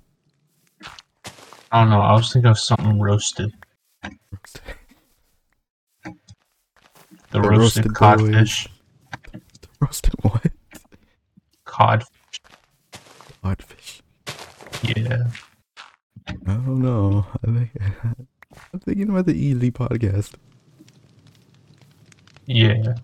[1.71, 2.01] I don't know.
[2.01, 3.53] I was thinking of something roasted.
[7.31, 8.69] The, The roasted, roasted codfish.
[9.83, 10.51] Roasted what?
[11.67, 12.05] Cod.
[13.43, 14.01] Codfish.
[14.83, 15.25] Yeah.
[16.27, 17.27] I don't know.
[17.45, 17.71] I think
[18.73, 20.33] I'm thinking about the easy podcast.
[22.49, 22.95] Yeah.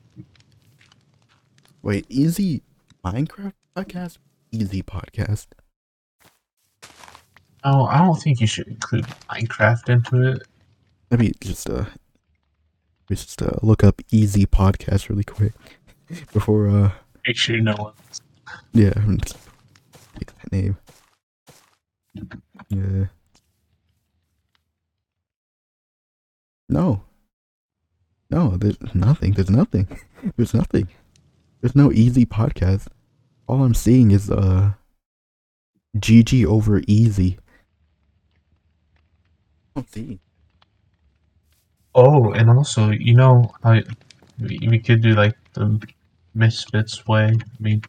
[1.82, 2.62] Wait, easy
[3.04, 4.16] Minecraft podcast?
[4.50, 5.48] Easy podcast.
[7.62, 10.42] Oh, I don't think you should include Minecraft into it.
[11.10, 11.84] Let me just uh
[13.06, 15.52] just uh look up easy podcast really quick
[16.32, 16.92] before uh
[17.26, 17.92] Make sure no one.
[18.72, 20.78] yeah I'm that name.
[22.70, 23.06] Yeah.
[26.70, 27.02] No.
[28.34, 29.34] No, there's nothing.
[29.34, 29.86] There's nothing.
[30.36, 30.88] There's nothing.
[31.60, 32.88] There's no easy podcast.
[33.46, 34.72] All I'm seeing is uh
[35.96, 37.38] GG over easy.
[39.76, 40.18] I don't see.
[41.94, 43.84] Oh, and also, you know I
[44.40, 45.80] we, we could do like the
[46.34, 47.26] Misfits way.
[47.26, 47.82] I mean,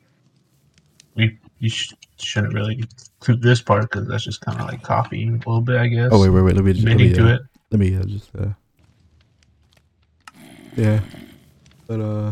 [1.15, 2.83] we you sh- shouldn't really
[3.19, 6.09] include this part because that's just kind of like copying a little bit, I guess.
[6.11, 6.56] Oh wait, wait, wait.
[6.56, 7.41] Let me just let me, uh, it.
[7.72, 8.49] let me uh, just uh
[10.76, 11.00] yeah
[11.88, 12.32] but uh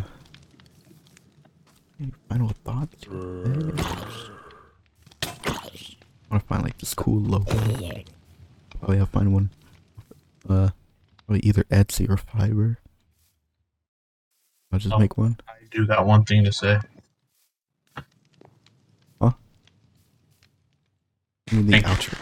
[2.00, 3.14] any final thoughts i
[6.30, 7.54] want to find like this cool logo
[8.80, 9.50] probably i'll find one
[10.50, 10.70] uh
[11.26, 12.78] probably either etsy or fiverr
[14.72, 15.00] i'll just Oh.
[15.00, 16.80] make one I do got one thing to say.
[17.96, 19.32] Huh?
[21.52, 21.92] I mean, the Thank you.
[21.92, 22.18] outro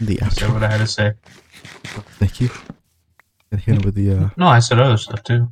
[0.00, 1.12] the I said what I had to say.
[2.20, 2.50] thank you
[3.56, 5.50] and hit it with the uh No, I said other stuff too.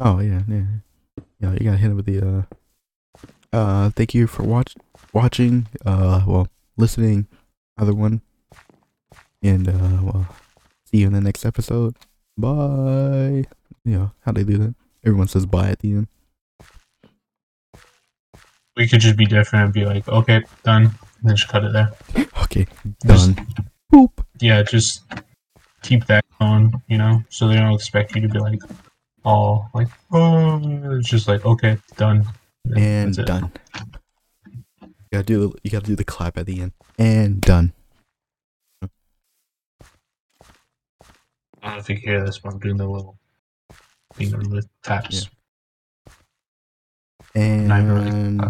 [0.00, 0.64] Oh yeah, yeah,
[1.40, 1.52] yeah.
[1.52, 2.20] You gotta hit it with the
[3.52, 3.90] uh, uh.
[3.90, 4.74] Thank you for watch
[5.12, 5.68] watching.
[5.84, 7.26] Uh, well, listening.
[7.78, 8.22] Other one.
[9.42, 10.26] And uh, well,
[10.86, 11.96] see you in the next episode.
[12.38, 13.44] Bye.
[13.84, 14.74] Yeah, how they do that?
[15.04, 16.06] Everyone says bye at the end.
[18.76, 21.72] We could just be different and be like, okay, done, and then just cut it
[21.72, 21.92] there.
[22.44, 22.66] Okay,
[23.06, 23.46] Just- done.
[23.92, 24.10] Boop.
[24.40, 25.02] Yeah, just
[25.82, 28.60] keep that going, you know, so they don't expect you to be like,
[29.24, 30.60] all like, oh,
[30.96, 32.26] it's just like, okay, done.
[32.76, 33.52] And that's done.
[34.82, 35.48] You gotta do.
[35.48, 36.72] the- You gotta do the clap at the end.
[36.98, 37.72] And done.
[38.82, 38.88] I
[41.62, 43.18] don't know if you can hear this, but I'm doing the little
[44.14, 45.28] finger with taps.
[47.34, 48.40] And Not really.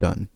[0.00, 0.28] done.